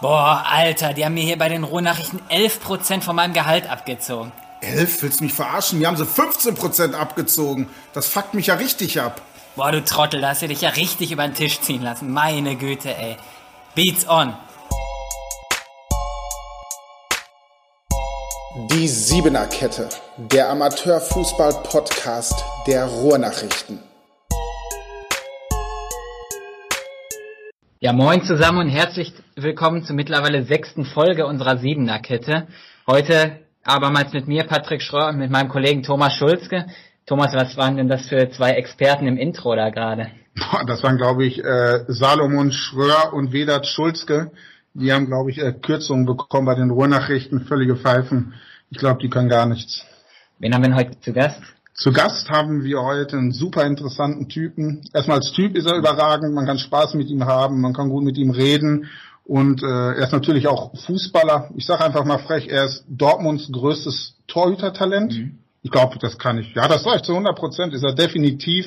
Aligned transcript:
Boah, 0.00 0.44
Alter, 0.48 0.94
die 0.94 1.04
haben 1.04 1.14
mir 1.14 1.24
hier 1.24 1.38
bei 1.38 1.48
den 1.48 1.64
Ruhrnachrichten 1.64 2.20
11% 2.30 3.00
von 3.00 3.16
meinem 3.16 3.32
Gehalt 3.32 3.68
abgezogen. 3.68 4.30
11? 4.60 5.02
Willst 5.02 5.18
du 5.18 5.24
mich 5.24 5.32
verarschen? 5.32 5.80
Mir 5.80 5.88
haben 5.88 5.96
sie 5.96 6.04
15% 6.04 6.94
abgezogen. 6.94 7.68
Das 7.94 8.06
fuckt 8.06 8.32
mich 8.34 8.46
ja 8.46 8.54
richtig 8.54 9.00
ab. 9.00 9.20
Boah, 9.56 9.72
du 9.72 9.84
Trottel, 9.84 10.20
da 10.20 10.28
hast 10.28 10.42
du 10.42 10.46
dich 10.48 10.60
ja 10.60 10.68
richtig 10.70 11.10
über 11.10 11.24
den 11.24 11.34
Tisch 11.34 11.60
ziehen 11.60 11.82
lassen. 11.82 12.12
Meine 12.12 12.54
Güte, 12.54 12.96
ey. 12.96 13.16
Beats 13.74 14.08
on. 14.08 14.36
Die 18.70 18.86
Siebener 18.86 19.46
Kette, 19.46 19.88
der 20.16 20.48
Amateurfußball-Podcast 20.50 22.44
der 22.68 22.86
Ruhrnachrichten. 22.86 23.80
Ja, 27.80 27.92
moin 27.92 28.24
zusammen 28.24 28.58
und 28.58 28.68
herzlich 28.70 29.12
willkommen 29.36 29.84
zur 29.84 29.94
mittlerweile 29.94 30.42
sechsten 30.42 30.84
Folge 30.84 31.26
unserer 31.26 31.58
Siebener 31.58 32.00
Kette. 32.00 32.48
Heute 32.88 33.38
abermals 33.62 34.12
mit 34.12 34.26
mir, 34.26 34.42
Patrick 34.42 34.82
Schröer, 34.82 35.10
und 35.10 35.18
mit 35.18 35.30
meinem 35.30 35.48
Kollegen 35.48 35.84
Thomas 35.84 36.14
Schulzke. 36.14 36.66
Thomas, 37.06 37.34
was 37.34 37.56
waren 37.56 37.76
denn 37.76 37.86
das 37.86 38.08
für 38.08 38.30
zwei 38.30 38.50
Experten 38.50 39.06
im 39.06 39.16
Intro 39.16 39.54
da 39.54 39.70
gerade? 39.70 40.10
Das 40.66 40.82
waren, 40.82 40.96
glaube 40.96 41.24
ich, 41.24 41.38
äh, 41.38 41.84
Salomon 41.86 42.50
Schröer 42.50 43.12
und 43.12 43.32
Vedat 43.32 43.64
Schulzke. 43.64 44.32
Die 44.74 44.92
haben, 44.92 45.06
glaube 45.06 45.30
ich, 45.30 45.38
äh, 45.38 45.52
Kürzungen 45.52 46.04
bekommen 46.04 46.46
bei 46.46 46.56
den 46.56 46.70
Ruhrnachrichten, 46.70 47.44
völlige 47.44 47.76
Pfeifen. 47.76 48.34
Ich 48.70 48.78
glaube, 48.78 49.00
die 49.00 49.08
können 49.08 49.28
gar 49.28 49.46
nichts. 49.46 49.84
Wen 50.40 50.52
haben 50.52 50.62
wir 50.62 50.70
denn 50.70 50.76
heute 50.76 50.98
zu 50.98 51.12
Gast? 51.12 51.40
Zu 51.78 51.92
Gast 51.92 52.28
haben 52.28 52.64
wir 52.64 52.82
heute 52.82 53.16
einen 53.16 53.30
super 53.30 53.64
interessanten 53.64 54.28
Typen. 54.28 54.82
Erstmal 54.92 55.18
als 55.18 55.30
Typ 55.30 55.56
ist 55.56 55.68
er 55.68 55.76
überragend, 55.76 56.34
man 56.34 56.44
kann 56.44 56.58
Spaß 56.58 56.94
mit 56.94 57.08
ihm 57.08 57.24
haben, 57.24 57.60
man 57.60 57.72
kann 57.72 57.88
gut 57.88 58.02
mit 58.02 58.18
ihm 58.18 58.30
reden 58.30 58.88
und 59.22 59.62
äh, 59.62 59.66
er 59.66 60.02
ist 60.02 60.12
natürlich 60.12 60.48
auch 60.48 60.76
Fußballer. 60.76 61.50
Ich 61.54 61.66
sage 61.66 61.84
einfach 61.84 62.04
mal 62.04 62.18
frech, 62.18 62.48
er 62.48 62.64
ist 62.64 62.84
Dortmunds 62.88 63.48
größtes 63.52 64.16
Torhütertalent. 64.26 65.12
Mhm. 65.12 65.38
Ich 65.62 65.70
glaube, 65.70 66.00
das 66.00 66.18
kann 66.18 66.38
ich. 66.38 66.52
Ja, 66.52 66.66
das 66.66 66.82
sage 66.82 66.96
ich 66.96 67.02
zu 67.02 67.12
100 67.12 67.38
Prozent. 67.38 67.72
Ist 67.72 67.84
er 67.84 67.94
definitiv. 67.94 68.66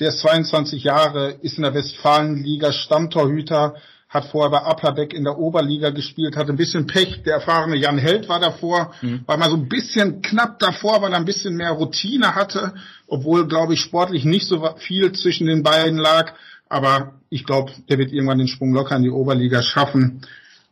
Der 0.00 0.08
ist 0.08 0.18
22 0.18 0.82
Jahre, 0.82 1.36
ist 1.42 1.58
in 1.58 1.62
der 1.62 1.74
Westfalenliga 1.74 2.72
Stammtorhüter, 2.72 3.76
hat 4.08 4.24
vorher 4.26 4.50
bei 4.50 4.64
Applerbeck 4.64 5.12
in 5.12 5.24
der 5.24 5.38
Oberliga 5.38 5.90
gespielt, 5.90 6.36
hatte 6.36 6.50
ein 6.50 6.56
bisschen 6.56 6.86
Pech. 6.86 7.22
Der 7.24 7.34
erfahrene 7.34 7.76
Jan 7.76 7.98
Held 7.98 8.28
war 8.28 8.40
davor, 8.40 8.94
mhm. 9.02 9.22
war 9.26 9.36
mal 9.36 9.50
so 9.50 9.56
ein 9.56 9.68
bisschen 9.68 10.22
knapp 10.22 10.58
davor, 10.58 11.02
weil 11.02 11.12
er 11.12 11.18
ein 11.18 11.26
bisschen 11.26 11.56
mehr 11.56 11.72
Routine 11.72 12.34
hatte, 12.34 12.72
obwohl, 13.06 13.46
glaube 13.46 13.74
ich, 13.74 13.80
sportlich 13.80 14.24
nicht 14.24 14.46
so 14.46 14.66
viel 14.78 15.12
zwischen 15.12 15.46
den 15.46 15.62
beiden 15.62 15.98
lag. 15.98 16.32
Aber 16.70 17.14
ich 17.28 17.44
glaube, 17.44 17.72
der 17.88 17.98
wird 17.98 18.12
irgendwann 18.12 18.38
den 18.38 18.48
Sprung 18.48 18.72
locker 18.72 18.96
in 18.96 19.02
die 19.02 19.10
Oberliga 19.10 19.62
schaffen. 19.62 20.22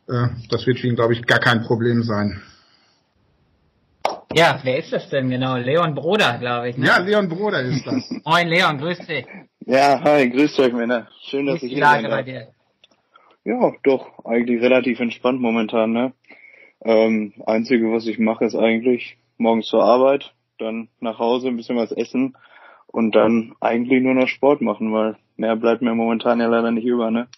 Äh, 0.07 0.27
das 0.49 0.65
wird 0.65 0.79
für 0.79 0.87
ihn, 0.87 0.95
glaube 0.95 1.13
ich, 1.13 1.25
gar 1.25 1.39
kein 1.39 1.61
Problem 1.63 2.03
sein. 2.03 2.41
Ja, 4.33 4.59
wer 4.63 4.77
ist 4.77 4.91
das 4.91 5.09
denn 5.09 5.29
genau? 5.29 5.57
Leon 5.57 5.93
Broder, 5.95 6.37
glaube 6.39 6.69
ich. 6.69 6.77
Ne? 6.77 6.87
Ja, 6.87 6.97
Leon 6.97 7.29
Broder 7.29 7.61
ist 7.61 7.85
das. 7.85 8.03
Moin 8.25 8.47
Leon, 8.47 8.77
grüß 8.77 8.99
dich. 8.99 9.25
Ja, 9.65 10.01
hi, 10.03 10.29
grüß 10.29 10.59
euch 10.59 10.73
Männer. 10.73 11.07
Schön, 11.29 11.45
dass 11.45 11.61
ich 11.61 11.73
hier 11.73 12.23
bin. 12.23 12.47
Ja, 13.47 13.71
doch, 13.83 14.25
eigentlich 14.25 14.61
relativ 14.61 14.99
entspannt 14.99 15.39
momentan, 15.39 15.93
ne? 15.93 16.11
Ähm, 16.83 17.31
einzige, 17.45 17.89
was 17.93 18.05
ich 18.05 18.19
mache, 18.19 18.43
ist 18.43 18.55
eigentlich 18.55 19.17
morgens 19.37 19.67
zur 19.67 19.85
Arbeit, 19.85 20.33
dann 20.59 20.89
nach 20.99 21.17
Hause 21.17 21.47
ein 21.47 21.55
bisschen 21.55 21.77
was 21.77 21.93
essen 21.93 22.35
und 22.87 23.15
dann 23.15 23.53
eigentlich 23.61 24.03
nur 24.03 24.15
noch 24.15 24.27
Sport 24.27 24.59
machen, 24.59 24.91
weil 24.91 25.15
mehr 25.37 25.55
bleibt 25.55 25.81
mir 25.81 25.95
momentan 25.95 26.41
ja 26.41 26.47
leider 26.47 26.71
nicht 26.71 26.83
über, 26.85 27.09
ne? 27.09 27.29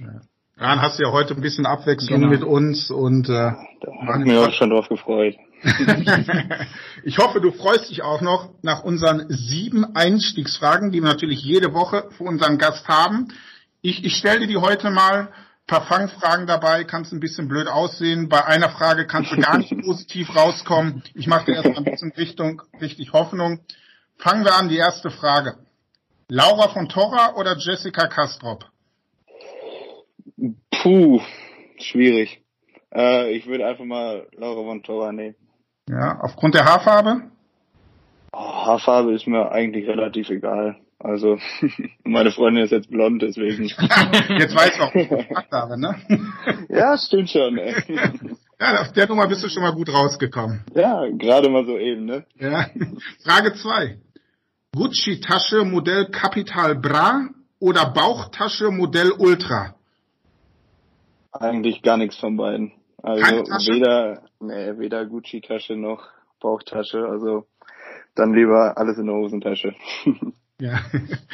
Ja. 0.00 0.20
Dann 0.58 0.82
hast 0.82 0.98
du 0.98 1.04
ja 1.04 1.12
heute 1.12 1.34
ein 1.34 1.42
bisschen 1.42 1.64
Abwechslung 1.64 2.22
genau. 2.22 2.32
mit 2.32 2.42
uns 2.42 2.90
und 2.90 3.28
äh, 3.28 3.32
da 3.32 3.92
habe 4.04 4.22
ich 4.22 4.26
mich 4.26 4.38
auch 4.38 4.52
schon 4.52 4.70
drauf 4.70 4.88
gefreut. 4.88 5.36
ich 7.04 7.18
hoffe, 7.18 7.40
du 7.40 7.52
freust 7.52 7.88
dich 7.90 8.02
auch 8.02 8.20
noch 8.20 8.50
nach 8.62 8.82
unseren 8.82 9.26
sieben 9.28 9.94
Einstiegsfragen, 9.94 10.90
die 10.90 11.02
wir 11.02 11.08
natürlich 11.08 11.40
jede 11.40 11.72
Woche 11.72 12.08
für 12.16 12.24
unseren 12.24 12.58
Gast 12.58 12.88
haben. 12.88 13.28
Ich, 13.80 14.04
ich 14.04 14.16
stelle 14.16 14.40
dir 14.40 14.46
die 14.48 14.56
heute 14.56 14.90
mal. 14.90 15.28
Paar 15.66 15.82
Fangfragen 15.82 16.46
dabei, 16.46 16.84
kannst 16.84 17.12
ein 17.12 17.18
bisschen 17.18 17.48
blöd 17.48 17.66
aussehen. 17.66 18.28
Bei 18.28 18.44
einer 18.44 18.70
Frage 18.70 19.06
kannst 19.06 19.32
du 19.32 19.36
gar 19.36 19.58
nicht 19.58 19.76
positiv 19.84 20.34
rauskommen. 20.36 21.02
Ich 21.14 21.26
mache 21.26 21.46
dir 21.46 21.54
erst 21.56 21.76
ein 21.76 21.84
bisschen 21.84 22.12
Richtung, 22.12 22.62
richtig 22.80 23.12
Hoffnung. 23.12 23.60
Fangen 24.16 24.44
wir 24.44 24.54
an, 24.54 24.68
die 24.68 24.76
erste 24.76 25.10
Frage. 25.10 25.56
Laura 26.28 26.68
von 26.68 26.88
Torra 26.88 27.34
oder 27.34 27.56
Jessica 27.56 28.06
Kastrop? 28.06 28.64
Puh, 30.70 31.20
schwierig. 31.78 32.42
Äh, 32.94 33.32
ich 33.32 33.46
würde 33.46 33.66
einfach 33.66 33.84
mal 33.84 34.28
Laura 34.36 34.62
von 34.62 34.82
Torra 34.82 35.12
nehmen. 35.12 35.34
Ja, 35.88 36.20
aufgrund 36.20 36.54
der 36.54 36.64
Haarfarbe? 36.64 37.30
Oh, 38.32 38.38
Haarfarbe 38.38 39.14
ist 39.14 39.26
mir 39.26 39.50
eigentlich 39.50 39.88
relativ 39.88 40.30
egal. 40.30 40.76
Also, 41.06 41.38
meine 42.04 42.32
Freundin 42.32 42.64
ist 42.64 42.72
jetzt 42.72 42.90
blond, 42.90 43.22
deswegen. 43.22 43.64
jetzt 44.38 44.56
weißt 44.56 44.78
du 44.78 44.82
auch, 44.82 44.94
was 44.94 45.02
ich 45.02 45.28
gemacht 45.28 45.52
habe, 45.52 45.80
ne? 45.80 45.94
ja, 46.68 46.98
stimmt 46.98 47.30
schon, 47.30 47.58
ey. 47.58 47.76
Ja, 48.58 48.80
auf 48.80 48.92
der 48.92 49.06
Nummer 49.06 49.28
bist 49.28 49.44
du 49.44 49.48
schon 49.48 49.62
mal 49.62 49.72
gut 49.72 49.88
rausgekommen. 49.88 50.64
Ja, 50.74 51.06
gerade 51.10 51.48
mal 51.48 51.64
so 51.64 51.78
eben, 51.78 52.06
ne? 52.06 52.24
Ja. 52.40 52.66
Frage 53.22 53.54
zwei: 53.54 53.98
Gucci-Tasche 54.74 55.64
Modell 55.64 56.06
Capital 56.06 56.74
Bra 56.74 57.28
oder 57.60 57.92
Bauchtasche 57.92 58.72
Modell 58.72 59.12
Ultra? 59.12 59.76
Eigentlich 61.30 61.82
gar 61.82 61.98
nichts 61.98 62.16
von 62.16 62.36
beiden. 62.36 62.72
Also 63.00 63.22
weder, 63.22 64.22
nee, 64.40 64.76
weder 64.78 65.06
Gucci-Tasche 65.06 65.76
noch 65.76 66.02
Bauchtasche. 66.40 67.06
Also 67.06 67.46
dann 68.16 68.34
lieber 68.34 68.76
alles 68.76 68.98
in 68.98 69.06
der 69.06 69.14
Hosentasche. 69.14 69.72
Ja. 70.60 70.80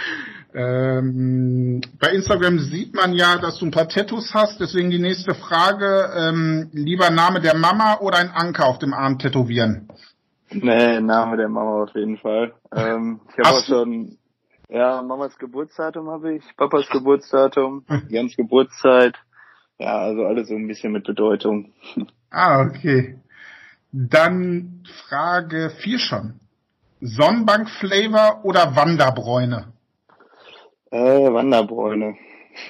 ähm, 0.54 1.80
bei 2.00 2.08
Instagram 2.08 2.58
sieht 2.58 2.94
man 2.94 3.12
ja, 3.12 3.38
dass 3.38 3.58
du 3.58 3.66
ein 3.66 3.70
paar 3.70 3.88
Tattoos 3.88 4.34
hast. 4.34 4.60
Deswegen 4.60 4.90
die 4.90 4.98
nächste 4.98 5.34
Frage: 5.34 6.10
ähm, 6.16 6.70
Lieber 6.72 7.10
Name 7.10 7.40
der 7.40 7.56
Mama 7.56 7.98
oder 8.00 8.18
ein 8.18 8.30
Anker 8.30 8.66
auf 8.66 8.78
dem 8.78 8.92
Arm 8.92 9.18
tätowieren? 9.18 9.88
Nee, 10.50 11.00
Name 11.00 11.36
der 11.36 11.48
Mama 11.48 11.84
auf 11.84 11.94
jeden 11.94 12.18
Fall. 12.18 12.52
Ähm, 12.74 13.20
ich 13.30 13.38
habe 13.38 13.56
auch 13.56 13.64
schon, 13.64 14.18
ja, 14.68 15.00
Mamas 15.02 15.38
Geburtsdatum 15.38 16.10
habe 16.10 16.34
ich, 16.34 16.44
Papas 16.56 16.88
Geburtsdatum, 16.90 17.84
Jans 18.08 18.36
Geburtszeit. 18.36 19.16
Ja, 19.78 19.98
also 19.98 20.24
alles 20.24 20.48
so 20.48 20.54
ein 20.54 20.66
bisschen 20.66 20.92
mit 20.92 21.04
Bedeutung. 21.04 21.72
Ah, 22.34 22.62
okay. 22.62 23.18
Dann 23.92 24.84
Frage 25.06 25.70
4 25.82 25.98
schon. 25.98 26.40
Sonnenbank-Flavor 27.02 28.44
oder 28.44 28.76
Wanderbräune? 28.76 29.72
Äh, 30.90 31.32
Wanderbräune. 31.32 32.16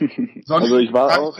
also 0.48 0.78
ich 0.78 0.93
war 0.93 1.20
auch, 1.20 1.38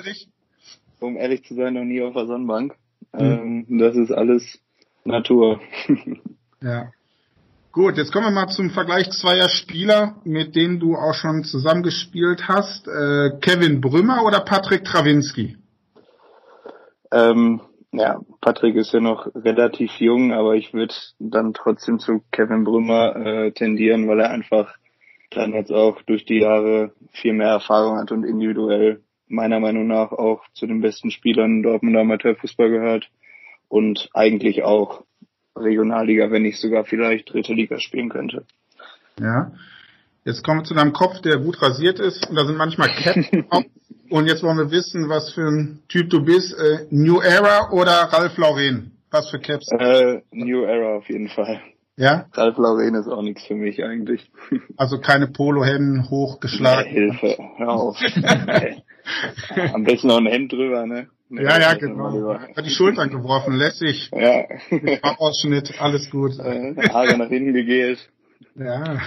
um 1.01 1.17
ehrlich 1.17 1.45
zu 1.45 1.55
sein, 1.55 1.75
noch 1.75 1.85
nie 1.85 2.03
auf 2.03 2.13
der 2.13 2.27
Sonnenbank. 2.27 2.75
Hm. 3.15 3.67
Ähm, 3.69 3.79
das 3.79 3.97
ist 3.97 4.13
alles 4.13 4.61
Natur. 5.05 5.61
ja. 6.63 6.93
Gut, 7.73 7.97
jetzt 7.97 8.13
kommen 8.13 8.27
wir 8.27 8.31
mal 8.31 8.49
zum 8.49 8.69
Vergleich 8.69 9.11
zweier 9.11 9.49
Spieler, 9.49 10.17
mit 10.25 10.55
denen 10.55 10.79
du 10.79 10.95
auch 10.95 11.15
schon 11.15 11.45
zusammengespielt 11.45 12.47
hast. 12.47 12.87
Äh, 12.87 13.39
Kevin 13.41 13.81
Brümmer 13.81 14.25
oder 14.27 14.41
Patrick 14.41 14.85
Trawinski? 14.85 15.57
Ähm, 17.11 17.63
ja, 17.93 18.21
Patrick 18.41 18.77
ist 18.77 18.93
ja 18.93 19.01
noch 19.01 19.27
relativ 19.35 19.93
jung, 19.99 20.33
aber 20.33 20.55
ich 20.55 20.73
würde 20.73 20.95
dann 21.19 21.53
trotzdem 21.53 21.99
zu 21.99 22.23
Kevin 22.33 22.65
Brümmer 22.65 23.17
äh, 23.17 23.53
tendieren, 23.53 24.09
weil 24.09 24.21
er 24.21 24.31
einfach 24.31 24.75
dann 25.31 25.53
jetzt 25.53 25.71
auch 25.71 26.01
durch 26.03 26.25
die 26.25 26.41
Jahre 26.41 26.93
viel 27.13 27.35
mehr 27.35 27.49
Erfahrung 27.49 27.99
hat 27.99 28.11
und 28.11 28.25
individuell 28.25 29.03
meiner 29.29 29.61
Meinung 29.61 29.87
nach 29.87 30.13
auch 30.13 30.43
zu 30.55 30.67
den 30.67 30.81
besten 30.81 31.11
Spielern 31.11 31.63
Dortmund 31.63 31.97
Amateurfußball 31.97 32.71
gehört 32.71 33.11
und 33.69 34.09
eigentlich 34.15 34.63
auch 34.63 35.05
Regionalliga, 35.57 36.31
wenn 36.31 36.43
nicht 36.43 36.61
sogar 36.61 36.85
vielleicht 36.85 37.33
dritte 37.33 37.53
Liga 37.53 37.79
spielen 37.79 38.09
könnte. 38.09 38.45
Ja. 39.21 39.53
Jetzt 40.25 40.45
kommen 40.45 40.61
wir 40.61 40.65
zu 40.65 40.75
deinem 40.75 40.93
Kopf, 40.93 41.21
der 41.21 41.39
gut 41.39 41.61
rasiert 41.61 41.99
ist 41.99 42.29
und 42.29 42.37
da 42.37 42.45
sind 42.45 42.57
manchmal 42.57 42.89
Ketten 42.89 43.47
Und 44.13 44.27
jetzt 44.27 44.43
wollen 44.43 44.59
wir 44.59 44.71
wissen, 44.71 45.09
was 45.09 45.33
für 45.33 45.49
ein 45.49 45.85
Typ 45.89 46.11
du 46.11 46.23
bist. 46.23 46.53
Äh, 46.53 46.87
New 46.91 47.21
Era 47.21 47.71
oder 47.71 47.93
Ralf 48.13 48.37
Lauren? 48.37 48.93
Was 49.11 49.31
für 49.31 49.39
Caps? 49.39 49.67
Äh, 49.73 50.21
New 50.33 50.65
Era 50.65 50.99
auf 50.99 51.09
jeden 51.09 51.31
Fall. 51.31 51.63
Ja? 51.97 52.27
Ralf 52.35 52.59
Lauren 52.59 52.95
ist 52.95 53.09
auch 53.09 53.23
nichts 53.23 53.47
für 53.47 53.55
mich 53.55 53.83
eigentlich. 53.83 54.31
Also 54.77 54.99
keine 54.99 55.29
Polohemden 55.29 56.11
hochgeschlagen. 56.11 56.93
Nee, 56.93 57.01
Hilfe, 57.01 57.39
hör 57.57 57.71
auf. 57.71 57.97
Am 59.73 59.85
besten 59.85 60.09
noch 60.09 60.19
ein 60.19 60.27
Hemd 60.27 60.53
drüber, 60.53 60.85
ne? 60.85 61.09
Nee, 61.31 61.45
ja, 61.45 61.59
ja, 61.59 61.73
genau. 61.73 62.35
Hat 62.35 62.67
die 62.67 62.71
Schultern 62.71 63.09
geworfen, 63.09 63.55
lässig. 63.55 64.11
Ja. 64.13 64.45
Ausschnitt, 65.17 65.81
alles 65.81 66.11
gut. 66.11 66.33
Äh, 66.39 66.75
Haare 66.91 67.17
nach 67.17 67.29
hinten 67.31 67.55
gegelt. 67.55 68.11
Ja. 68.57 69.01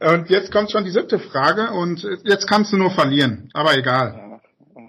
Und 0.00 0.30
jetzt 0.30 0.50
kommt 0.50 0.70
schon 0.70 0.84
die 0.84 0.90
siebte 0.90 1.18
Frage 1.18 1.72
und 1.72 2.02
jetzt 2.24 2.48
kannst 2.48 2.72
du 2.72 2.78
nur 2.78 2.90
verlieren, 2.90 3.50
aber 3.52 3.76
egal. 3.76 4.40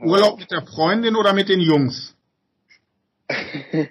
Urlaub 0.02 0.40
mit 0.40 0.52
der 0.52 0.66
Freundin 0.66 1.18
oder 1.18 1.34
mit 1.34 1.50
den 1.50 1.60
Jungs? 1.60 2.16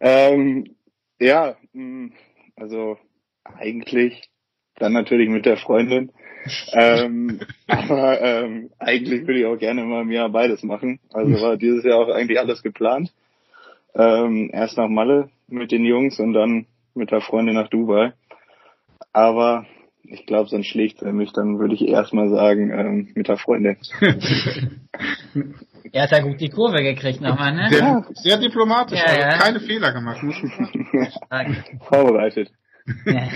ähm, 0.00 0.74
ja, 1.20 1.56
mm, 1.72 2.08
also 2.56 2.98
eigentlich 3.44 4.28
dann 4.76 4.92
natürlich 4.92 5.28
mit 5.28 5.46
der 5.46 5.56
Freundin. 5.56 6.10
ähm, 6.72 7.40
aber 7.68 8.20
ähm, 8.20 8.70
eigentlich 8.80 9.26
würde 9.26 9.38
ich 9.38 9.46
auch 9.46 9.56
gerne 9.56 9.84
mal 9.84 10.02
im 10.02 10.10
Jahr 10.10 10.30
beides 10.30 10.64
machen. 10.64 10.98
Also 11.12 11.40
war 11.40 11.56
dieses 11.56 11.84
Jahr 11.84 11.98
auch 11.98 12.08
eigentlich 12.08 12.40
alles 12.40 12.62
geplant. 12.62 13.12
Ähm, 13.94 14.50
erst 14.52 14.78
nach 14.78 14.88
Malle 14.88 15.30
mit 15.46 15.70
den 15.70 15.84
Jungs 15.84 16.18
und 16.18 16.32
dann 16.32 16.66
mit 16.94 17.12
der 17.12 17.20
Freundin 17.20 17.54
nach 17.54 17.68
Dubai. 17.68 18.14
Aber 19.12 19.66
ich 20.12 20.26
glaube, 20.26 20.48
sonst 20.48 20.66
schlägt 20.66 21.02
er 21.02 21.12
mich, 21.12 21.32
dann 21.32 21.58
würde 21.58 21.74
ich 21.74 21.88
erstmal 21.88 22.28
sagen, 22.28 22.70
ähm, 22.70 23.08
mit 23.14 23.28
der 23.28 23.38
Freundin. 23.38 23.76
er 25.92 26.02
hat 26.02 26.12
ja 26.12 26.20
gut 26.20 26.40
die 26.40 26.50
Kurve 26.50 26.82
gekriegt 26.82 27.20
nochmal, 27.20 27.54
ne? 27.54 27.68
Sehr, 27.70 28.06
sehr 28.14 28.36
diplomatisch, 28.36 28.98
ja, 28.98 29.06
also 29.06 29.20
ja. 29.20 29.38
keine 29.38 29.60
Fehler 29.60 29.92
gemacht. 29.92 30.20
Vorbereitet. 31.88 32.50
Ja. 33.06 33.28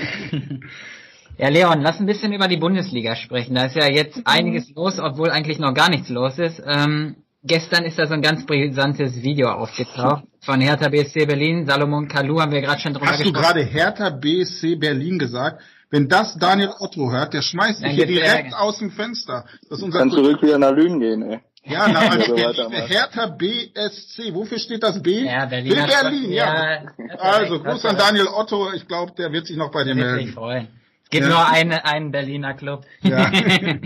ja, 1.39 1.49
Leon, 1.49 1.81
lass 1.81 1.99
ein 1.99 2.07
bisschen 2.07 2.33
über 2.33 2.49
die 2.49 2.59
Bundesliga 2.59 3.17
sprechen. 3.17 3.55
Da 3.55 3.65
ist 3.67 3.77
ja 3.77 3.89
jetzt 3.89 4.21
einiges 4.25 4.71
los, 4.75 4.99
obwohl 4.99 5.31
eigentlich 5.31 5.59
noch 5.59 5.73
gar 5.73 5.89
nichts 5.89 6.11
los 6.11 6.39
ist. 6.39 6.63
Ähm, 6.67 7.17
gestern 7.43 7.85
ist 7.85 7.99
da 7.99 8.07
so 8.07 8.15
ein 8.15 8.23
ganz 8.23 8.45
brisantes 8.45 9.23
Video 9.23 9.49
aufgetaucht 9.51 10.25
von 10.41 10.61
Hertha 10.61 10.89
BSC 10.89 11.27
Berlin. 11.27 11.65
Salomon 11.65 12.07
Kalou 12.09 12.41
haben 12.41 12.53
wir 12.53 12.61
gerade 12.61 12.81
schon 12.81 12.93
drüber 12.93 13.07
Hast 13.07 13.23
gesprochen. 13.23 13.45
Hast 13.45 13.55
du 13.55 13.61
gerade 13.61 13.65
Hertha 13.65 14.11
BSC 14.11 14.77
Berlin 14.77 15.19
gesagt? 15.19 15.63
Wenn 15.91 16.09
das 16.09 16.37
Daniel 16.39 16.71
Otto 16.79 17.11
hört, 17.13 17.33
der 17.33 17.43
schmeißt 17.43 17.83
dich 17.85 17.93
hier 17.93 18.07
direkt 18.07 18.55
aus 18.55 18.79
dem 18.79 18.91
Fenster. 18.91 19.45
Das 19.69 19.79
ist 19.79 19.85
unser 19.85 20.01
Kann 20.01 20.11
zurück 20.11 20.43
wieder 20.43 20.59
nach 20.59 20.73
Lünen 20.73 21.01
gehen, 21.01 21.23
ey. 21.23 21.41
Ja, 21.69 21.89
na, 21.89 22.01
also 22.11 22.37
Hertha 22.37 23.27
BSC. 23.27 24.35
Wofür 24.35 24.59
steht 24.59 24.83
das 24.83 25.03
B? 25.03 25.25
Ja, 25.25 25.47
Berlin. 25.47 25.75
Berlin, 25.75 26.33
ja. 26.33 26.83
ja. 26.83 27.17
Also, 27.19 27.61
Gruß 27.61 27.85
an 27.87 27.97
Daniel 27.97 28.29
Otto. 28.29 28.73
Ich 28.73 28.87
glaube, 28.87 29.13
der 29.19 29.33
wird 29.33 29.47
sich 29.47 29.57
noch 29.57 29.73
bei 29.73 29.85
dir 29.85 29.95
melden. 29.95 30.33
freuen. 30.33 30.69
Es 31.05 31.11
gibt 31.11 31.25
ja. 31.25 31.31
nur 31.31 31.49
einen, 31.49 31.73
einen 31.73 32.11
Berliner 32.11 32.55
Club. 32.55 32.85
Ja. 33.03 33.31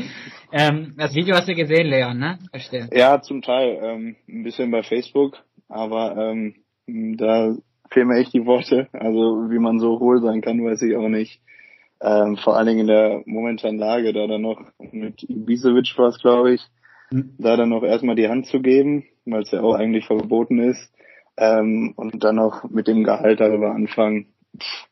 ähm, 0.53 0.95
das 0.97 1.15
Video 1.15 1.37
hast 1.37 1.49
du 1.49 1.55
gesehen, 1.55 1.87
Leon, 1.87 2.19
ne? 2.19 2.39
Verstehe. 2.51 2.89
Ja, 2.93 3.21
zum 3.23 3.43
Teil. 3.43 3.79
Ähm, 3.83 4.17
ein 4.29 4.43
bisschen 4.43 4.71
bei 4.71 4.83
Facebook. 4.83 5.39
Aber 5.69 6.17
ähm, 6.17 6.57
da 6.87 7.55
fehlen 7.91 8.09
mir 8.09 8.19
echt 8.19 8.35
die 8.35 8.45
Worte. 8.45 8.89
Also, 8.93 9.51
wie 9.51 9.59
man 9.59 9.79
so 9.79 9.99
hohl 10.01 10.21
sein 10.21 10.43
kann, 10.43 10.63
weiß 10.63 10.83
ich 10.83 10.97
auch 10.97 11.09
nicht. 11.09 11.41
Ähm, 12.03 12.37
vor 12.39 12.57
allen 12.57 12.67
Dingen 12.67 12.81
in 12.81 12.87
der 12.87 13.23
momentanen 13.27 13.79
Lage, 13.79 14.13
da 14.13 14.27
dann 14.27 14.43
noch 14.43 14.61
mit 14.79 15.23
Ibisevic 15.23 15.97
war 15.99 16.09
es, 16.09 16.19
glaube 16.21 16.55
ich, 16.55 16.63
mhm. 17.11 17.35
da 17.39 17.57
dann 17.57 17.69
noch 17.69 17.83
erstmal 17.83 18.17
die 18.17 18.29
Hand 18.29 18.47
zu 18.47 18.61
geben, 18.61 19.05
weil 19.27 19.43
es 19.43 19.51
ja 19.51 19.61
auch 19.63 19.75
eigentlich 19.75 20.07
verboten 20.07 20.59
ist, 20.61 20.93
ähm, 21.37 21.93
und 21.97 22.25
dann 22.25 22.37
noch 22.37 22.65
mit 22.65 22.89
dem 22.89 23.05
Gehalt 23.05 23.41
darüber 23.41 23.73
anfangen. 23.73 24.27
Pff, 24.59 24.87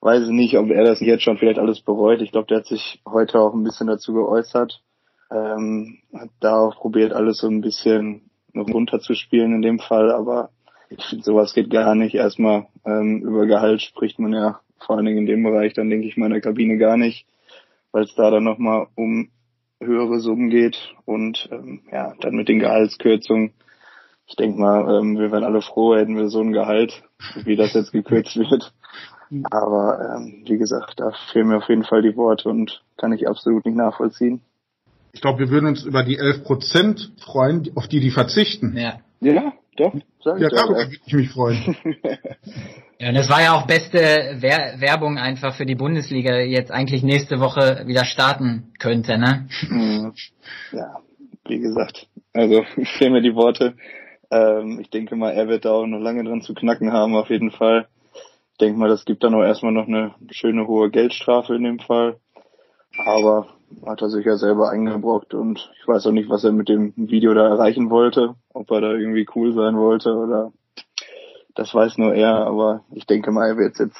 weiß 0.00 0.24
ich 0.24 0.30
nicht, 0.30 0.56
ob 0.56 0.70
er 0.70 0.84
das 0.84 1.00
jetzt 1.00 1.22
schon 1.22 1.38
vielleicht 1.38 1.58
alles 1.58 1.80
bereut. 1.80 2.22
Ich 2.22 2.32
glaube, 2.32 2.46
der 2.46 2.58
hat 2.58 2.66
sich 2.66 3.00
heute 3.06 3.38
auch 3.38 3.54
ein 3.54 3.64
bisschen 3.64 3.86
dazu 3.86 4.14
geäußert. 4.14 4.82
Ähm, 5.30 5.98
hat 6.12 6.30
da 6.40 6.58
auch 6.58 6.76
probiert, 6.76 7.12
alles 7.12 7.38
so 7.38 7.48
ein 7.48 7.60
bisschen 7.60 8.30
runterzuspielen 8.54 9.54
in 9.54 9.62
dem 9.62 9.78
Fall, 9.78 10.10
aber 10.10 10.50
ich 10.88 11.04
finde, 11.04 11.24
sowas 11.24 11.54
geht 11.54 11.70
gar 11.70 11.94
nicht. 11.94 12.14
Erstmal 12.14 12.66
ähm, 12.84 13.22
über 13.22 13.46
Gehalt 13.46 13.80
spricht 13.80 14.18
man 14.18 14.32
ja 14.32 14.60
vor 14.84 14.96
allen 14.96 15.06
Dingen 15.06 15.18
in 15.18 15.26
dem 15.26 15.42
Bereich, 15.42 15.74
dann 15.74 15.90
denke 15.90 16.06
ich 16.06 16.16
mal 16.16 16.26
in 16.26 16.32
der 16.32 16.40
Kabine 16.40 16.78
gar 16.78 16.96
nicht, 16.96 17.26
weil 17.92 18.04
es 18.04 18.14
da 18.14 18.30
dann 18.30 18.44
nochmal 18.44 18.86
um 18.94 19.30
höhere 19.80 20.20
Summen 20.20 20.50
geht 20.50 20.76
und 21.04 21.48
ähm, 21.50 21.82
ja, 21.90 22.14
dann 22.20 22.34
mit 22.34 22.48
den 22.48 22.58
Gehaltskürzungen. 22.58 23.52
Ich 24.26 24.36
denke 24.36 24.60
mal, 24.60 25.00
ähm, 25.00 25.18
wir 25.18 25.32
wären 25.32 25.44
alle 25.44 25.62
froh, 25.62 25.96
hätten 25.96 26.16
wir 26.16 26.28
so 26.28 26.40
ein 26.40 26.52
Gehalt, 26.52 27.02
wie 27.44 27.56
das 27.56 27.74
jetzt 27.74 27.92
gekürzt 27.92 28.36
wird. 28.36 28.72
Aber 29.50 30.16
ähm, 30.16 30.44
wie 30.46 30.58
gesagt, 30.58 30.94
da 30.98 31.12
fehlen 31.32 31.48
mir 31.48 31.58
auf 31.58 31.68
jeden 31.68 31.84
Fall 31.84 32.02
die 32.02 32.16
Worte 32.16 32.48
und 32.48 32.82
kann 32.96 33.12
ich 33.12 33.28
absolut 33.28 33.64
nicht 33.64 33.76
nachvollziehen. 33.76 34.40
Ich 35.12 35.20
glaube, 35.20 35.40
wir 35.40 35.50
würden 35.50 35.66
uns 35.66 35.84
über 35.84 36.04
die 36.04 36.18
11 36.18 36.44
Prozent 36.44 37.12
freuen, 37.18 37.70
auf 37.74 37.88
die 37.88 38.00
die 38.00 38.10
verzichten. 38.10 38.76
Ja. 38.76 39.00
Ja, 39.20 39.52
doch. 39.76 39.94
Sag 40.22 40.40
ja, 40.40 40.48
darüber 40.48 40.78
würde 40.78 40.96
ich 41.06 41.12
mich 41.12 41.30
freuen. 41.30 41.76
ja, 42.98 43.08
und 43.08 43.16
es 43.16 43.28
war 43.28 43.42
ja 43.42 43.54
auch 43.54 43.66
beste 43.66 44.36
Wer 44.38 44.80
Werbung 44.80 45.18
einfach 45.18 45.54
für 45.54 45.66
die 45.66 45.74
Bundesliga, 45.74 46.38
jetzt 46.38 46.70
eigentlich 46.70 47.02
nächste 47.02 47.40
Woche 47.40 47.84
wieder 47.86 48.04
starten 48.04 48.72
könnte, 48.78 49.18
ne? 49.18 49.48
Mhm. 49.68 50.12
Ja, 50.72 50.96
wie 51.46 51.60
gesagt, 51.60 52.08
also 52.32 52.64
fehlen 52.98 53.12
mir 53.12 53.22
die 53.22 53.34
Worte. 53.34 53.74
Ähm, 54.30 54.78
ich 54.80 54.90
denke 54.90 55.16
mal, 55.16 55.32
er 55.32 55.48
wird 55.48 55.64
da 55.64 55.72
auch 55.72 55.86
noch 55.86 55.98
lange 55.98 56.24
dran 56.24 56.42
zu 56.42 56.54
knacken 56.54 56.92
haben, 56.92 57.14
auf 57.16 57.30
jeden 57.30 57.50
Fall. 57.50 57.88
Ich 58.52 58.58
denke 58.58 58.78
mal, 58.78 58.88
das 58.88 59.04
gibt 59.04 59.24
dann 59.24 59.34
auch 59.34 59.42
erstmal 59.42 59.72
noch 59.72 59.88
eine 59.88 60.14
schöne 60.30 60.66
hohe 60.66 60.90
Geldstrafe 60.90 61.54
in 61.54 61.64
dem 61.64 61.78
Fall. 61.78 62.18
Aber 62.98 63.48
hat 63.86 64.02
er 64.02 64.10
sich 64.10 64.24
ja 64.24 64.36
selber 64.36 64.70
eingebrockt 64.70 65.34
und 65.34 65.70
ich 65.80 65.88
weiß 65.88 66.06
auch 66.06 66.12
nicht, 66.12 66.28
was 66.28 66.44
er 66.44 66.52
mit 66.52 66.68
dem 66.68 66.92
Video 66.96 67.34
da 67.34 67.48
erreichen 67.48 67.90
wollte, 67.90 68.34
ob 68.52 68.70
er 68.70 68.80
da 68.80 68.92
irgendwie 68.92 69.26
cool 69.34 69.52
sein 69.52 69.76
wollte 69.76 70.14
oder 70.14 70.52
das 71.54 71.74
weiß 71.74 71.98
nur 71.98 72.14
er, 72.14 72.46
aber 72.46 72.84
ich 72.92 73.06
denke 73.06 73.32
mal, 73.32 73.48
er 73.48 73.56
wird 73.56 73.72
es 73.72 73.78
jetzt 73.78 73.98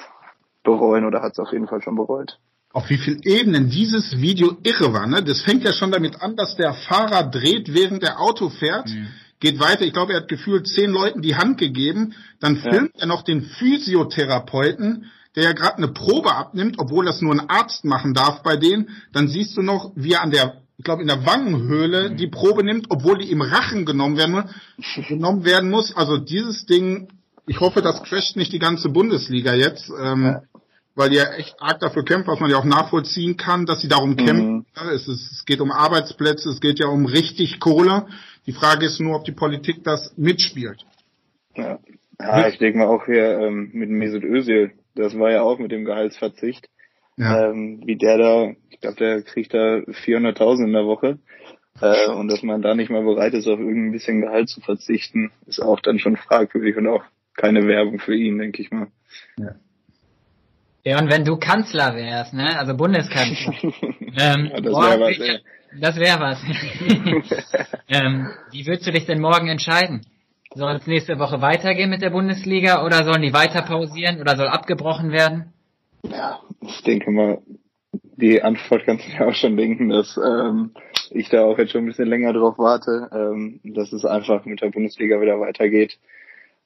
bereuen 0.63 1.05
oder 1.05 1.23
hat 1.23 1.33
es 1.33 1.39
auf 1.39 1.53
jeden 1.53 1.69
Fall 1.69 1.83
schon 1.83 1.97
bereut. 1.97 2.39
Auf 2.73 2.89
wie 2.89 2.99
vielen 2.99 3.23
Ebenen 3.23 3.69
dieses 3.69 4.21
Video 4.21 4.57
irre 4.63 4.93
war, 4.93 5.07
ne? 5.07 5.25
Das 5.25 5.43
fängt 5.43 5.65
ja 5.65 5.73
schon 5.73 5.91
damit 5.91 6.23
an, 6.23 6.37
dass 6.37 6.57
der 6.57 6.73
Fahrer 6.73 7.25
dreht, 7.25 7.75
während 7.75 8.03
der 8.03 8.21
Auto 8.21 8.49
fährt. 8.49 8.89
Mhm. 8.89 9.09
Geht 9.41 9.59
weiter, 9.59 9.83
ich 9.83 9.93
glaube, 9.93 10.13
er 10.13 10.21
hat 10.21 10.29
gefühlt 10.29 10.69
zehn 10.69 10.91
Leuten 10.91 11.23
die 11.23 11.35
Hand 11.35 11.59
gegeben. 11.59 12.15
Dann 12.39 12.57
filmt 12.59 12.93
ja. 12.95 13.01
er 13.01 13.07
noch 13.07 13.23
den 13.23 13.43
Physiotherapeuten, 13.43 15.11
der 15.37 15.45
ja 15.45 15.53
gerade 15.53 15.77
eine 15.77 15.89
Probe 15.89 16.35
abnimmt, 16.35 16.77
obwohl 16.79 17.05
das 17.05 17.21
nur 17.21 17.33
ein 17.33 17.49
Arzt 17.49 17.85
machen 17.85 18.15
darf 18.15 18.43
bei 18.43 18.57
denen, 18.57 18.89
dann 19.13 19.29
siehst 19.29 19.57
du 19.57 19.63
noch, 19.63 19.93
wie 19.95 20.13
er 20.13 20.23
an 20.23 20.31
der, 20.31 20.63
ich 20.77 20.85
glaube 20.85 21.03
in 21.03 21.09
der 21.09 21.25
Wangenhöhle 21.25 22.11
die 22.11 22.27
Probe 22.27 22.65
nimmt, 22.65 22.87
obwohl 22.89 23.19
die 23.19 23.31
im 23.31 23.43
Rachen 23.43 23.85
genommen 23.85 24.17
werden, 24.17 24.45
genommen 25.09 25.45
werden 25.45 25.71
muss. 25.71 25.95
Also 25.97 26.17
dieses 26.17 26.67
Ding, 26.67 27.09
ich 27.47 27.61
hoffe, 27.61 27.83
das 27.83 28.03
crasht 28.03 28.37
nicht 28.37 28.53
die 28.53 28.59
ganze 28.59 28.89
Bundesliga 28.89 29.55
jetzt, 29.55 29.91
ähm, 30.01 30.39
weil 30.97 31.11
die 31.11 31.17
ja 31.17 31.33
echt 31.35 31.55
arg 31.61 31.79
dafür 31.81 32.05
kämpfen, 32.05 32.29
was 32.29 32.41
man 32.41 32.51
ja 32.51 32.59
auch 32.59 32.65
nachvollziehen 32.65 33.37
kann, 33.37 33.67
dass 33.67 33.81
sie 33.81 33.89
darum 33.89 34.11
mhm. 34.11 34.17
kämpfen. 34.17 34.67
Es, 34.93 35.07
ist, 35.07 35.31
es 35.31 35.45
geht 35.45 35.61
um 35.61 35.71
Arbeitsplätze, 35.71 36.51
es 36.51 36.61
geht 36.61 36.81
ja 36.81 36.89
um 36.89 37.07
richtig 37.07 37.61
Kohle. 37.61 38.07
Die 38.47 38.53
Frage 38.53 38.87
ist 38.87 39.01
nur, 39.01 39.17
ob 39.17 39.25
die 39.25 39.33
Politik 39.33 39.85
das 39.85 40.13
mitspielt. 40.17 40.85
Ja, 41.55 41.79
ja 42.19 42.49
ich 42.49 42.59
denke 42.59 42.79
mal 42.79 42.89
auch 42.89 43.07
hier 43.07 43.39
ähm, 43.39 43.71
mit 43.73 43.91
Mesut 43.91 44.25
Özil 44.25 44.73
das 44.95 45.19
war 45.19 45.31
ja 45.31 45.43
auch 45.43 45.59
mit 45.59 45.73
dem 45.73 45.85
Gehaltsverzicht. 45.85 46.69
Ja. 47.17 47.51
Ähm, 47.51 47.83
wie 47.85 47.97
der 47.97 48.19
da, 48.19 48.53
ich 48.71 48.81
glaube, 48.81 48.97
der 48.97 49.23
kriegt 49.23 49.53
da 49.53 49.79
400.000 49.79 50.65
in 50.65 50.73
der 50.73 50.87
Woche. 50.87 51.19
Äh, 51.81 52.09
und 52.11 52.29
dass 52.29 52.43
man 52.43 52.63
da 52.63 52.75
nicht 52.75 52.91
mal 52.91 53.03
bereit 53.03 53.35
ist, 53.35 53.47
auf 53.47 53.59
irgendein 53.59 53.93
bisschen 53.93 54.21
Gehalt 54.21 54.49
zu 54.49 54.61
verzichten, 54.61 55.31
ist 55.47 55.61
auch 55.61 55.81
dann 55.81 55.99
schon 55.99 56.17
fragwürdig 56.17 56.77
und 56.77 56.89
auch 56.89 57.05
keine 57.37 57.67
Werbung 57.67 57.99
für 57.99 58.15
ihn, 58.15 58.39
denke 58.39 58.63
ich 58.63 58.71
mal. 58.71 58.89
Ja. 59.39 59.55
Ja, 60.83 60.99
und 60.99 61.11
wenn 61.11 61.25
du 61.25 61.37
Kanzler 61.37 61.95
wärst, 61.95 62.33
ne, 62.33 62.59
also 62.59 62.75
Bundeskanzler, 62.75 63.55
ähm, 63.63 64.51
ja, 64.51 64.61
das 64.61 64.75
wäre 64.75 65.01
was, 65.01 65.19
ey. 65.19 65.39
Das 65.79 65.97
wäre 65.97 66.21
was. 66.21 66.43
ähm, 67.89 68.29
wie 68.51 68.67
würdest 68.67 68.87
du 68.87 68.93
dich 68.93 69.07
denn 69.07 69.21
morgen 69.21 69.49
entscheiden? 69.49 70.01
Soll 70.55 70.77
es 70.77 70.87
nächste 70.89 71.19
Woche 71.21 71.41
weitergehen 71.41 71.91
mit 71.91 72.03
der 72.03 72.11
Bundesliga 72.11 72.85
oder 72.85 73.05
sollen 73.05 73.23
die 73.23 73.33
weiter 73.33 73.63
pausieren 73.63 74.21
oder 74.21 74.37
soll 74.37 74.49
abgebrochen 74.49 75.13
werden? 75.13 75.53
Ja, 76.03 76.41
ich 76.61 76.83
denke 76.83 77.13
mal, 77.13 77.39
die 77.93 78.43
Antwort 78.43 78.85
kannst 78.85 79.07
du 79.07 79.13
dir 79.13 79.29
auch 79.29 79.35
schon 79.35 79.57
denken, 79.57 79.91
dass 79.91 80.17
ähm, 80.17 80.73
ich 81.11 81.29
da 81.29 81.45
auch 81.45 81.57
jetzt 81.57 81.71
schon 81.71 81.85
ein 81.85 81.87
bisschen 81.87 82.09
länger 82.09 82.33
drauf 82.33 82.59
warte, 82.59 83.09
ähm, 83.13 83.61
dass 83.63 83.93
es 83.93 84.05
einfach 84.05 84.45
mit 84.45 84.61
der 84.61 84.71
Bundesliga 84.71 85.21
wieder 85.21 85.39
weitergeht. 85.39 85.99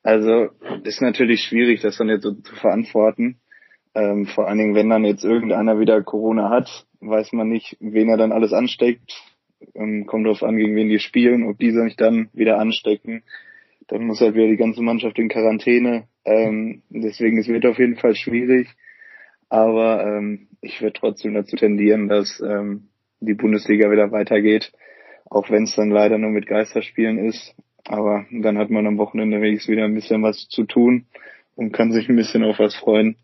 Also 0.03 0.49
ist 0.85 1.03
natürlich 1.03 1.43
schwierig, 1.43 1.83
das 1.83 1.99
dann 1.99 2.09
jetzt 2.09 2.23
so 2.23 2.33
zu 2.33 2.55
verantworten. 2.57 3.37
Ähm, 3.95 4.27
vor 4.27 4.49
allen 4.49 4.59
Dingen, 4.59 4.75
wenn 4.75 4.91
dann 4.91 5.05
jetzt 5.05 5.25
irgendeiner 5.25 5.79
wieder 5.79 6.03
Corona 6.03 6.49
hat, 6.49 6.87
weiß 7.01 7.33
man 7.33 7.49
nicht, 7.49 7.77
wen 7.81 8.09
er 8.09 8.17
dann 8.17 8.33
alles 8.33 8.55
ansteckt. 8.55 9.13
Ähm, 9.75 10.07
kommt 10.07 10.27
darauf 10.27 10.43
an, 10.43 10.57
gegen 10.57 10.75
wen 10.75 10.89
die 10.89 10.99
spielen, 10.99 11.47
ob 11.49 11.59
diese 11.59 11.83
sich 11.85 11.97
dann 11.97 12.31
wieder 12.33 12.59
anstecken. 12.59 13.23
Dann 13.89 14.07
muss 14.07 14.21
halt 14.21 14.35
wieder 14.35 14.49
die 14.49 14.57
ganze 14.57 14.83
Mannschaft 14.83 15.19
in 15.19 15.29
Quarantäne. 15.29 16.09
Ähm, 16.25 16.83
deswegen 16.89 17.39
es 17.39 17.49
wird 17.49 17.67
auf 17.67 17.79
jeden 17.79 17.97
Fall 17.97 18.15
schwierig. 18.15 18.69
Aber 19.49 20.05
ähm, 20.05 20.49
ich 20.61 20.81
würde 20.81 20.99
trotzdem 20.99 21.35
dazu 21.35 21.57
tendieren, 21.57 22.09
dass 22.09 22.41
ähm, 22.41 22.89
die 23.21 23.35
Bundesliga 23.35 23.91
wieder 23.91 24.11
weitergeht, 24.11 24.73
auch 25.31 25.51
wenn 25.51 25.65
es 25.65 25.75
dann 25.75 25.91
leider 25.91 26.19
nur 26.19 26.31
mit 26.31 26.47
Geisterspielen 26.47 27.19
ist. 27.19 27.55
Aber 27.87 28.25
dann 28.31 28.59
hat 28.59 28.71
man 28.71 28.87
am 28.87 28.99
Wochenende 28.99 29.41
wenigstens 29.41 29.73
wieder 29.73 29.85
ein 29.85 29.95
bisschen 29.95 30.23
was 30.23 30.49
zu 30.49 30.65
tun 30.65 31.07
und 31.55 31.73
kann 31.73 31.93
sich 31.93 32.09
ein 32.09 32.17
bisschen 32.17 32.45
auf 32.45 32.59
was 32.59 32.75
freuen. 32.75 33.17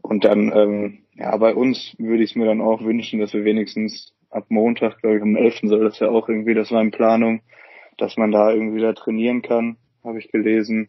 Und 0.00 0.24
dann, 0.24 0.52
ähm, 0.54 0.98
ja, 1.14 1.36
bei 1.36 1.54
uns 1.54 1.94
würde 1.98 2.22
ich 2.22 2.30
es 2.30 2.36
mir 2.36 2.46
dann 2.46 2.60
auch 2.60 2.82
wünschen, 2.82 3.20
dass 3.20 3.34
wir 3.34 3.44
wenigstens 3.44 4.14
ab 4.30 4.46
Montag, 4.48 5.00
glaube 5.00 5.16
ich, 5.16 5.22
am 5.22 5.36
11. 5.36 5.60
soll 5.64 5.84
das 5.84 5.98
ja 5.98 6.08
auch 6.08 6.28
irgendwie, 6.28 6.54
das 6.54 6.70
war 6.70 6.80
in 6.80 6.92
Planung, 6.92 7.42
dass 7.98 8.16
man 8.16 8.32
da 8.32 8.50
irgendwie 8.52 8.80
da 8.80 8.92
trainieren 8.92 9.42
kann, 9.42 9.76
habe 10.04 10.18
ich 10.18 10.30
gelesen. 10.30 10.88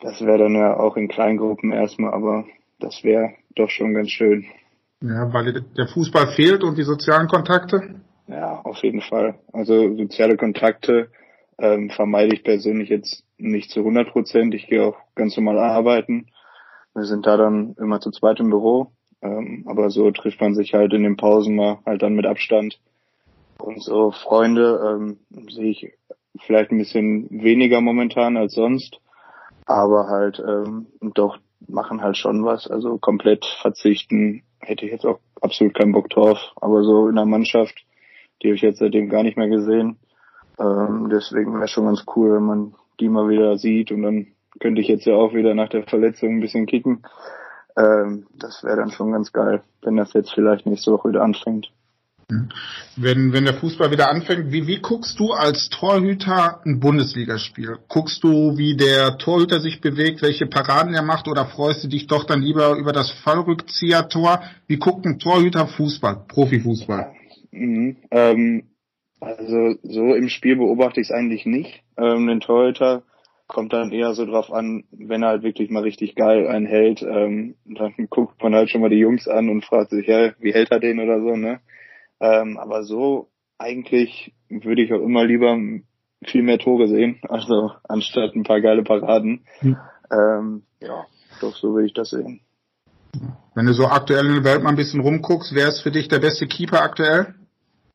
Das 0.00 0.20
wäre 0.20 0.38
dann 0.38 0.54
ja 0.54 0.76
auch 0.76 0.96
in 0.96 1.08
Kleingruppen 1.08 1.72
erstmal, 1.72 2.12
aber 2.12 2.44
das 2.78 3.02
wäre 3.02 3.34
doch 3.54 3.70
schon 3.70 3.94
ganz 3.94 4.10
schön. 4.10 4.46
Ja, 5.00 5.32
weil 5.32 5.62
der 5.76 5.88
Fußball 5.88 6.28
fehlt 6.28 6.62
und 6.62 6.78
die 6.78 6.82
sozialen 6.82 7.28
Kontakte? 7.28 8.00
Ja, 8.28 8.60
auf 8.62 8.82
jeden 8.82 9.02
Fall. 9.02 9.38
Also 9.52 9.96
soziale 9.96 10.36
Kontakte 10.36 11.10
ähm, 11.58 11.90
vermeide 11.90 12.34
ich 12.34 12.44
persönlich 12.44 12.88
jetzt 12.88 13.24
nicht 13.38 13.70
zu 13.70 13.80
100 13.80 14.10
Prozent. 14.10 14.54
Ich 14.54 14.66
gehe 14.66 14.84
auch 14.84 14.96
ganz 15.14 15.36
normal 15.36 15.58
arbeiten. 15.58 16.26
Wir 16.94 17.04
sind 17.04 17.26
da 17.26 17.36
dann 17.36 17.74
immer 17.78 18.00
zu 18.00 18.10
zweit 18.10 18.40
im 18.40 18.50
Büro. 18.50 18.92
Ähm, 19.22 19.64
aber 19.66 19.90
so 19.90 20.10
trifft 20.10 20.40
man 20.40 20.54
sich 20.54 20.74
halt 20.74 20.92
in 20.92 21.02
den 21.02 21.16
Pausen 21.16 21.56
mal 21.56 21.78
halt 21.86 22.02
dann 22.02 22.14
mit 22.14 22.26
Abstand. 22.26 22.78
Und 23.58 23.82
so 23.82 24.10
Freunde 24.10 24.80
ähm, 24.84 25.18
sehe 25.50 25.70
ich 25.70 25.92
vielleicht 26.44 26.70
ein 26.70 26.78
bisschen 26.78 27.28
weniger 27.30 27.80
momentan 27.80 28.36
als 28.36 28.54
sonst. 28.54 29.00
Aber 29.64 30.08
halt 30.08 30.42
ähm, 30.46 30.86
doch 31.00 31.38
machen 31.66 32.02
halt 32.02 32.16
schon 32.16 32.44
was. 32.44 32.68
Also 32.68 32.98
komplett 32.98 33.44
verzichten 33.60 34.42
hätte 34.60 34.84
ich 34.84 34.92
jetzt 34.92 35.06
auch 35.06 35.18
absolut 35.40 35.74
keinen 35.74 35.92
Bock 35.92 36.08
drauf. 36.10 36.38
Aber 36.56 36.82
so 36.82 37.08
in 37.08 37.16
der 37.16 37.26
Mannschaft, 37.26 37.74
die 38.42 38.48
habe 38.48 38.56
ich 38.56 38.62
jetzt 38.62 38.78
seitdem 38.78 39.08
gar 39.08 39.22
nicht 39.22 39.36
mehr 39.36 39.48
gesehen. 39.48 39.98
Ähm, 40.58 41.08
deswegen 41.10 41.54
wäre 41.54 41.68
schon 41.68 41.86
ganz 41.86 42.04
cool, 42.14 42.34
wenn 42.34 42.44
man 42.44 42.74
die 43.00 43.08
mal 43.08 43.28
wieder 43.28 43.58
sieht 43.58 43.92
und 43.92 44.02
dann 44.02 44.28
könnte 44.58 44.80
ich 44.80 44.88
jetzt 44.88 45.04
ja 45.04 45.14
auch 45.14 45.34
wieder 45.34 45.54
nach 45.54 45.68
der 45.68 45.82
Verletzung 45.82 46.36
ein 46.36 46.40
bisschen 46.40 46.66
kicken. 46.66 47.02
Ähm, 47.76 48.26
das 48.34 48.64
wäre 48.64 48.76
dann 48.76 48.90
schon 48.90 49.12
ganz 49.12 49.32
geil, 49.32 49.62
wenn 49.82 49.96
das 49.96 50.14
jetzt 50.14 50.32
vielleicht 50.32 50.66
nächste 50.66 50.92
Woche 50.92 51.10
wieder 51.10 51.22
anfängt. 51.22 51.70
Wenn, 52.96 53.32
wenn 53.32 53.44
der 53.44 53.54
Fußball 53.54 53.92
wieder 53.92 54.10
anfängt, 54.10 54.50
wie, 54.50 54.66
wie 54.66 54.80
guckst 54.80 55.20
du 55.20 55.30
als 55.30 55.68
Torhüter 55.68 56.60
ein 56.64 56.80
Bundesligaspiel? 56.80 57.78
Guckst 57.88 58.24
du, 58.24 58.58
wie 58.58 58.76
der 58.76 59.16
Torhüter 59.18 59.60
sich 59.60 59.80
bewegt, 59.80 60.22
welche 60.22 60.46
Paraden 60.46 60.92
er 60.92 61.02
macht 61.02 61.28
oder 61.28 61.46
freust 61.46 61.84
du 61.84 61.88
dich 61.88 62.08
doch 62.08 62.24
dann 62.24 62.42
lieber 62.42 62.74
über 62.76 62.92
das 62.92 63.12
Fallrückzieher-Tor? 63.22 64.42
Wie 64.66 64.78
guckt 64.78 65.06
ein 65.06 65.20
Torhüter 65.20 65.68
Fußball, 65.68 66.24
Profifußball? 66.26 67.12
Mhm, 67.52 67.96
ähm, 68.10 68.64
also 69.20 69.76
so 69.84 70.14
im 70.14 70.28
Spiel 70.28 70.56
beobachte 70.56 71.00
ich 71.00 71.08
es 71.08 71.14
eigentlich 71.14 71.46
nicht. 71.46 71.84
Ähm, 71.96 72.26
den 72.26 72.40
Torhüter 72.40 73.04
kommt 73.46 73.72
dann 73.72 73.92
eher 73.92 74.14
so 74.14 74.26
drauf 74.26 74.52
an, 74.52 74.82
wenn 74.90 75.22
er 75.22 75.28
halt 75.28 75.42
wirklich 75.44 75.70
mal 75.70 75.84
richtig 75.84 76.16
geil 76.16 76.48
einen 76.48 76.66
hält, 76.66 77.02
ähm, 77.02 77.54
dann 77.64 77.94
guckt 78.10 78.42
man 78.42 78.56
halt 78.56 78.70
schon 78.70 78.80
mal 78.80 78.90
die 78.90 78.96
Jungs 78.96 79.28
an 79.28 79.48
und 79.48 79.64
fragt 79.64 79.90
sich, 79.90 80.08
ja, 80.08 80.32
wie 80.40 80.52
hält 80.52 80.72
er 80.72 80.80
den 80.80 80.98
oder 80.98 81.20
so, 81.20 81.36
ne? 81.36 81.60
Ähm, 82.20 82.58
aber 82.58 82.84
so 82.84 83.28
eigentlich 83.58 84.34
würde 84.48 84.82
ich 84.82 84.92
auch 84.92 85.02
immer 85.02 85.24
lieber 85.24 85.56
viel 86.24 86.42
mehr 86.42 86.58
Tore 86.58 86.88
sehen, 86.88 87.20
also 87.28 87.72
anstatt 87.88 88.34
ein 88.34 88.44
paar 88.44 88.60
geile 88.60 88.82
Paraden. 88.82 89.46
Hm. 89.60 89.76
Ähm, 90.10 90.62
ja, 90.80 91.06
doch 91.40 91.56
so 91.56 91.74
würde 91.74 91.86
ich 91.86 91.94
das 91.94 92.10
sehen. 92.10 92.40
Wenn 93.54 93.66
du 93.66 93.72
so 93.72 93.86
aktuell 93.86 94.26
in 94.26 94.34
der 94.34 94.44
Welt 94.44 94.62
mal 94.62 94.70
ein 94.70 94.76
bisschen 94.76 95.00
rumguckst, 95.00 95.54
wer 95.54 95.68
ist 95.68 95.80
für 95.80 95.90
dich 95.90 96.08
der 96.08 96.18
beste 96.18 96.46
Keeper 96.46 96.82
aktuell? 96.82 97.34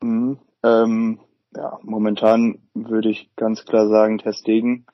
Mhm, 0.02 0.38
ähm, 0.64 1.20
ja, 1.54 1.78
momentan 1.82 2.58
würde 2.74 3.10
ich 3.10 3.30
ganz 3.36 3.64
klar 3.64 3.88
sagen 3.88 4.18
Testegen. 4.18 4.86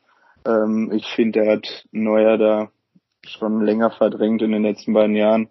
Ähm, 0.44 0.90
ich 0.92 1.06
finde, 1.06 1.40
er 1.40 1.56
hat 1.56 1.85
Neuer 1.92 2.37
da 2.37 2.70
schon 3.25 3.64
länger 3.64 3.90
verdrängt 3.90 4.42
in 4.42 4.52
den 4.52 4.62
letzten 4.62 4.92
beiden 4.92 5.16
Jahren. 5.16 5.49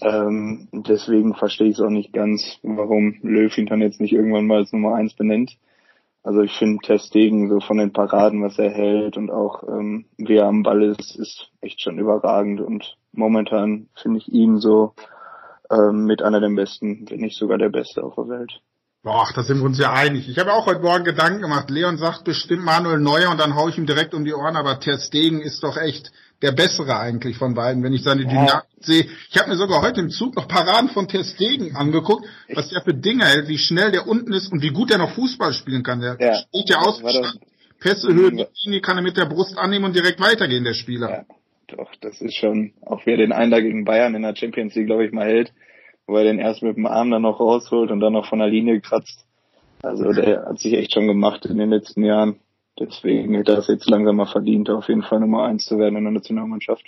Ähm, 0.00 0.68
deswegen 0.72 1.34
verstehe 1.34 1.68
ich 1.68 1.74
es 1.74 1.80
auch 1.80 1.90
nicht 1.90 2.12
ganz, 2.12 2.58
warum 2.62 3.16
Löw 3.22 3.56
ihn 3.56 3.66
dann 3.66 3.80
jetzt 3.80 4.00
nicht 4.00 4.12
irgendwann 4.12 4.46
mal 4.46 4.58
als 4.58 4.72
Nummer 4.72 4.94
eins 4.94 5.14
benennt. 5.14 5.56
Also 6.22 6.42
ich 6.42 6.52
finde 6.58 6.84
Testegen 6.84 7.48
so 7.48 7.60
von 7.60 7.78
den 7.78 7.92
Paraden, 7.92 8.42
was 8.42 8.58
er 8.58 8.70
hält 8.70 9.16
und 9.16 9.30
auch 9.30 9.62
ähm, 9.68 10.06
wie 10.16 10.36
er 10.36 10.46
am 10.46 10.64
Ball 10.64 10.82
ist, 10.82 11.16
ist 11.16 11.50
echt 11.60 11.80
schon 11.80 11.98
überragend 11.98 12.60
und 12.60 12.96
momentan 13.12 13.88
finde 13.94 14.18
ich 14.18 14.28
ihn 14.28 14.58
so 14.58 14.94
ähm, 15.70 16.04
mit 16.04 16.22
einer 16.22 16.40
der 16.40 16.50
besten, 16.50 17.06
wenn 17.08 17.20
nicht 17.20 17.38
sogar 17.38 17.58
der 17.58 17.68
beste 17.68 18.02
auf 18.02 18.16
der 18.16 18.28
Welt. 18.28 18.60
Boah, 19.04 19.28
da 19.36 19.44
sind 19.44 19.58
wir 19.58 19.66
uns 19.66 19.78
ja 19.78 19.92
einig. 19.92 20.28
Ich 20.28 20.36
habe 20.40 20.52
auch 20.52 20.66
heute 20.66 20.80
Morgen 20.80 21.04
Gedanken 21.04 21.40
gemacht. 21.40 21.70
Leon 21.70 21.96
sagt 21.96 22.24
bestimmt 22.24 22.64
Manuel 22.64 22.98
Neuer 22.98 23.30
und 23.30 23.38
dann 23.38 23.54
hau 23.54 23.68
ich 23.68 23.78
ihm 23.78 23.86
direkt 23.86 24.12
um 24.12 24.24
die 24.24 24.34
Ohren, 24.34 24.56
aber 24.56 24.80
Ter 24.80 24.98
Stegen 24.98 25.40
ist 25.40 25.62
doch 25.62 25.76
echt 25.76 26.10
der 26.42 26.52
bessere 26.52 26.98
eigentlich 26.98 27.36
von 27.38 27.54
beiden, 27.54 27.82
wenn 27.82 27.92
ich 27.92 28.02
seine 28.02 28.22
ja. 28.22 28.28
Dynamik 28.28 28.64
sehe. 28.80 29.06
Ich 29.30 29.38
habe 29.38 29.50
mir 29.50 29.56
sogar 29.56 29.82
heute 29.82 30.00
im 30.00 30.10
Zug 30.10 30.36
noch 30.36 30.48
Paraden 30.48 30.90
von 30.90 31.08
Ter 31.08 31.24
Stegen 31.24 31.74
angeguckt, 31.76 32.26
was 32.52 32.68
der 32.68 32.82
für 32.82 32.94
Dinge 32.94 33.24
hält, 33.24 33.48
wie 33.48 33.58
schnell 33.58 33.90
der 33.90 34.06
unten 34.06 34.32
ist 34.32 34.52
und 34.52 34.62
wie 34.62 34.70
gut 34.70 34.90
er 34.90 34.98
noch 34.98 35.12
Fußball 35.12 35.52
spielen 35.52 35.82
kann. 35.82 36.00
Der 36.00 36.16
ja. 36.20 36.34
steht 36.34 36.68
ja 36.68 36.78
aus, 36.78 37.02
Pässe, 37.78 38.08
Höhe, 38.12 38.30
die 38.30 38.80
kann 38.80 38.96
er 38.96 39.02
mit 39.02 39.16
der 39.16 39.26
Brust 39.26 39.58
annehmen 39.58 39.84
und 39.84 39.94
direkt 39.94 40.20
weitergehen, 40.20 40.64
der 40.64 40.74
Spieler. 40.74 41.10
Ja, 41.10 41.24
doch, 41.68 41.90
das 42.00 42.20
ist 42.20 42.34
schon, 42.34 42.72
auch 42.80 43.02
wer 43.04 43.16
den 43.16 43.32
einen 43.32 43.50
da 43.50 43.60
gegen 43.60 43.84
Bayern 43.84 44.14
in 44.14 44.22
der 44.22 44.34
Champions 44.34 44.74
League, 44.74 44.86
glaube 44.86 45.04
ich, 45.04 45.12
mal 45.12 45.26
hält, 45.26 45.52
wo 46.06 46.16
er 46.16 46.24
den 46.24 46.38
erst 46.38 46.62
mit 46.62 46.76
dem 46.76 46.86
Arm 46.86 47.10
dann 47.10 47.22
noch 47.22 47.38
rausholt 47.38 47.90
und 47.90 48.00
dann 48.00 48.14
noch 48.14 48.28
von 48.28 48.38
der 48.38 48.48
Linie 48.48 48.80
kratzt. 48.80 49.26
Also 49.82 50.12
der 50.12 50.46
hat 50.46 50.58
sich 50.58 50.72
echt 50.72 50.94
schon 50.94 51.06
gemacht 51.06 51.44
in 51.44 51.58
den 51.58 51.70
letzten 51.70 52.02
Jahren. 52.02 52.40
Deswegen 52.78 53.34
hätte 53.34 53.52
er 53.52 53.58
es 53.58 53.68
jetzt 53.68 53.88
langsam 53.88 54.16
mal 54.16 54.26
verdient, 54.26 54.68
auf 54.70 54.88
jeden 54.88 55.02
Fall 55.02 55.20
Nummer 55.20 55.44
eins 55.44 55.64
zu 55.64 55.78
werden 55.78 55.96
in 55.96 56.04
der 56.04 56.12
Nationalmannschaft. 56.12 56.84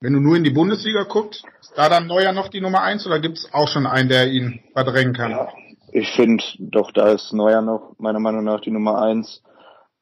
Wenn 0.00 0.12
du 0.14 0.20
nur 0.20 0.36
in 0.36 0.44
die 0.44 0.50
Bundesliga 0.50 1.04
guckst, 1.04 1.44
ist 1.60 1.72
da 1.76 1.88
dann 1.88 2.06
Neuer 2.06 2.32
noch 2.32 2.48
die 2.48 2.60
Nummer 2.60 2.82
eins 2.82 3.06
oder 3.06 3.20
gibt 3.20 3.38
es 3.38 3.48
auch 3.54 3.68
schon 3.68 3.86
einen, 3.86 4.08
der 4.08 4.30
ihn 4.30 4.60
verdrängen 4.72 5.14
kann? 5.14 5.30
Ja, 5.30 5.48
ich 5.92 6.10
finde 6.10 6.42
doch, 6.58 6.90
da 6.90 7.12
ist 7.12 7.32
Neuer 7.32 7.62
noch 7.62 7.94
meiner 7.98 8.18
Meinung 8.18 8.44
nach 8.44 8.60
die 8.60 8.72
Nummer 8.72 9.00
eins. 9.00 9.42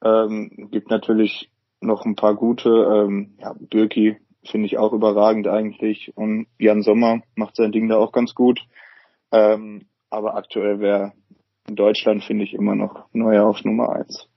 Ähm, 0.03 0.69
gibt 0.71 0.89
natürlich 0.89 1.51
noch 1.81 2.05
ein 2.05 2.15
paar 2.15 2.35
gute. 2.35 2.69
Ähm, 2.69 3.35
ja, 3.39 3.53
Birki 3.59 4.17
finde 4.43 4.65
ich 4.65 4.77
auch 4.77 4.91
überragend 4.91 5.47
eigentlich 5.47 6.11
und 6.15 6.47
Jan 6.57 6.81
Sommer 6.81 7.21
macht 7.35 7.55
sein 7.55 7.71
Ding 7.71 7.87
da 7.87 7.97
auch 7.97 8.11
ganz 8.11 8.33
gut. 8.33 8.59
Ähm, 9.31 9.85
aber 10.09 10.35
aktuell 10.35 10.79
wäre 10.79 11.13
in 11.67 11.75
Deutschland 11.75 12.23
finde 12.23 12.43
ich 12.43 12.53
immer 12.53 12.75
noch 12.75 13.05
Neuer 13.13 13.45
auf 13.45 13.63
Nummer 13.63 13.91
eins. 13.91 14.27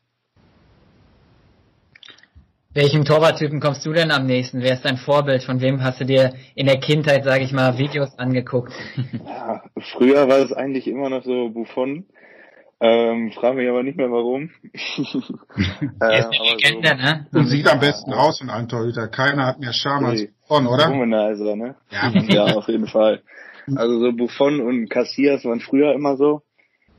Welchem 2.75 3.05
Torwarttypen 3.05 3.61
kommst 3.61 3.87
du 3.87 3.93
denn 3.93 4.11
am 4.11 4.27
nächsten? 4.27 4.61
Wer 4.61 4.73
ist 4.73 4.85
dein 4.85 4.97
Vorbild? 4.97 5.45
Von 5.45 5.61
wem 5.61 5.85
hast 5.85 6.01
du 6.01 6.05
dir 6.05 6.35
in 6.57 6.67
der 6.67 6.81
Kindheit, 6.81 7.23
sage 7.23 7.45
ich 7.45 7.53
mal, 7.53 7.79
Videos 7.79 8.19
angeguckt? 8.19 8.73
Ja, 9.25 9.63
früher 9.93 10.29
war 10.29 10.39
es 10.39 10.53
eigentlich 10.53 10.89
immer 10.89 11.09
noch 11.09 11.23
so 11.23 11.51
Buffon. 11.51 12.07
Ähm, 12.81 13.31
frage 13.31 13.59
mich 13.59 13.69
aber 13.69 13.85
nicht 13.85 13.97
mehr 13.97 14.11
warum. 14.11 14.51
er 16.01 16.19
ist 16.19 16.27
eine 16.27 16.51
Legende, 16.51 16.89
so, 16.89 16.95
ne? 16.97 17.27
Und 17.33 17.47
sieht 17.47 17.69
am 17.69 17.79
besten 17.79 18.11
ja. 18.11 18.17
aus 18.17 18.41
in 18.41 18.51
einem 18.51 18.69
Torhüter. 18.69 19.07
Keiner 19.07 19.47
hat 19.47 19.61
mehr 19.61 19.73
Charme 19.73 20.07
als 20.07 20.27
Buffon, 20.49 20.67
oder? 20.67 20.91
Womanizer, 20.91 21.55
ne? 21.55 21.77
Ja. 21.91 22.09
ja, 22.11 22.57
auf 22.57 22.67
jeden 22.67 22.89
Fall. 22.89 23.23
Also 23.77 24.01
so 24.01 24.13
Buffon 24.13 24.61
und 24.61 24.89
Cassias 24.91 25.45
waren 25.45 25.61
früher 25.61 25.95
immer 25.95 26.17
so, 26.17 26.43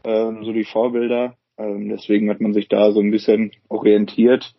ähm, 0.05 0.45
so 0.45 0.53
die 0.53 0.63
Vorbilder. 0.63 1.35
Ähm, 1.57 1.89
deswegen 1.89 2.29
hat 2.29 2.39
man 2.39 2.53
sich 2.53 2.69
da 2.69 2.93
so 2.93 3.01
ein 3.01 3.11
bisschen 3.11 3.51
orientiert. 3.67 4.55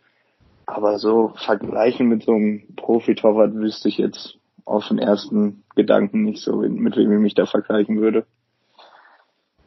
Aber 0.66 0.98
so 0.98 1.32
vergleichen 1.36 2.08
mit 2.08 2.24
so 2.24 2.32
einem 2.32 2.74
Profi-Torwart 2.76 3.54
wüsste 3.54 3.88
ich 3.88 3.98
jetzt 3.98 4.38
auf 4.64 4.88
den 4.88 4.98
ersten 4.98 5.62
Gedanken 5.76 6.24
nicht 6.24 6.42
so, 6.42 6.56
mit 6.56 6.96
wem 6.96 7.12
ich 7.12 7.20
mich 7.20 7.34
da 7.34 7.46
vergleichen 7.46 8.00
würde. 8.00 8.26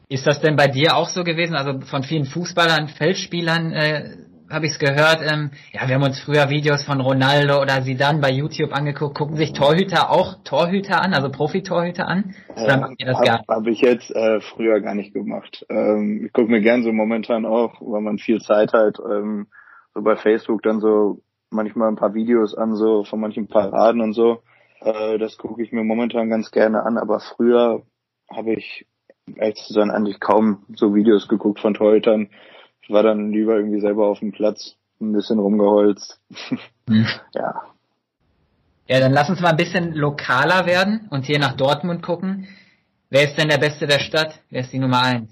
Ist 0.08 0.26
das 0.26 0.40
denn 0.40 0.56
bei 0.56 0.66
dir 0.66 0.96
auch 0.96 1.08
so 1.08 1.24
gewesen? 1.24 1.54
Also 1.54 1.80
von 1.86 2.02
vielen 2.02 2.26
Fußballern, 2.26 2.88
Feldspielern 2.88 3.72
äh, 3.72 4.16
habe 4.50 4.66
ich 4.66 4.72
es 4.72 4.78
gehört. 4.78 5.20
Ähm, 5.22 5.52
ja, 5.72 5.86
wir 5.88 5.94
haben 5.94 6.02
uns 6.02 6.20
früher 6.20 6.50
Videos 6.50 6.82
von 6.82 7.00
Ronaldo 7.00 7.62
oder 7.62 7.82
Zidane 7.82 8.18
bei 8.20 8.30
YouTube 8.30 8.72
angeguckt. 8.72 9.16
Gucken 9.16 9.36
sich 9.36 9.52
Torhüter 9.52 10.10
auch 10.10 10.42
Torhüter 10.44 11.00
an, 11.02 11.14
also 11.14 11.30
Profi-Torhüter 11.30 12.06
an? 12.06 12.34
Oder 12.56 12.78
macht 12.78 12.94
ihr 12.98 13.06
das 13.06 13.18
hab, 13.18 13.24
gar 13.24 13.38
nicht? 13.38 13.48
Habe 13.48 13.70
ich 13.70 13.80
jetzt 13.80 14.10
äh, 14.10 14.40
früher 14.40 14.80
gar 14.80 14.94
nicht 14.94 15.14
gemacht. 15.14 15.64
Ähm, 15.70 16.26
ich 16.26 16.32
gucke 16.32 16.50
mir 16.50 16.60
gern 16.60 16.82
so 16.82 16.92
momentan 16.92 17.46
auch, 17.46 17.80
weil 17.80 18.02
man 18.02 18.18
viel 18.18 18.40
Zeit 18.40 18.72
hat. 18.72 18.98
Ähm, 18.98 19.46
so 19.94 20.02
bei 20.02 20.16
Facebook 20.16 20.62
dann 20.62 20.80
so 20.80 21.20
manchmal 21.50 21.88
ein 21.88 21.96
paar 21.96 22.14
Videos 22.14 22.54
an, 22.54 22.74
so 22.74 23.04
von 23.04 23.20
manchen 23.20 23.48
Paraden 23.48 24.00
und 24.00 24.12
so. 24.12 24.42
Äh, 24.80 25.18
das 25.18 25.36
gucke 25.36 25.62
ich 25.62 25.72
mir 25.72 25.84
momentan 25.84 26.30
ganz 26.30 26.50
gerne 26.50 26.84
an, 26.84 26.96
aber 26.96 27.20
früher 27.20 27.82
habe 28.30 28.52
ich 28.54 28.86
ehrlich 29.36 29.56
zu 29.66 29.72
sein 29.72 29.90
eigentlich 29.90 30.20
kaum 30.20 30.64
so 30.74 30.94
Videos 30.94 31.28
geguckt 31.28 31.60
von 31.60 31.74
Torhütern. 31.74 32.28
Ich 32.82 32.90
war 32.90 33.02
dann 33.02 33.30
lieber 33.30 33.56
irgendwie 33.56 33.80
selber 33.80 34.08
auf 34.08 34.20
dem 34.20 34.32
Platz, 34.32 34.76
ein 35.00 35.12
bisschen 35.12 35.38
rumgeholzt. 35.38 36.20
Hm. 36.88 37.06
ja. 37.34 37.62
Ja, 38.88 38.98
dann 38.98 39.12
lass 39.12 39.30
uns 39.30 39.40
mal 39.40 39.50
ein 39.50 39.56
bisschen 39.56 39.94
lokaler 39.94 40.66
werden 40.66 41.06
und 41.10 41.24
hier 41.24 41.38
nach 41.38 41.56
Dortmund 41.56 42.02
gucken. 42.02 42.48
Wer 43.08 43.24
ist 43.24 43.38
denn 43.38 43.48
der 43.48 43.58
Beste 43.58 43.86
der 43.86 44.00
Stadt? 44.00 44.40
Wer 44.50 44.62
ist 44.62 44.72
die 44.72 44.78
Nummer 44.78 45.02
eins? 45.02 45.30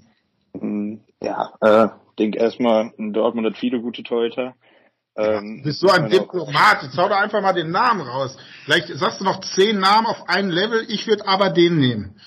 Hm, 0.57 1.01
ja, 1.21 1.53
äh, 1.59 1.89
denke 2.19 2.39
erstmal, 2.39 2.91
Dortmund 2.97 3.47
hat 3.47 3.57
viele 3.57 3.81
gute 3.81 4.03
Torhüter. 4.03 4.55
Ähm, 5.15 5.57
du 5.57 5.63
bist 5.63 5.79
so 5.79 5.89
ein 5.89 6.09
Diplomat, 6.09 6.83
jetzt 6.83 6.97
hau 6.97 7.09
doch 7.09 7.19
einfach 7.19 7.41
mal 7.41 7.53
den 7.53 7.71
Namen 7.71 8.01
raus. 8.01 8.37
Vielleicht 8.65 8.87
sagst 8.89 9.19
du 9.19 9.25
noch 9.25 9.41
zehn 9.41 9.79
Namen 9.79 10.05
auf 10.05 10.29
einem 10.29 10.49
Level, 10.49 10.85
ich 10.87 11.07
würde 11.07 11.27
aber 11.27 11.49
den 11.49 11.77
nehmen. 11.79 12.19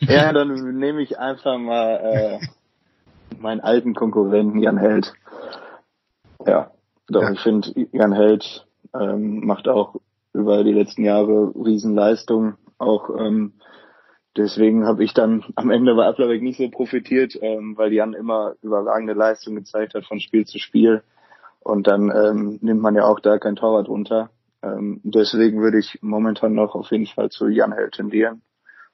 Ja, 0.00 0.32
dann 0.32 0.76
nehme 0.78 1.02
ich 1.02 1.18
einfach 1.18 1.56
mal 1.56 2.40
äh, 2.42 3.38
meinen 3.38 3.60
alten 3.60 3.94
Konkurrenten 3.94 4.58
Jan 4.58 4.76
Held. 4.76 5.12
Ja, 6.46 6.72
doch, 7.08 7.22
ja. 7.22 7.32
ich 7.32 7.40
finde, 7.40 7.70
Jan 7.92 8.12
Held 8.12 8.66
ähm, 8.92 9.46
macht 9.46 9.68
auch 9.68 9.96
über 10.32 10.64
die 10.64 10.72
letzten 10.72 11.04
Jahre 11.04 11.52
Riesenleistung. 11.54 12.54
Auch 12.78 13.08
ähm, 13.10 13.54
deswegen 14.36 14.86
habe 14.86 15.04
ich 15.04 15.14
dann 15.14 15.44
am 15.56 15.70
Ende 15.70 15.94
bei 15.94 16.06
Applerbeck 16.06 16.42
nicht 16.42 16.58
so 16.58 16.68
profitiert, 16.70 17.38
ähm, 17.40 17.76
weil 17.76 17.92
Jan 17.92 18.14
immer 18.14 18.54
überragende 18.62 19.14
Leistung 19.14 19.54
gezeigt 19.54 19.94
hat 19.94 20.04
von 20.04 20.20
Spiel 20.20 20.46
zu 20.46 20.58
Spiel. 20.58 21.02
Und 21.60 21.86
dann 21.86 22.10
ähm, 22.10 22.58
nimmt 22.60 22.82
man 22.82 22.94
ja 22.94 23.04
auch 23.04 23.20
da 23.20 23.38
kein 23.38 23.56
Torwart 23.56 23.88
runter. 23.88 24.30
Ähm, 24.62 25.00
deswegen 25.02 25.60
würde 25.60 25.78
ich 25.78 25.98
momentan 26.02 26.54
noch 26.54 26.74
auf 26.74 26.90
jeden 26.90 27.06
Fall 27.06 27.30
zu 27.30 27.48
Jan 27.48 27.72
Held 27.72 27.94
tendieren 27.94 28.42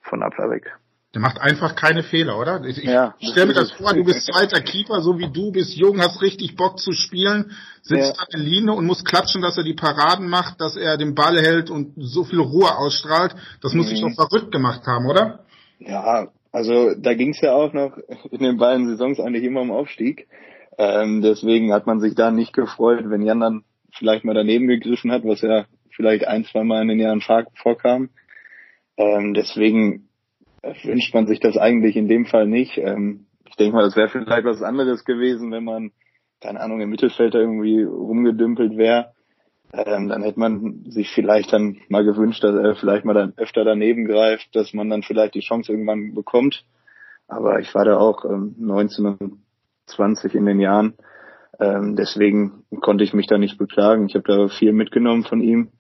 von 0.01 0.23
Applerbeck. 0.23 0.80
Der 1.13 1.21
macht 1.21 1.41
einfach 1.41 1.75
keine 1.75 2.05
Fehler, 2.05 2.39
oder? 2.39 2.63
Ich, 2.65 2.77
ja, 2.85 3.17
ich 3.19 3.31
stelle 3.31 3.47
mir 3.47 3.55
das 3.55 3.73
vor, 3.73 3.93
du 3.93 4.05
bist 4.05 4.27
zweiter 4.27 4.61
Keeper, 4.61 5.01
so 5.01 5.19
wie 5.19 5.29
du, 5.29 5.51
bist 5.51 5.75
jung, 5.75 6.01
hast 6.01 6.23
richtig 6.23 6.55
Bock 6.55 6.79
zu 6.79 6.93
spielen, 6.93 7.51
sitzt 7.83 8.17
ja. 8.17 8.23
an 8.23 8.29
der 8.33 8.41
Linie 8.41 8.75
und 8.75 8.87
muss 8.87 9.05
klatschen, 9.05 9.43
dass 9.43 9.57
er 9.59 9.65
die 9.65 9.75
Paraden 9.75 10.29
macht, 10.29 10.61
dass 10.61 10.77
er 10.77 10.97
den 10.99 11.17
Ball 11.17 11.37
hält 11.41 11.69
und 11.69 11.95
so 11.97 12.23
viel 12.23 12.39
Ruhe 12.39 12.77
ausstrahlt. 12.77 13.35
Das 13.61 13.75
muss 13.75 13.87
mhm. 13.87 13.91
sich 13.91 14.01
doch 14.03 14.15
verrückt 14.15 14.53
gemacht 14.53 14.87
haben, 14.87 15.09
oder? 15.09 15.41
Ja, 15.81 16.29
also 16.53 16.95
da 16.95 17.15
ging 17.15 17.31
es 17.31 17.41
ja 17.41 17.55
auch 17.55 17.73
noch 17.73 17.99
in 18.31 18.41
den 18.41 18.59
beiden 18.59 18.89
Saisons 18.89 19.19
eigentlich 19.19 19.45
immer 19.45 19.63
um 19.63 19.73
Aufstieg. 19.73 20.29
Ähm, 20.79 21.23
deswegen 21.23 21.73
hat 21.73 21.87
man 21.87 22.01
sich 22.01 22.15
da 22.15 22.31
nicht 22.31 22.53
gefreut, 22.53 23.05
wenn 23.07 23.23
Jan 23.23 23.41
dann 23.41 23.65
vielleicht 23.99 24.25
mal 24.25 24.35
daneben 24.35 24.69
gegriffen 24.69 25.11
hat, 25.11 25.25
was 25.25 25.41
ja 25.41 25.67
vielleicht 25.91 26.27
ein, 26.27 26.45
zwei 26.45 26.63
Mal 26.63 26.83
in 26.83 26.89
den 26.89 27.01
Jahren 27.01 27.21
vorkam. 27.21 28.11
Ähm, 28.97 29.35
deswegen 29.35 30.09
wünscht 30.63 31.15
man 31.15 31.27
sich 31.27 31.41
das 31.41 31.57
eigentlich 31.57 31.97
in 31.97 32.09
dem 32.09 32.27
Fall 32.27 32.47
nicht. 32.47 32.79
Ähm, 32.79 33.27
ich 33.47 33.57
denke 33.57 33.75
mal, 33.75 33.83
das 33.83 33.97
wäre 33.97 34.09
vielleicht 34.09 34.45
was 34.45 34.63
anderes 34.63 35.05
gewesen, 35.05 35.51
wenn 35.51 35.65
man, 35.65 35.93
keine 36.41 36.61
Ahnung, 36.61 36.81
im 36.81 36.91
Mittelfeld 36.91 37.35
irgendwie 37.35 37.83
rumgedümpelt 37.83 38.77
wäre. 38.77 39.13
Ähm, 39.73 40.09
dann 40.09 40.23
hätte 40.23 40.41
man 40.41 40.85
sich 40.89 41.11
vielleicht 41.11 41.53
dann 41.53 41.79
mal 41.89 42.05
gewünscht, 42.05 42.43
dass 42.43 42.57
er 42.57 42.75
vielleicht 42.75 43.05
mal 43.05 43.15
dann 43.15 43.35
öfter 43.37 43.65
daneben 43.65 44.05
greift, 44.05 44.55
dass 44.55 44.75
man 44.75 44.91
dann 44.91 45.03
vielleicht 45.03 45.35
die 45.35 45.41
Chance 45.41 45.73
irgendwann 45.73 46.15
bekommt. 46.15 46.65
Aber 47.29 47.61
ich 47.61 47.73
war 47.75 47.85
da 47.85 47.99
auch 47.99 48.25
ähm, 48.25 48.57
19 48.59 49.07
und 49.07 49.43
20 49.87 50.35
in 50.35 50.47
den 50.47 50.61
Jahren. 50.61 50.95
Ähm, 51.61 51.95
deswegen 51.95 52.65
konnte 52.81 53.05
ich 53.05 53.13
mich 53.13 53.27
da 53.27 53.39
nicht 53.39 53.59
beklagen. 53.59 54.07
Ich 54.07 54.15
habe 54.15 54.25
da 54.27 54.49
viel 54.49 54.73
mitgenommen 54.73 55.25
von 55.25 55.41
ihm. 55.41 55.71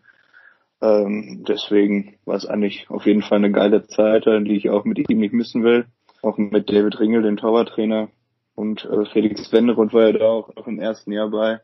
Ähm, 0.82 1.44
deswegen 1.46 2.16
war 2.25 2.37
es 2.37 2.46
eigentlich 2.46 2.88
auf 2.88 3.06
jeden 3.06 3.22
Fall 3.22 3.38
eine 3.38 3.52
geile 3.52 3.87
Zeit, 3.87 4.25
die 4.25 4.56
ich 4.56 4.70
auch 4.70 4.84
mit 4.84 5.10
ihm 5.10 5.18
nicht 5.18 5.34
missen 5.34 5.62
will. 5.62 5.87
Auch 6.22 6.38
mit 6.38 6.70
David 6.70 6.99
Ringel, 7.00 7.22
den 7.22 7.37
Torwarttrainer. 7.37 8.08
Und 8.54 8.84
äh, 8.84 9.06
Felix 9.06 9.52
Wenderund 9.52 9.92
war 9.92 10.08
ja 10.08 10.12
da 10.12 10.26
auch, 10.26 10.56
auch 10.56 10.66
im 10.66 10.78
ersten 10.78 11.12
Jahr 11.12 11.30
bei, 11.30 11.60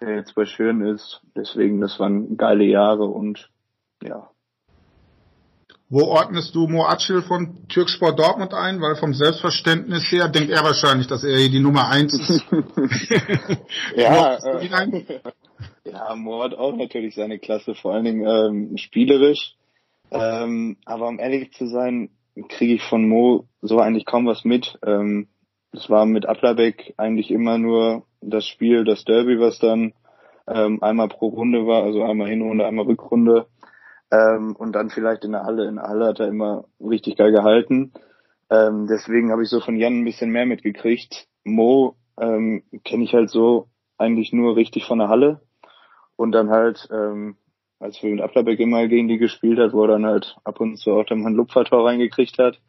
der 0.00 0.16
jetzt 0.16 0.34
bei 0.34 0.46
Schön 0.46 0.80
ist. 0.80 1.20
Deswegen, 1.36 1.80
das 1.80 1.98
waren 2.00 2.36
geile 2.36 2.64
Jahre 2.64 3.04
und 3.04 3.50
ja. 4.02 4.30
Wo 5.88 6.02
ordnest 6.02 6.54
du 6.54 6.68
Moacil 6.68 7.22
von 7.22 7.66
Türksport 7.68 8.18
Dortmund 8.18 8.54
ein? 8.54 8.80
Weil 8.80 8.94
vom 8.94 9.12
Selbstverständnis 9.12 10.10
her 10.12 10.28
denkt 10.28 10.50
er 10.50 10.62
wahrscheinlich, 10.62 11.08
dass 11.08 11.24
er 11.24 11.36
hier 11.36 11.50
die 11.50 11.58
Nummer 11.58 11.88
eins 11.88 12.14
ist. 12.14 12.44
ja, 13.96 14.36
äh, 14.36 14.68
ja, 15.84 16.14
Mo 16.14 16.42
hat 16.42 16.54
auch 16.54 16.76
natürlich 16.76 17.14
seine 17.14 17.38
Klasse, 17.38 17.74
vor 17.74 17.92
allen 17.94 18.04
Dingen 18.04 18.26
ähm, 18.26 18.76
spielerisch. 18.76 19.56
Ähm, 20.10 20.76
aber 20.84 21.08
um 21.08 21.18
ehrlich 21.18 21.52
zu 21.52 21.66
sein, 21.66 22.10
kriege 22.48 22.74
ich 22.74 22.82
von 22.82 23.08
Mo 23.08 23.46
so 23.62 23.78
eigentlich 23.78 24.06
kaum 24.06 24.26
was 24.26 24.44
mit. 24.44 24.78
Ähm, 24.84 25.28
es 25.72 25.88
war 25.88 26.06
mit 26.06 26.26
Applerbeck 26.26 26.94
eigentlich 26.96 27.30
immer 27.30 27.58
nur 27.58 28.04
das 28.20 28.46
Spiel, 28.46 28.84
das 28.84 29.04
Derby, 29.04 29.38
was 29.38 29.58
dann 29.58 29.92
ähm, 30.48 30.82
einmal 30.82 31.08
pro 31.08 31.28
Runde 31.28 31.66
war, 31.66 31.84
also 31.84 32.02
einmal 32.02 32.28
Hinrunde, 32.28 32.66
einmal 32.66 32.86
Rückrunde. 32.86 33.46
Ähm, 34.10 34.56
und 34.56 34.72
dann 34.72 34.90
vielleicht 34.90 35.24
in 35.24 35.32
der 35.32 35.44
Halle. 35.44 35.68
In 35.68 35.76
der 35.76 35.84
Halle 35.84 36.06
hat 36.06 36.20
er 36.20 36.28
immer 36.28 36.64
richtig 36.80 37.16
geil 37.16 37.30
gehalten. 37.30 37.92
Ähm, 38.50 38.88
deswegen 38.88 39.30
habe 39.30 39.42
ich 39.42 39.48
so 39.48 39.60
von 39.60 39.76
Jan 39.76 40.00
ein 40.00 40.04
bisschen 40.04 40.30
mehr 40.30 40.46
mitgekriegt. 40.46 41.28
Mo 41.44 41.94
ähm, 42.18 42.64
kenne 42.84 43.04
ich 43.04 43.14
halt 43.14 43.30
so 43.30 43.68
eigentlich 43.96 44.32
nur 44.32 44.56
richtig 44.56 44.84
von 44.86 44.98
der 44.98 45.08
Halle. 45.08 45.40
Und 46.20 46.32
dann 46.32 46.50
halt, 46.50 46.86
ähm, 46.92 47.36
als 47.78 48.02
wir 48.02 48.10
mit 48.10 48.20
Applerbeck 48.20 48.60
immer 48.60 48.86
gegen 48.88 49.08
die 49.08 49.16
gespielt 49.16 49.58
hat, 49.58 49.72
wo 49.72 49.84
er 49.84 49.88
dann 49.88 50.04
halt 50.04 50.36
ab 50.44 50.60
und 50.60 50.76
zu 50.76 50.90
auch 50.90 51.06
dann 51.06 51.24
ein 51.26 51.32
Lupfertor 51.32 51.86
reingekriegt 51.86 52.36
hat. 52.38 52.60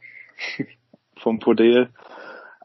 vom 1.21 1.39
Podel. 1.39 1.89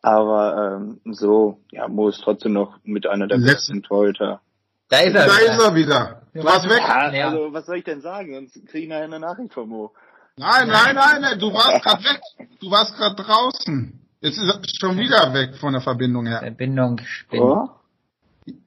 Aber 0.01 0.79
ähm, 0.79 1.01
so, 1.13 1.59
ja, 1.73 1.89
Mo 1.89 2.09
ist 2.09 2.21
trotzdem 2.23 2.53
noch 2.53 2.79
mit 2.85 3.05
einer 3.09 3.27
der 3.27 3.39
besten 3.39 3.83
Torhüter. 3.83 4.41
Da 4.89 4.99
ist 5.01 5.17
er, 5.17 5.27
da 5.27 5.39
ist 5.39 5.61
er 5.61 5.75
wieder. 5.75 6.23
Du 6.33 6.45
warst 6.45 6.69
weg. 6.69 6.79
Ja, 6.79 7.31
also 7.31 7.53
was 7.53 7.67
soll 7.67 7.79
ich 7.79 7.85
denn 7.85 8.01
sagen? 8.01 8.33
Sonst 8.35 8.55
kriege 8.69 8.85
ich 8.85 8.89
nachher 8.89 9.07
eine 9.07 9.19
Nachricht 9.19 9.55
von 9.55 9.69
Mo. 9.69 9.93
Nein, 10.37 10.69
nein, 10.69 10.95
nein, 10.95 11.21
nein, 11.21 11.39
du 11.41 11.53
warst 11.53 11.83
gerade 11.83 12.05
weg. 12.05 12.21
Du 12.61 12.71
warst 12.71 12.97
gerade 12.97 13.17
draußen. 13.17 14.07
Jetzt 14.21 14.39
ist 14.39 14.49
er 14.49 14.61
schon 14.81 14.99
wieder 14.99 15.35
weg 15.35 15.57
von 15.57 15.73
der 15.73 15.83
Verbindung 15.83 16.27
her. 16.27 16.39
Verbindung 16.39 17.01
spinnt. 17.05 17.43
Oh? 17.43 17.69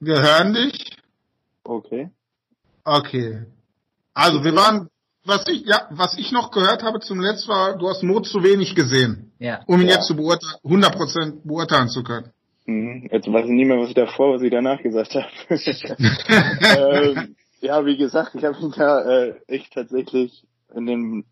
Wir 0.00 0.20
hören 0.20 0.52
dich. 0.52 0.99
Okay. 1.64 2.10
Okay. 2.84 3.46
Also 4.14 4.42
wir 4.44 4.54
waren, 4.54 4.88
was 5.24 5.46
ich, 5.48 5.64
ja, 5.66 5.86
was 5.90 6.18
ich 6.18 6.32
noch 6.32 6.50
gehört 6.50 6.82
habe 6.82 7.00
zum 7.00 7.20
letzten 7.20 7.48
war, 7.48 7.76
du 7.76 7.88
hast 7.88 8.02
Not 8.02 8.26
zu 8.26 8.42
wenig 8.42 8.74
gesehen. 8.74 9.32
Ja. 9.38 9.60
Um 9.66 9.80
ihn 9.80 9.88
ja. 9.88 9.94
jetzt 9.94 10.06
zu 10.06 10.16
beurteilen, 10.16 10.60
100% 10.64 11.40
beurteilen 11.44 11.88
zu 11.88 12.02
können. 12.02 12.32
Mhm. 12.66 13.08
Jetzt 13.10 13.30
weiß 13.30 13.44
ich 13.44 13.50
nicht 13.50 13.66
mehr, 13.66 13.78
was 13.78 13.88
ich 13.88 13.94
davor, 13.94 14.34
was 14.34 14.42
ich 14.42 14.50
danach 14.50 14.82
gesagt 14.82 15.14
habe. 15.14 15.26
ähm, 16.78 17.36
ja, 17.60 17.84
wie 17.84 17.96
gesagt, 17.96 18.34
ich 18.34 18.44
habe 18.44 18.58
ihn 18.60 18.72
da 18.76 19.02
äh, 19.02 19.34
echt 19.46 19.72
tatsächlich 19.72 20.44
in 20.74 20.86
den 20.86 21.24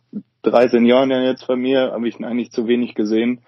drei 0.42 0.68
Senioren 0.68 1.10
jetzt 1.10 1.44
von 1.44 1.60
mir, 1.60 1.92
habe 1.92 2.08
ich 2.08 2.18
ihn 2.18 2.24
eigentlich 2.24 2.50
zu 2.50 2.66
wenig 2.66 2.94
gesehen, 2.94 3.42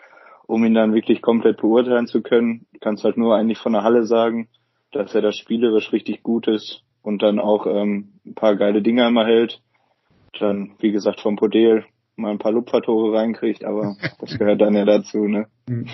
um 0.46 0.64
ihn 0.64 0.74
dann 0.74 0.94
wirklich 0.94 1.22
komplett 1.22 1.60
beurteilen 1.60 2.06
zu 2.06 2.22
können. 2.22 2.66
Du 2.72 2.78
kannst 2.80 3.04
halt 3.04 3.16
nur 3.16 3.36
eigentlich 3.36 3.58
von 3.58 3.72
der 3.72 3.82
Halle 3.82 4.04
sagen 4.04 4.48
dass 4.92 5.14
er 5.14 5.22
das 5.22 5.36
spielerisch 5.36 5.92
richtig 5.92 6.22
gut 6.22 6.48
ist 6.48 6.82
und 7.02 7.22
dann 7.22 7.38
auch 7.38 7.66
ähm, 7.66 8.12
ein 8.26 8.34
paar 8.34 8.56
geile 8.56 8.82
Dinge 8.82 9.06
immer 9.06 9.24
hält. 9.24 9.60
Dann, 10.38 10.72
wie 10.78 10.92
gesagt, 10.92 11.20
vom 11.20 11.36
Podel 11.36 11.84
mal 12.16 12.30
ein 12.30 12.38
paar 12.38 12.52
Lupfertore 12.52 13.16
reinkriegt, 13.16 13.64
aber 13.64 13.96
das 14.20 14.38
gehört 14.38 14.60
dann 14.60 14.74
ja 14.74 14.84
dazu, 14.84 15.26
ne? 15.26 15.46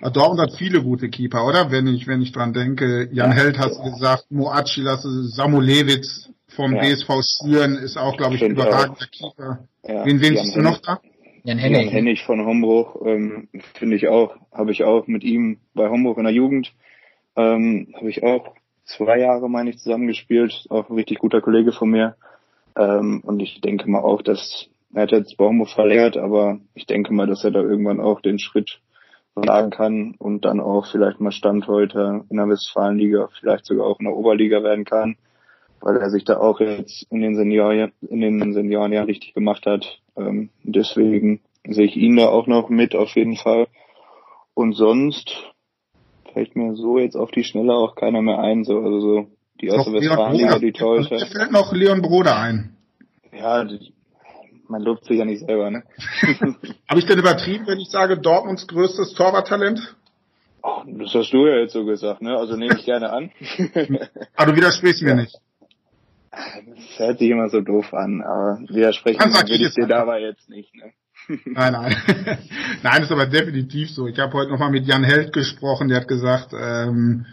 Dortmund 0.00 0.40
hat 0.40 0.56
viele 0.56 0.82
gute 0.82 1.08
Keeper, 1.08 1.46
oder? 1.46 1.70
Wenn 1.70 1.86
ich, 1.86 2.06
wenn 2.06 2.22
ich 2.22 2.32
dran 2.32 2.52
denke, 2.52 3.08
Jan 3.12 3.30
ja, 3.30 3.36
Held 3.36 3.58
hast 3.58 3.78
du 3.78 3.92
gesagt, 3.92 4.26
Moaci, 4.30 4.82
Samulewitz 4.82 6.30
vom 6.48 6.74
ja. 6.74 6.80
BSV 6.80 7.08
Schüren 7.22 7.76
ist 7.76 7.96
auch, 7.96 8.16
glaube 8.16 8.34
ich, 8.34 8.44
ein 8.44 8.52
überragender 8.52 9.06
Keeper. 9.06 9.68
Ja, 9.86 10.04
wen, 10.04 10.20
wen 10.20 10.36
siehst 10.36 10.56
du 10.56 10.62
noch 10.62 10.80
da? 10.80 11.00
Jan 11.44 11.58
Hennig. 11.58 11.84
Jan 11.84 11.92
Hennig 11.92 12.24
von 12.24 12.44
Hombruch, 12.44 13.04
ähm, 13.04 13.48
finde 13.74 13.96
ich 13.96 14.08
auch, 14.08 14.36
habe 14.52 14.72
ich 14.72 14.84
auch 14.84 15.06
mit 15.06 15.24
ihm 15.24 15.58
bei 15.74 15.88
Hombruch 15.88 16.18
in 16.18 16.24
der 16.24 16.32
Jugend 16.32 16.72
ähm, 17.36 17.94
habe 17.94 18.10
ich 18.10 18.22
auch 18.22 18.54
zwei 18.84 19.18
Jahre, 19.18 19.48
meine 19.48 19.70
ich, 19.70 19.78
zusammengespielt. 19.78 20.66
Auch 20.70 20.88
ein 20.88 20.96
richtig 20.96 21.18
guter 21.18 21.40
Kollege 21.40 21.72
von 21.72 21.90
mir. 21.90 22.16
Ähm, 22.76 23.22
und 23.24 23.40
ich 23.40 23.60
denke 23.60 23.88
mal 23.90 24.00
auch, 24.00 24.22
dass 24.22 24.68
er 24.94 25.02
hat 25.02 25.12
jetzt 25.12 25.36
Baumhof 25.36 25.70
verlängert, 25.70 26.16
aber 26.16 26.58
ich 26.74 26.86
denke 26.86 27.14
mal, 27.14 27.26
dass 27.26 27.44
er 27.44 27.50
da 27.50 27.60
irgendwann 27.60 28.00
auch 28.00 28.20
den 28.20 28.38
Schritt 28.38 28.80
wagen 29.34 29.70
kann 29.70 30.14
und 30.18 30.44
dann 30.44 30.60
auch 30.60 30.86
vielleicht 30.86 31.20
mal 31.20 31.32
Stand 31.32 31.66
heute 31.66 32.24
in 32.28 32.36
der 32.36 32.48
Westfalenliga, 32.48 33.28
vielleicht 33.40 33.64
sogar 33.64 33.86
auch 33.86 33.98
in 34.00 34.04
der 34.04 34.14
Oberliga 34.14 34.62
werden 34.62 34.84
kann, 34.84 35.16
weil 35.80 35.96
er 35.96 36.10
sich 36.10 36.24
da 36.24 36.36
auch 36.36 36.60
jetzt 36.60 37.06
in 37.10 37.20
den 37.20 37.36
Senioren, 37.36 37.92
in 38.02 38.20
den 38.20 38.52
Senioren 38.52 38.92
ja 38.92 39.02
richtig 39.04 39.32
gemacht 39.32 39.64
hat. 39.64 40.00
Ähm, 40.16 40.50
deswegen 40.62 41.40
sehe 41.66 41.86
ich 41.86 41.96
ihn 41.96 42.16
da 42.16 42.28
auch 42.28 42.46
noch 42.46 42.68
mit 42.68 42.94
auf 42.94 43.16
jeden 43.16 43.36
Fall. 43.36 43.68
Und 44.52 44.74
sonst 44.74 45.51
fällt 46.32 46.56
mir 46.56 46.74
so 46.74 46.98
jetzt 46.98 47.16
auf 47.16 47.30
die 47.30 47.44
Schnelle 47.44 47.74
auch 47.74 47.94
keiner 47.94 48.22
mehr 48.22 48.38
ein. 48.38 48.64
So, 48.64 48.78
also 48.78 49.00
so 49.00 49.26
die 49.60 49.66
erste 49.66 49.92
Westfalenliga, 49.92 50.58
die 50.58 50.72
Torhüter. 50.72 51.16
Mir 51.16 51.26
fällt 51.26 51.52
noch 51.52 51.72
Leon 51.72 52.02
Broder 52.02 52.36
ein. 52.36 52.76
Ja, 53.32 53.66
man 54.68 54.82
lobt 54.82 55.04
sich 55.04 55.18
ja 55.18 55.24
nicht 55.24 55.40
selber, 55.40 55.70
ne? 55.70 55.84
Habe 56.88 56.98
ich 56.98 57.06
denn 57.06 57.18
übertrieben, 57.18 57.66
wenn 57.66 57.78
ich 57.78 57.90
sage 57.90 58.18
Dortmunds 58.18 58.66
größtes 58.66 59.14
Torwarttalent? 59.14 59.96
Oh, 60.62 60.82
das 60.86 61.14
hast 61.14 61.32
du 61.32 61.46
ja 61.46 61.58
jetzt 61.58 61.72
so 61.72 61.84
gesagt, 61.84 62.22
ne? 62.22 62.36
Also 62.36 62.56
nehme 62.56 62.76
ich 62.78 62.84
gerne 62.84 63.10
an. 63.12 63.30
aber 64.36 64.52
du 64.52 64.56
widersprichst 64.56 65.02
mir 65.02 65.14
nicht. 65.14 65.36
Das 66.30 66.98
hört 66.98 67.18
sich 67.18 67.30
immer 67.30 67.50
so 67.50 67.60
doof 67.60 67.92
an, 67.92 68.22
aber 68.22 68.58
widersprechen 68.68 69.20
würde 69.20 69.52
ich 69.52 69.74
dir 69.74 69.86
dabei 69.86 70.20
jetzt 70.20 70.48
nicht, 70.48 70.74
ne? 70.74 70.92
Nein, 71.28 71.72
nein. 71.72 71.96
nein, 72.82 73.02
ist 73.02 73.12
aber 73.12 73.26
definitiv 73.26 73.90
so. 73.90 74.06
Ich 74.06 74.18
habe 74.18 74.32
heute 74.32 74.50
nochmal 74.50 74.70
mit 74.70 74.86
Jan 74.86 75.04
Held 75.04 75.32
gesprochen, 75.32 75.88
der 75.88 75.98
hat 75.98 76.08
gesagt, 76.08 76.52
ähm, 76.52 77.26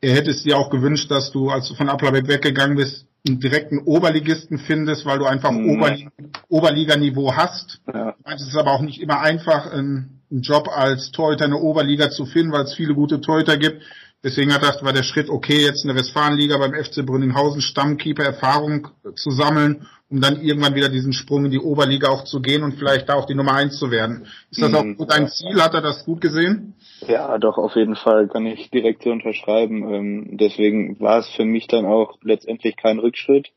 er 0.00 0.14
hätte 0.14 0.30
es 0.30 0.42
dir 0.42 0.56
auch 0.56 0.70
gewünscht, 0.70 1.10
dass 1.10 1.32
du, 1.32 1.50
als 1.50 1.68
du 1.68 1.74
von 1.74 1.88
Applerbeck 1.88 2.28
weggegangen 2.28 2.76
bist, 2.76 3.06
einen 3.26 3.40
direkten 3.40 3.78
Oberligisten 3.78 4.58
findest, 4.58 5.04
weil 5.04 5.18
du 5.18 5.26
einfach 5.26 5.50
mhm. 5.50 5.70
Oberliga, 5.70 6.10
Oberliganiveau 6.48 7.34
hast. 7.34 7.80
Ja. 7.92 8.14
Es 8.24 8.42
ist 8.46 8.56
aber 8.56 8.72
auch 8.72 8.80
nicht 8.80 9.00
immer 9.00 9.20
einfach, 9.20 9.70
einen, 9.70 10.20
einen 10.30 10.42
Job 10.42 10.68
als 10.68 11.10
Torhüter 11.10 11.46
in 11.46 11.50
der 11.52 11.60
Oberliga 11.60 12.10
zu 12.10 12.26
finden, 12.26 12.52
weil 12.52 12.64
es 12.64 12.74
viele 12.74 12.94
gute 12.94 13.20
Torhüter 13.20 13.56
gibt. 13.56 13.82
Deswegen 14.24 14.52
hat 14.52 14.62
das, 14.62 14.82
war 14.82 14.92
der 14.92 15.04
Schritt, 15.04 15.30
okay, 15.30 15.64
jetzt 15.64 15.84
in 15.84 15.88
der 15.88 15.96
Westfalenliga 15.96 16.58
beim 16.58 16.74
FC 16.74 17.06
Brünninghausen 17.06 17.60
Stammkeeper 17.60 18.24
Erfahrung 18.24 18.88
zu 19.14 19.30
sammeln, 19.30 19.86
um 20.10 20.20
dann 20.20 20.40
irgendwann 20.40 20.74
wieder 20.74 20.88
diesen 20.88 21.12
Sprung 21.12 21.44
in 21.44 21.52
die 21.52 21.60
Oberliga 21.60 22.08
auch 22.08 22.24
zu 22.24 22.40
gehen 22.40 22.64
und 22.64 22.74
vielleicht 22.74 23.08
da 23.08 23.14
auch 23.14 23.26
die 23.26 23.36
Nummer 23.36 23.54
eins 23.54 23.78
zu 23.78 23.92
werden. 23.92 24.26
Ist 24.50 24.60
das 24.60 24.70
mhm. 24.70 24.96
auch 24.98 25.06
dein 25.06 25.28
Ziel? 25.28 25.62
Hat 25.62 25.74
er 25.74 25.82
das 25.82 26.04
gut 26.04 26.20
gesehen? 26.20 26.74
Ja, 27.06 27.38
doch, 27.38 27.58
auf 27.58 27.76
jeden 27.76 27.94
Fall 27.94 28.26
kann 28.26 28.44
ich 28.46 28.70
direkt 28.70 29.04
so 29.04 29.10
unterschreiben. 29.10 29.94
Ähm, 29.94 30.36
deswegen 30.36 30.98
war 30.98 31.18
es 31.20 31.28
für 31.28 31.44
mich 31.44 31.68
dann 31.68 31.86
auch 31.86 32.18
letztendlich 32.22 32.76
kein 32.76 32.98
Rückschritt. 32.98 33.50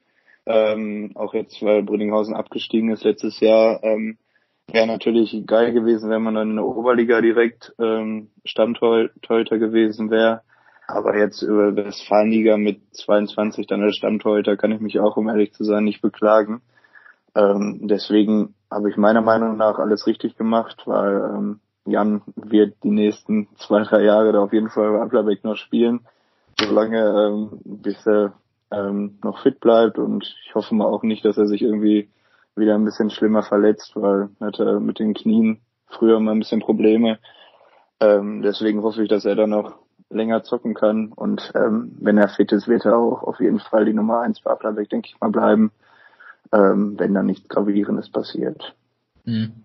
Ähm, 0.46 1.12
auch 1.16 1.34
jetzt, 1.34 1.62
weil 1.64 1.82
Brünninghausen 1.82 2.36
abgestiegen 2.36 2.92
ist 2.92 3.04
letztes 3.04 3.40
Jahr, 3.40 3.84
ähm, 3.84 4.18
wäre 4.72 4.88
natürlich 4.88 5.36
geil 5.46 5.72
gewesen, 5.72 6.10
wenn 6.10 6.22
man 6.22 6.36
dann 6.36 6.52
in 6.52 6.56
der 6.58 6.66
Oberliga 6.66 7.22
direkt 7.22 7.74
ähm, 7.80 8.30
Stammtorhüter 8.46 9.58
gewesen 9.58 10.12
wäre. 10.12 10.42
Aber 10.92 11.18
jetzt 11.18 11.42
über 11.42 11.76
Westfalenliga 11.76 12.58
mit 12.58 12.82
22 12.94 13.68
dann 13.68 13.82
als 13.82 13.96
Stammtorhüter 13.96 14.58
kann 14.58 14.72
ich 14.72 14.82
mich 14.82 15.00
auch, 15.00 15.18
um 15.18 15.30
ehrlich 15.30 15.54
zu 15.54 15.64
sein, 15.64 15.86
nicht 15.86 16.02
beklagen. 16.02 16.62
Ähm, 17.36 17.88
deswegen 17.88 18.56
habe 18.70 18.90
ich 18.90 18.98
meiner 18.98 19.22
Meinung 19.22 19.58
nach 19.58 19.80
alles 19.80 20.06
richtig 20.06 20.38
gemacht, 20.38 20.84
weil 20.86 21.32
ähm, 21.36 21.60
Jan 21.86 22.22
wird 22.36 22.76
die 22.84 22.92
nächsten 22.92 23.48
zwei, 23.58 23.84
drei 23.84 24.04
Jahre 24.04 24.34
da 24.34 24.40
auf 24.40 24.54
jeden 24.54 24.70
Fall 24.70 24.92
bei 24.92 25.02
Applerbeck 25.02 25.44
noch 25.44 25.56
spielen, 25.56 26.02
solange 26.60 27.00
ähm, 27.00 27.60
bis 27.64 28.06
er 28.06 28.34
ähm, 28.72 29.18
noch 29.24 29.42
fit 29.42 29.60
bleibt 29.60 29.98
und 29.98 30.24
ich 30.46 30.56
hoffe 30.56 30.76
mal 30.76 30.86
auch 30.86 31.04
nicht, 31.04 31.26
dass 31.26 31.38
er 31.38 31.48
sich 31.48 31.62
irgendwie 31.62 32.10
wieder 32.56 32.76
ein 32.76 32.86
bisschen 32.86 33.10
schlimmer 33.10 33.44
verletzt, 33.44 33.94
weil 33.96 34.30
er 34.40 34.48
hatte 34.48 34.80
mit 34.80 35.00
den 35.00 35.14
Knien 35.14 35.62
früher 35.88 36.20
mal 36.20 36.32
ein 36.32 36.40
bisschen 36.40 36.62
Probleme. 36.62 37.20
Ähm, 38.00 38.42
deswegen 38.42 38.82
hoffe 38.84 39.04
ich, 39.04 39.10
dass 39.10 39.26
er 39.26 39.36
dann 39.36 39.52
noch 39.52 39.78
länger 40.12 40.44
zocken 40.44 40.74
kann 40.74 41.12
und 41.14 41.52
ähm, 41.56 41.96
wenn 42.00 42.18
er 42.18 42.30
fit 42.30 42.52
ist, 42.52 42.68
wird 42.68 42.86
er 42.86 42.98
auch 42.98 43.24
auf 43.24 43.40
jeden 43.40 43.60
Fall 43.60 43.86
die 43.86 43.94
Nummer 43.94 44.22
eins 44.22 44.42
bei 44.42 44.52
Applerbeck, 44.52 44.90
denke 44.90 45.10
ich 45.10 45.20
mal, 45.20 45.32
bleiben, 45.32 45.72
ähm, 46.52 46.96
wenn 46.98 47.14
da 47.14 47.24
nichts 47.24 47.48
Gravierendes 47.48 48.10
passiert. 48.10 48.74
Mhm. 49.26 49.64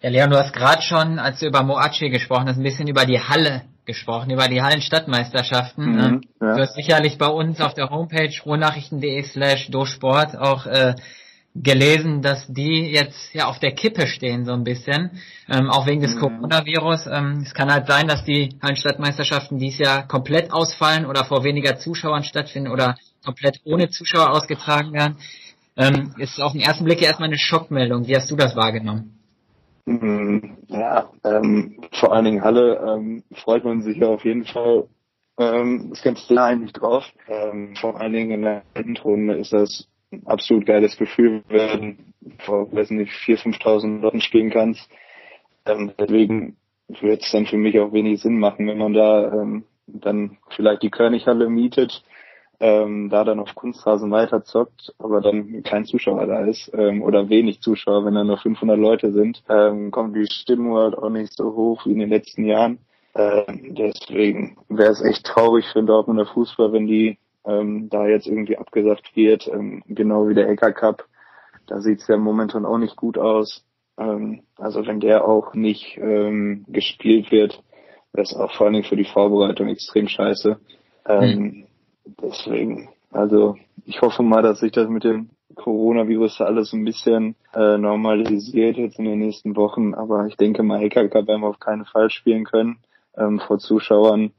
Ja, 0.00 0.10
Leon, 0.10 0.30
du 0.30 0.36
hast 0.36 0.52
gerade 0.52 0.82
schon, 0.82 1.18
als 1.18 1.40
du 1.40 1.46
über 1.46 1.62
Moachi 1.62 2.10
gesprochen 2.10 2.48
hast, 2.48 2.58
ein 2.58 2.62
bisschen 2.62 2.86
über 2.86 3.06
die 3.06 3.20
Halle 3.20 3.62
gesprochen, 3.86 4.30
über 4.30 4.48
die 4.48 4.62
Hallenstadtmeisterschaften. 4.62 5.92
Mhm, 5.92 5.98
ähm, 5.98 6.20
ja. 6.40 6.56
Du 6.56 6.62
hast 6.62 6.74
sicherlich 6.74 7.18
bei 7.18 7.28
uns 7.28 7.60
auf 7.60 7.74
der 7.74 7.88
Homepage 7.88 8.32
ruhrnachrichten.de 8.44 9.22
slash 9.22 9.70
dosport 9.70 10.36
auch 10.36 10.66
äh, 10.66 10.94
gelesen, 11.62 12.22
dass 12.22 12.46
die 12.48 12.90
jetzt 12.90 13.34
ja 13.34 13.46
auf 13.46 13.58
der 13.58 13.72
Kippe 13.72 14.06
stehen 14.06 14.44
so 14.44 14.52
ein 14.52 14.64
bisschen, 14.64 15.10
ähm, 15.48 15.70
auch 15.70 15.86
wegen 15.86 16.00
des 16.00 16.14
mhm. 16.14 16.20
Coronavirus. 16.20 17.06
Ähm, 17.06 17.42
es 17.42 17.54
kann 17.54 17.72
halt 17.72 17.86
sein, 17.86 18.08
dass 18.08 18.24
die 18.24 18.50
Hallenstadtmeisterschaften 18.62 19.58
dies 19.58 19.78
Jahr 19.78 20.06
komplett 20.06 20.52
ausfallen 20.52 21.06
oder 21.06 21.24
vor 21.24 21.44
weniger 21.44 21.76
Zuschauern 21.76 22.24
stattfinden 22.24 22.70
oder 22.70 22.96
komplett 23.24 23.60
ohne 23.64 23.88
Zuschauer 23.88 24.30
ausgetragen 24.30 24.92
werden. 24.92 25.16
Ähm, 25.76 26.14
ist 26.18 26.40
auf 26.40 26.52
den 26.52 26.62
ersten 26.62 26.84
Blick 26.84 27.02
erstmal 27.02 27.28
eine 27.28 27.38
Schockmeldung. 27.38 28.06
Wie 28.06 28.16
hast 28.16 28.30
du 28.30 28.36
das 28.36 28.56
wahrgenommen? 28.56 29.18
Mhm. 29.84 30.56
Ja, 30.68 31.10
ähm, 31.24 31.80
vor 31.92 32.12
allen 32.12 32.24
Dingen 32.24 32.42
Halle 32.42 32.80
ähm, 32.86 33.22
freut 33.34 33.64
man 33.64 33.82
sich 33.82 33.98
ja 33.98 34.08
auf 34.08 34.24
jeden 34.24 34.44
Fall 34.44 34.88
ähm, 35.38 35.90
das 35.90 36.02
ganze 36.02 36.34
Jahr 36.34 36.46
eigentlich 36.46 36.72
drauf. 36.72 37.04
Ähm, 37.28 37.74
vor 37.76 38.00
allen 38.00 38.12
Dingen 38.12 38.30
in 38.30 38.42
der 38.42 38.62
Endrunde 38.74 39.34
ist 39.34 39.52
das 39.52 39.86
absolut 40.24 40.66
geiles 40.66 40.96
Gefühl, 40.96 41.42
wenn 41.48 42.14
vor, 42.38 42.72
weiß 42.72 42.90
nicht, 42.90 43.12
4.000, 43.12 43.60
5.000 43.60 44.00
Leuten 44.00 44.20
spielen 44.20 44.50
kannst. 44.50 44.88
Ähm, 45.64 45.92
deswegen 45.98 46.56
wird 46.88 47.22
es 47.22 47.32
dann 47.32 47.46
für 47.46 47.56
mich 47.56 47.78
auch 47.78 47.92
wenig 47.92 48.20
Sinn 48.20 48.38
machen, 48.38 48.66
wenn 48.66 48.78
man 48.78 48.92
da 48.92 49.32
ähm, 49.32 49.64
dann 49.86 50.38
vielleicht 50.50 50.82
die 50.82 50.90
Körnighalle 50.90 51.48
mietet 51.48 52.04
ähm, 52.60 53.08
da 53.10 53.24
dann 53.24 53.40
auf 53.40 53.54
Kunstrasen 53.54 54.10
weiterzockt, 54.10 54.94
aber 54.98 55.20
dann 55.20 55.62
kein 55.62 55.84
Zuschauer 55.84 56.26
da 56.26 56.44
ist 56.44 56.70
ähm, 56.74 57.02
oder 57.02 57.28
wenig 57.28 57.60
Zuschauer, 57.60 58.04
wenn 58.04 58.14
da 58.14 58.24
nur 58.24 58.38
500 58.38 58.78
Leute 58.78 59.12
sind, 59.12 59.42
ähm, 59.48 59.90
kommt 59.90 60.16
die 60.16 60.26
Stimmung 60.26 60.76
halt 60.76 60.96
auch 60.96 61.10
nicht 61.10 61.34
so 61.34 61.54
hoch 61.54 61.84
wie 61.86 61.92
in 61.92 61.98
den 61.98 62.10
letzten 62.10 62.44
Jahren. 62.44 62.78
Ähm, 63.14 63.74
deswegen 63.74 64.56
wäre 64.68 64.90
es 64.90 65.02
echt 65.02 65.24
traurig 65.24 65.66
für 65.66 65.80
den 65.80 65.86
Dortmunder 65.86 66.26
Fußball, 66.26 66.72
wenn 66.72 66.86
die 66.86 67.18
ähm, 67.46 67.88
da 67.88 68.06
jetzt 68.06 68.26
irgendwie 68.26 68.58
abgesagt 68.58 69.14
wird, 69.14 69.48
ähm, 69.48 69.82
genau 69.86 70.28
wie 70.28 70.34
der 70.34 70.48
Hacker 70.48 70.72
Cup. 70.72 71.06
Da 71.66 71.80
sieht's 71.80 72.06
ja 72.08 72.16
momentan 72.16 72.64
auch 72.64 72.78
nicht 72.78 72.96
gut 72.96 73.18
aus. 73.18 73.64
Ähm, 73.98 74.42
also 74.56 74.86
wenn 74.86 75.00
der 75.00 75.26
auch 75.26 75.54
nicht 75.54 75.98
ähm, 75.98 76.64
gespielt 76.68 77.30
wird, 77.30 77.62
wäre 78.12 78.24
es 78.24 78.34
auch 78.34 78.52
vor 78.52 78.66
allen 78.66 78.74
Dingen 78.74 78.88
für 78.88 78.96
die 78.96 79.04
Vorbereitung 79.04 79.68
extrem 79.68 80.08
scheiße. 80.08 80.58
Ähm, 81.06 81.38
mhm. 81.38 81.66
Deswegen, 82.22 82.88
also 83.10 83.56
ich 83.84 84.00
hoffe 84.00 84.22
mal, 84.22 84.42
dass 84.42 84.60
sich 84.60 84.72
das 84.72 84.88
mit 84.88 85.04
dem 85.04 85.30
Coronavirus 85.54 86.42
alles 86.42 86.72
ein 86.72 86.84
bisschen 86.84 87.34
äh, 87.54 87.78
normalisiert 87.78 88.76
jetzt 88.76 88.98
in 88.98 89.06
den 89.06 89.18
nächsten 89.18 89.56
Wochen. 89.56 89.94
Aber 89.94 90.26
ich 90.26 90.36
denke 90.36 90.62
mal, 90.62 90.80
Hacker 90.80 91.08
Cup 91.08 91.26
werden 91.26 91.40
wir 91.40 91.48
auf 91.48 91.60
keinen 91.60 91.84
Fall 91.84 92.10
spielen 92.10 92.44
können 92.44 92.78
ähm, 93.16 93.40
vor 93.40 93.58
Zuschauern. 93.58 94.32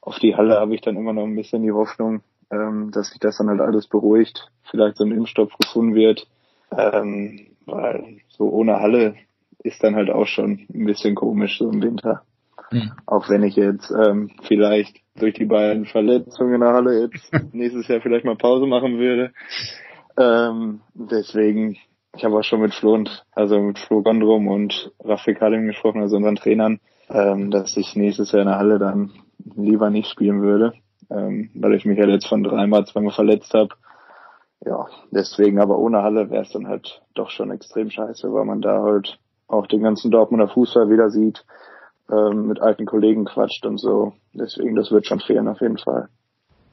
Auf 0.00 0.18
die 0.18 0.36
Halle 0.36 0.58
habe 0.60 0.74
ich 0.74 0.80
dann 0.80 0.96
immer 0.96 1.12
noch 1.12 1.24
ein 1.24 1.34
bisschen 1.34 1.62
die 1.62 1.72
Hoffnung, 1.72 2.22
ähm, 2.50 2.90
dass 2.90 3.10
sich 3.10 3.20
das 3.20 3.38
dann 3.38 3.48
halt 3.48 3.60
alles 3.60 3.86
beruhigt. 3.86 4.50
Vielleicht 4.70 4.96
so 4.96 5.04
ein 5.04 5.12
Impfstoff 5.12 5.52
gefunden 5.58 5.94
wird. 5.94 6.26
Ähm, 6.70 7.48
weil 7.66 8.18
so 8.28 8.48
ohne 8.48 8.80
Halle 8.80 9.14
ist 9.62 9.82
dann 9.82 9.96
halt 9.96 10.10
auch 10.10 10.26
schon 10.26 10.66
ein 10.72 10.86
bisschen 10.86 11.14
komisch 11.14 11.58
so 11.58 11.70
im 11.70 11.82
Winter. 11.82 12.22
Mhm. 12.70 12.92
Auch 13.06 13.28
wenn 13.28 13.42
ich 13.42 13.56
jetzt 13.56 13.90
ähm, 13.90 14.30
vielleicht 14.42 14.96
durch 15.16 15.34
die 15.34 15.46
beiden 15.46 15.86
Verletzungen 15.86 16.54
in 16.54 16.60
der 16.60 16.72
Halle 16.72 17.00
jetzt 17.02 17.30
nächstes 17.52 17.88
Jahr 17.88 18.00
vielleicht 18.00 18.24
mal 18.24 18.36
Pause 18.36 18.66
machen 18.66 18.98
würde. 18.98 19.32
Ähm, 20.16 20.80
deswegen, 20.94 21.76
ich 22.14 22.24
habe 22.24 22.38
auch 22.38 22.44
schon 22.44 22.60
mit 22.60 22.74
Flo 22.74 22.94
und 22.94 23.24
also 23.32 23.60
mit 23.60 23.78
Flo 23.78 24.02
Gondrum 24.02 24.48
und 24.48 24.92
Rafik 25.00 25.40
Halim 25.40 25.66
gesprochen, 25.66 26.02
also 26.02 26.16
unseren 26.16 26.36
Trainern, 26.36 26.80
ähm, 27.08 27.50
dass 27.50 27.76
ich 27.76 27.96
nächstes 27.96 28.32
Jahr 28.32 28.42
in 28.42 28.48
der 28.48 28.58
Halle 28.58 28.78
dann 28.78 29.12
lieber 29.56 29.90
nicht 29.90 30.10
spielen 30.10 30.42
würde, 30.42 30.74
ähm, 31.10 31.50
weil 31.54 31.74
ich 31.74 31.84
mich 31.84 31.98
ja 31.98 32.06
jetzt 32.06 32.26
von 32.26 32.42
dreimal, 32.42 32.86
zweimal 32.86 33.12
verletzt 33.12 33.54
habe. 33.54 33.74
Ja, 34.64 34.86
deswegen, 35.10 35.60
aber 35.60 35.78
ohne 35.78 36.02
Halle 36.02 36.30
wäre 36.30 36.42
es 36.42 36.50
dann 36.50 36.66
halt 36.66 37.02
doch 37.14 37.30
schon 37.30 37.50
extrem 37.50 37.90
scheiße, 37.90 38.32
weil 38.32 38.44
man 38.44 38.60
da 38.60 38.82
halt 38.82 39.18
auch 39.46 39.66
den 39.66 39.82
ganzen 39.82 40.10
Dortmunder 40.10 40.48
Fußball 40.48 40.90
wieder 40.90 41.10
sieht 41.10 41.44
ähm, 42.10 42.46
mit 42.46 42.60
alten 42.60 42.86
Kollegen 42.86 43.24
quatscht 43.24 43.64
und 43.66 43.78
so. 43.78 44.14
Deswegen, 44.32 44.74
das 44.74 44.90
wird 44.90 45.06
schon 45.06 45.20
fehlen 45.20 45.48
auf 45.48 45.60
jeden 45.60 45.78
Fall. 45.78 46.08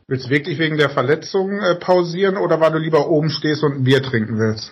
Willst 0.08 0.28
du 0.28 0.30
wirklich 0.30 0.60
wegen 0.60 0.78
der 0.78 0.89
Verletzung 0.89 1.60
äh, 1.60 1.76
pausieren 1.76 2.38
oder 2.38 2.60
weil 2.60 2.71
du 2.71 2.78
lieber 2.78 3.10
oben 3.10 3.30
stehst 3.30 3.63
und 3.63 3.74
ein 3.74 3.84
Bier 3.84 4.04
trinken 4.04 4.38
willst? 4.38 4.71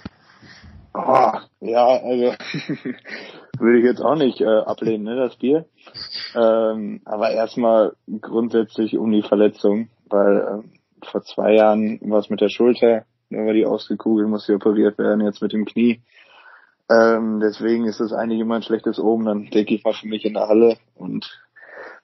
Oh, 0.93 1.31
ja, 1.59 1.87
also 1.87 2.33
würde 3.59 3.79
ich 3.79 3.85
jetzt 3.85 4.01
auch 4.01 4.15
nicht 4.15 4.41
äh, 4.41 4.45
ablehnen, 4.45 5.03
ne, 5.03 5.15
das 5.15 5.35
Bier. 5.35 5.65
Ähm, 6.35 7.01
aber 7.05 7.31
erstmal 7.31 7.93
grundsätzlich 8.21 8.97
um 8.97 9.11
die 9.11 9.21
Verletzung, 9.21 9.89
weil 10.09 10.37
äh, 10.37 11.05
vor 11.05 11.23
zwei 11.23 11.53
Jahren 11.53 11.99
war 12.01 12.19
es 12.19 12.29
mit 12.29 12.41
der 12.41 12.49
Schulter, 12.49 13.05
dann 13.29 13.45
war 13.45 13.53
die 13.53 13.65
ausgekugelt, 13.65 14.27
musste 14.27 14.55
operiert 14.55 14.97
werden, 14.97 15.21
jetzt 15.21 15.41
mit 15.41 15.53
dem 15.53 15.65
Knie. 15.65 16.01
Ähm, 16.89 17.39
deswegen 17.39 17.85
ist 17.85 17.99
es 17.99 18.13
eigentlich 18.13 18.39
immer 18.39 18.55
ein 18.55 18.63
schlechtes 18.63 18.99
Oben. 18.99 19.25
Dann 19.25 19.49
denke 19.49 19.73
ich 19.73 19.83
mal 19.83 19.93
für 19.93 20.07
mich 20.07 20.25
in 20.25 20.33
der 20.33 20.47
Halle. 20.47 20.77
Und 20.95 21.41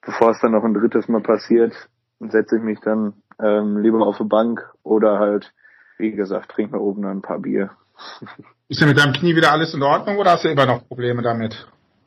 bevor 0.02 0.30
es 0.30 0.40
dann 0.40 0.52
noch 0.52 0.64
ein 0.64 0.74
drittes 0.74 1.08
Mal 1.08 1.22
passiert, 1.22 1.74
setze 2.20 2.56
ich 2.56 2.62
mich 2.62 2.80
dann 2.80 3.14
ähm, 3.40 3.78
lieber 3.78 4.06
auf 4.06 4.20
eine 4.20 4.28
Bank 4.28 4.68
oder 4.82 5.18
halt, 5.18 5.52
wie 5.98 6.12
gesagt, 6.12 6.50
trinke 6.50 6.76
mir 6.76 6.82
oben 6.82 7.04
ein 7.04 7.22
paar 7.22 7.38
Bier. 7.38 7.70
Ist 8.68 8.80
denn 8.80 8.88
mit 8.88 8.98
deinem 8.98 9.12
Knie 9.12 9.34
wieder 9.34 9.52
alles 9.52 9.74
in 9.74 9.82
Ordnung 9.82 10.18
oder 10.18 10.32
hast 10.32 10.44
du 10.44 10.48
immer 10.48 10.66
noch 10.66 10.86
Probleme 10.86 11.22
damit? 11.22 11.66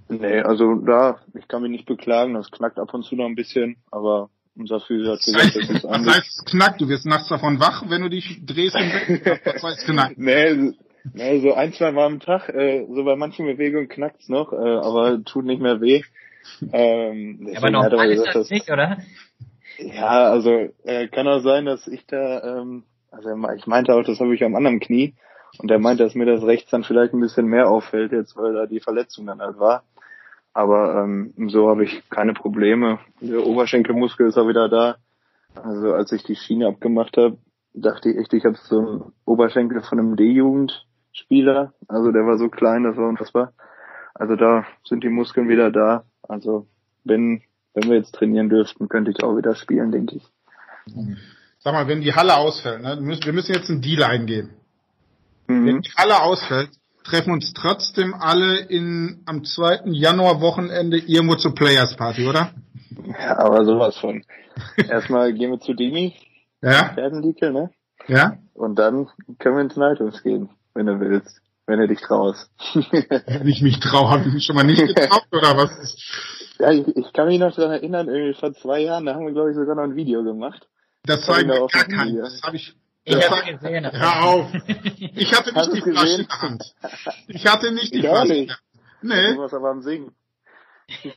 Nee, 0.10 0.42
also 0.42 0.76
da, 0.76 1.20
ich 1.34 1.48
kann 1.48 1.62
mich 1.62 1.72
nicht 1.72 1.86
beklagen, 1.86 2.34
das 2.34 2.52
knackt 2.52 2.80
ab 2.80 2.94
und 2.94 3.04
zu 3.04 3.16
noch 3.16 3.26
ein 3.26 3.36
bisschen, 3.36 3.78
aber 3.92 4.30
unser 4.56 4.80
Physio 4.80 5.14
hat 5.14 5.20
gesagt, 5.20 5.56
das 5.56 5.70
ist 5.70 5.86
anders. 5.86 6.08
Was 6.08 6.16
heißt 6.18 6.46
knackt? 6.46 6.82
Du 6.82 6.88
wirst 6.88 7.06
nachts 7.06 7.30
davon 7.30 7.60
wach, 7.60 7.84
wenn 7.90 8.02
du 8.02 8.10
dich 8.10 8.46
drehst 8.46 8.76
und 8.76 8.94
weg. 8.94 9.42
Was 9.46 9.64
heißt 9.64 9.86
knackt? 9.86 10.18
Nee, 10.18 10.74
Ne, 11.12 11.42
so 11.42 11.54
ein, 11.54 11.74
zwei 11.74 11.92
Mal 11.92 12.06
am 12.06 12.20
Tag, 12.22 12.48
äh, 12.48 12.86
so 12.90 13.04
bei 13.04 13.18
manchen 13.18 13.46
Bewegungen 13.46 13.90
knackt's 13.90 14.30
noch, 14.30 14.54
äh, 14.54 14.56
aber 14.56 15.22
tut 15.26 15.44
nicht 15.44 15.62
mehr 15.62 15.82
weh. 15.82 16.02
Ähm, 16.72 17.50
ja, 17.52 17.58
aber 17.58 17.72
normal 17.72 18.10
ist 18.10 18.26
das, 18.26 18.34
das 18.34 18.50
nicht, 18.50 18.70
oder? 18.70 19.00
Ja, 19.80 20.30
also 20.30 20.70
äh, 20.86 21.08
kann 21.10 21.28
auch 21.28 21.42
sein, 21.42 21.66
dass 21.66 21.88
ich 21.88 22.06
da, 22.06 22.60
ähm, 22.62 22.84
also 23.12 23.30
ich 23.58 23.68
meinte 23.68 23.94
auch, 23.94 24.04
das 24.04 24.20
habe 24.20 24.34
ich 24.34 24.44
am 24.44 24.56
anderen 24.56 24.80
Knie 24.80 25.16
und 25.60 25.70
er 25.70 25.80
meinte, 25.80 26.04
dass 26.04 26.16
mir 26.16 26.26
das 26.26 26.44
rechts 26.44 26.72
dann 26.72 26.84
vielleicht 26.84 27.14
ein 27.14 27.20
bisschen 27.20 27.46
mehr 27.46 27.70
auffällt 27.70 28.12
jetzt, 28.12 28.36
weil 28.36 28.54
da 28.54 28.66
die 28.66 28.80
Verletzung 28.80 29.26
dann 29.26 29.40
halt 29.40 29.60
war. 29.60 29.84
Aber 30.54 31.04
ähm, 31.04 31.34
so 31.48 31.70
habe 31.70 31.84
ich 31.84 32.08
keine 32.10 32.34
Probleme. 32.34 33.00
Der 33.22 33.46
Oberschenkelmuskel 33.46 34.28
ist 34.28 34.38
auch 34.38 34.48
wieder 34.48 34.70
da. 34.70 34.98
Also 35.56 35.94
als 35.94 36.12
ich 36.12 36.24
die 36.24 36.36
Schiene 36.36 36.68
abgemacht 36.68 37.18
habe, 37.18 37.38
dachte 37.74 38.10
ich 38.10 38.18
echt, 38.18 38.34
ich 38.34 38.46
habe 38.46 38.56
so 38.56 38.80
einen 38.80 39.14
Oberschenkel 39.26 39.82
von 39.82 40.00
einem 40.00 40.16
D-Jugendspieler. 40.16 41.74
Also 41.88 42.12
der 42.12 42.26
war 42.26 42.38
so 42.38 42.50
klein, 42.50 42.84
das 42.84 42.98
war 42.98 43.08
unfassbar. 43.08 43.54
Also 44.14 44.36
da 44.36 44.66
sind 44.86 45.04
die 45.04 45.10
Muskeln 45.10 45.50
wieder 45.50 45.72
da. 45.72 46.06
Also 46.22 46.68
wenn, 47.04 47.42
wenn 47.74 47.90
wir 47.90 47.98
jetzt 47.98 48.14
trainieren 48.14 48.50
dürften, 48.50 48.90
könnte 48.90 49.12
ich 49.12 49.24
auch 49.24 49.36
wieder 49.36 49.56
spielen, 49.56 49.92
denke 49.92 50.18
ich. 50.18 50.24
Sag 51.60 51.74
mal, 51.74 51.88
wenn 51.88 52.02
die 52.02 52.14
Halle 52.14 52.36
ausfällt, 52.36 52.82
ne? 52.82 52.98
wir 53.00 53.34
müssen 53.34 53.54
jetzt 53.54 53.70
in 53.70 53.82
D-Line 53.82 54.26
gehen. 54.26 54.50
Mhm. 55.62 55.66
Wenn 55.66 55.82
die 55.82 55.92
Halle 55.98 56.22
ausfällt, 56.22 56.70
treffen 57.04 57.34
uns 57.34 57.54
trotzdem 57.54 58.14
alle 58.14 58.60
in, 58.60 59.24
am 59.26 59.44
2. 59.44 59.82
Januar 59.86 60.42
Wochenende 60.42 60.98
irgendwo 60.98 61.36
zur 61.36 61.54
Players 61.54 61.96
Party, 61.96 62.28
oder? 62.28 62.52
Ja, 63.20 63.40
aber 63.40 63.66
sowas 63.66 63.98
von. 63.98 64.24
Erstmal 64.78 65.34
gehen 65.34 65.52
wir 65.52 65.60
zu 65.60 65.74
Demi. 65.74 66.16
Ja. 66.62 66.94
Pferdenlieke, 66.94 67.52
ne? 67.52 67.72
Ja. 68.08 68.38
Und 68.54 68.78
dann 68.80 69.10
können 69.40 69.56
wir 69.56 69.64
ins 69.64 69.76
Nighthouse 69.76 70.24
gehen, 70.24 70.50
wenn 70.74 70.86
du 70.86 71.00
willst. 71.00 71.42
Wenn 71.66 71.80
du 71.80 71.88
dich 71.88 72.02
traust. 72.02 72.50
wenn 72.92 73.48
ich 73.48 73.62
mich 73.62 73.80
traue, 73.80 74.10
habe 74.10 74.28
ich 74.28 74.34
mich 74.34 74.46
schon 74.46 74.56
mal 74.56 74.64
nicht 74.64 74.86
getraut, 74.86 75.26
oder 75.32 75.56
was? 75.56 75.96
Ja, 76.60 76.72
ich, 76.72 76.86
ich 76.96 77.14
kann 77.14 77.28
mich 77.28 77.40
noch 77.40 77.56
daran 77.56 77.72
erinnern, 77.72 78.10
irgendwie 78.10 78.38
vor 78.38 78.54
zwei 78.54 78.82
Jahren, 78.82 79.06
da 79.06 79.16
haben 79.16 79.26
wir, 79.26 79.34
glaube 79.34 79.52
ich, 79.52 79.56
sogar 79.56 79.76
noch 79.76 79.84
ein 79.84 79.96
Video 79.96 80.24
gemacht. 80.24 80.68
Das 81.06 81.26
zeigt 81.26 81.48
mir 81.48 81.66
gar 81.68 81.86
keinen. 81.86 82.18
Das 82.18 82.42
habe 82.44 82.58
ich 82.58 82.76
ich 83.06 83.16
das 83.16 83.30
habe 83.30 83.52
gesehen. 83.52 83.92
Hör 83.92 84.24
auf. 84.24 84.52
Ich 85.16 85.34
hatte 85.34 85.54
nicht 85.54 85.76
die 85.76 85.82
Flasche 85.82 86.22
in 86.22 86.28
der 86.28 86.42
Hand. 86.42 86.76
Ich 87.28 87.46
hatte 87.46 87.72
nicht 87.72 87.94
die 87.94 88.00
ich 88.00 88.06
Flasche. 88.08 88.34
Nicht. 88.34 88.60
Nee. 89.02 89.34
Du 89.34 89.40
warst 89.40 89.54
aber 89.54 89.70
am 89.70 89.82
Singen. 89.82 90.12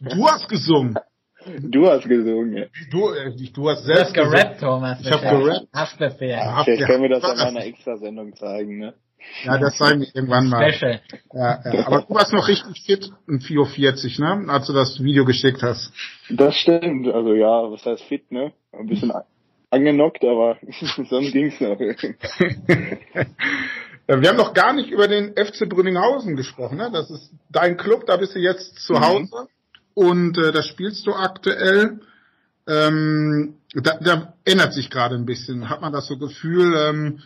Du 0.00 0.26
hast 0.26 0.48
gesungen. 0.48 0.96
Du 1.60 1.88
hast 1.88 2.08
gesungen, 2.08 2.56
ja. 2.56 2.64
Du, 2.90 3.10
äh, 3.10 3.30
du 3.52 3.70
hast 3.70 3.84
selbst 3.84 4.16
du 4.16 4.20
hast 4.22 4.30
gerappt, 4.32 4.60
Thomas. 4.60 5.00
Ich 5.00 5.10
hab 5.10 5.20
gerappt. 5.20 5.68
Haftbefehl. 5.72 6.30
Ja, 6.30 6.64
Vielleicht 6.64 6.86
können 6.86 7.02
wir 7.02 7.08
das 7.10 7.24
an 7.24 7.38
einer 7.38 7.64
Extra-Sendung 7.64 8.34
zeigen, 8.34 8.78
ne? 8.78 8.94
Ja, 9.44 9.58
das 9.58 9.76
zeigen 9.76 10.00
wir 10.00 10.08
irgendwann 10.14 10.48
mal. 10.48 10.72
Special. 10.72 11.00
Ja, 11.32 11.60
ja. 11.72 11.86
Aber 11.86 12.02
du 12.02 12.14
warst 12.14 12.32
noch 12.32 12.48
richtig 12.48 12.82
fit 12.84 13.10
in 13.28 13.40
4.40, 13.40 14.20
ne? 14.20 14.52
Als 14.52 14.66
du 14.66 14.72
das 14.72 15.02
Video 15.02 15.24
geschickt 15.24 15.62
hast. 15.62 15.92
Das 16.30 16.56
stimmt. 16.56 17.06
Also 17.08 17.34
ja, 17.34 17.70
was 17.70 17.84
heißt 17.84 18.02
fit, 18.04 18.30
ne? 18.32 18.52
Ein 18.72 18.86
bisschen 18.86 19.12
angenockt, 19.70 20.24
aber 20.24 20.58
sonst 21.08 21.32
ging's 21.32 21.60
noch. 21.60 21.78
Wir 24.08 24.28
haben 24.28 24.36
noch 24.36 24.54
gar 24.54 24.72
nicht 24.72 24.88
über 24.90 25.08
den 25.08 25.34
FC 25.34 25.68
Brünninghausen 25.68 26.36
gesprochen. 26.36 26.78
Ne? 26.78 26.90
Das 26.92 27.10
ist 27.10 27.32
dein 27.50 27.76
Club, 27.76 28.06
da 28.06 28.16
bist 28.16 28.36
du 28.36 28.38
jetzt 28.38 28.78
zu 28.78 28.92
mhm. 28.94 29.00
Hause 29.00 29.48
und 29.94 30.38
äh, 30.38 30.52
da 30.52 30.62
spielst 30.62 31.06
du 31.06 31.12
aktuell. 31.12 31.98
Ähm, 32.68 33.54
da, 33.74 33.98
da 34.00 34.34
ändert 34.44 34.74
sich 34.74 34.90
gerade 34.90 35.16
ein 35.16 35.26
bisschen, 35.26 35.68
hat 35.68 35.80
man 35.80 35.92
das 35.92 36.06
so 36.06 36.16
Gefühl. 36.18 36.74
Ähm, 36.76 37.20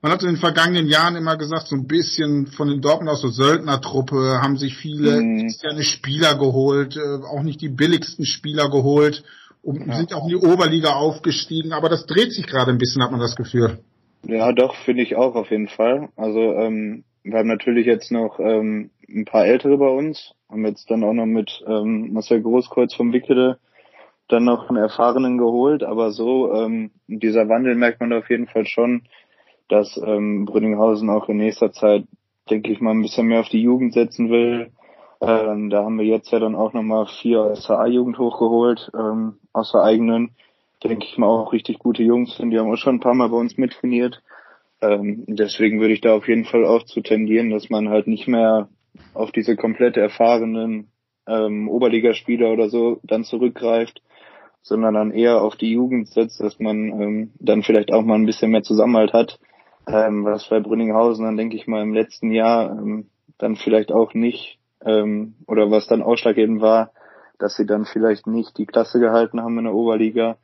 man 0.00 0.12
hat 0.12 0.22
in 0.22 0.28
den 0.28 0.36
vergangenen 0.36 0.86
Jahren 0.86 1.16
immer 1.16 1.36
gesagt, 1.36 1.68
so 1.68 1.76
ein 1.76 1.86
bisschen 1.86 2.46
von 2.46 2.68
den 2.68 2.80
Dortmund 2.80 3.10
aus 3.10 3.20
so 3.20 3.28
Söldnertruppe, 3.28 4.40
haben 4.40 4.56
sich 4.56 4.76
viele 4.76 5.20
mhm. 5.20 5.50
Spieler 5.80 6.36
geholt, 6.36 6.96
äh, 6.96 7.24
auch 7.24 7.42
nicht 7.42 7.60
die 7.60 7.68
billigsten 7.68 8.24
Spieler 8.26 8.70
geholt 8.70 9.24
und 9.68 9.86
ja. 9.86 9.96
sind 9.96 10.14
auch 10.14 10.22
in 10.22 10.30
die 10.30 10.36
Oberliga 10.36 10.94
aufgestiegen, 10.94 11.74
aber 11.74 11.90
das 11.90 12.06
dreht 12.06 12.32
sich 12.32 12.46
gerade 12.46 12.70
ein 12.70 12.78
bisschen, 12.78 13.02
hat 13.02 13.10
man 13.10 13.20
das 13.20 13.36
Gefühl. 13.36 13.80
Ja, 14.26 14.50
doch, 14.52 14.74
finde 14.86 15.02
ich 15.02 15.14
auch 15.14 15.34
auf 15.34 15.50
jeden 15.50 15.68
Fall. 15.68 16.08
Also 16.16 16.40
ähm, 16.40 17.04
wir 17.22 17.38
haben 17.38 17.48
natürlich 17.48 17.84
jetzt 17.84 18.10
noch 18.10 18.40
ähm, 18.40 18.90
ein 19.06 19.26
paar 19.26 19.44
Ältere 19.44 19.76
bei 19.76 19.88
uns, 19.88 20.32
haben 20.48 20.64
jetzt 20.64 20.90
dann 20.90 21.04
auch 21.04 21.12
noch 21.12 21.26
mit 21.26 21.62
ähm, 21.66 22.14
Marcel 22.14 22.40
Großkreuz 22.40 22.94
vom 22.94 23.12
Wickede 23.12 23.58
dann 24.28 24.44
noch 24.44 24.68
einen 24.68 24.78
Erfahrenen 24.78 25.38
geholt, 25.38 25.82
aber 25.82 26.12
so 26.12 26.52
ähm, 26.54 26.90
dieser 27.06 27.48
Wandel 27.48 27.74
merkt 27.74 28.00
man 28.00 28.12
auf 28.12 28.28
jeden 28.30 28.46
Fall 28.46 28.66
schon, 28.66 29.02
dass 29.68 30.00
ähm, 30.02 30.46
Brünninghausen 30.46 31.10
auch 31.10 31.28
in 31.28 31.36
nächster 31.36 31.72
Zeit, 31.72 32.04
denke 32.48 32.72
ich 32.72 32.80
mal, 32.80 32.92
ein 32.92 33.02
bisschen 33.02 33.26
mehr 33.26 33.40
auf 33.40 33.48
die 33.48 33.62
Jugend 33.62 33.92
setzen 33.92 34.30
will, 34.30 34.70
ähm, 35.20 35.70
da 35.70 35.84
haben 35.84 35.98
wir 35.98 36.06
jetzt 36.06 36.30
ja 36.30 36.38
dann 36.38 36.54
auch 36.54 36.72
nochmal 36.72 37.06
vier 37.06 37.40
aus 37.40 37.66
der 37.66 37.80
A-Jugend 37.80 38.18
hochgeholt, 38.18 38.90
ähm, 38.94 39.38
aus 39.52 39.72
der 39.72 39.82
eigenen. 39.82 40.30
Denke 40.84 41.06
ich 41.06 41.18
mal 41.18 41.26
auch 41.26 41.52
richtig 41.52 41.80
gute 41.80 42.04
Jungs 42.04 42.36
sind. 42.36 42.50
Die 42.50 42.58
haben 42.58 42.70
auch 42.70 42.76
schon 42.76 42.96
ein 42.96 43.00
paar 43.00 43.14
Mal 43.14 43.28
bei 43.28 43.36
uns 43.36 43.58
mittrainiert. 43.58 44.22
Ähm, 44.80 45.24
deswegen 45.26 45.80
würde 45.80 45.94
ich 45.94 46.00
da 46.00 46.14
auf 46.14 46.28
jeden 46.28 46.44
Fall 46.44 46.64
auch 46.64 46.84
zu 46.84 47.00
tendieren, 47.00 47.50
dass 47.50 47.68
man 47.68 47.88
halt 47.88 48.06
nicht 48.06 48.28
mehr 48.28 48.68
auf 49.12 49.32
diese 49.32 49.56
komplett 49.56 49.96
erfahrenen 49.96 50.92
ähm, 51.26 51.68
Oberligaspieler 51.68 52.52
oder 52.52 52.68
so 52.68 53.00
dann 53.02 53.24
zurückgreift, 53.24 54.00
sondern 54.62 54.94
dann 54.94 55.10
eher 55.10 55.42
auf 55.42 55.56
die 55.56 55.72
Jugend 55.72 56.08
setzt, 56.08 56.40
dass 56.40 56.60
man 56.60 56.76
ähm, 56.76 57.32
dann 57.40 57.64
vielleicht 57.64 57.92
auch 57.92 58.02
mal 58.02 58.14
ein 58.14 58.26
bisschen 58.26 58.52
mehr 58.52 58.62
Zusammenhalt 58.62 59.12
hat. 59.12 59.40
Ähm, 59.88 60.24
was 60.24 60.48
bei 60.48 60.60
Brünninghausen 60.60 61.24
dann, 61.24 61.36
denke 61.36 61.56
ich 61.56 61.66
mal, 61.66 61.82
im 61.82 61.94
letzten 61.94 62.30
Jahr 62.30 62.70
ähm, 62.70 63.08
dann 63.38 63.56
vielleicht 63.56 63.90
auch 63.90 64.14
nicht 64.14 64.57
ähm, 64.88 65.34
oder 65.46 65.70
was 65.70 65.86
dann 65.86 66.02
ausschlaggebend 66.02 66.60
war, 66.60 66.92
dass 67.38 67.56
sie 67.56 67.66
dann 67.66 67.84
vielleicht 67.84 68.26
nicht 68.26 68.56
die 68.58 68.66
Klasse 68.66 68.98
gehalten 68.98 69.40
haben 69.40 69.58
in 69.58 69.64
der 69.64 69.74
Oberliga. 69.74 70.38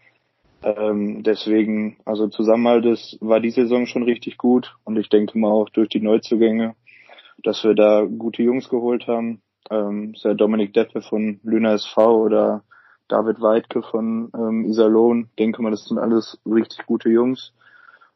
Ähm, 0.63 1.23
deswegen, 1.23 1.97
also 2.05 2.29
Zusammenhalt 2.29 2.85
ist, 2.85 3.19
war 3.21 3.41
die 3.41 3.51
Saison 3.51 3.87
schon 3.87 4.03
richtig 4.03 4.39
gut 4.39 4.77
und 4.85 4.97
ich 4.97 5.09
denke 5.09 5.39
mal 5.39 5.51
auch 5.51 5.69
durch 5.71 5.89
die 5.89 6.01
Neuzugänge, 6.01 6.75
dass 7.43 7.65
wir 7.65 7.75
da 7.75 8.05
gute 8.05 8.43
Jungs 8.43 8.69
geholt 8.69 9.07
haben. 9.07 9.43
Ähm, 9.71 10.15
sei 10.15 10.35
Dominik 10.35 10.75
Deppe 10.75 11.01
von 11.01 11.41
Lüner 11.43 11.73
SV 11.73 12.23
oder 12.23 12.63
David 13.09 13.41
Weidke 13.41 13.83
von 13.83 14.31
ähm, 14.35 14.65
Iserlohn. 14.67 15.31
Denke 15.39 15.63
mal, 15.63 15.71
das 15.71 15.85
sind 15.85 15.99
alles 15.99 16.39
richtig 16.47 16.87
gute 16.87 17.09
Jungs. 17.09 17.53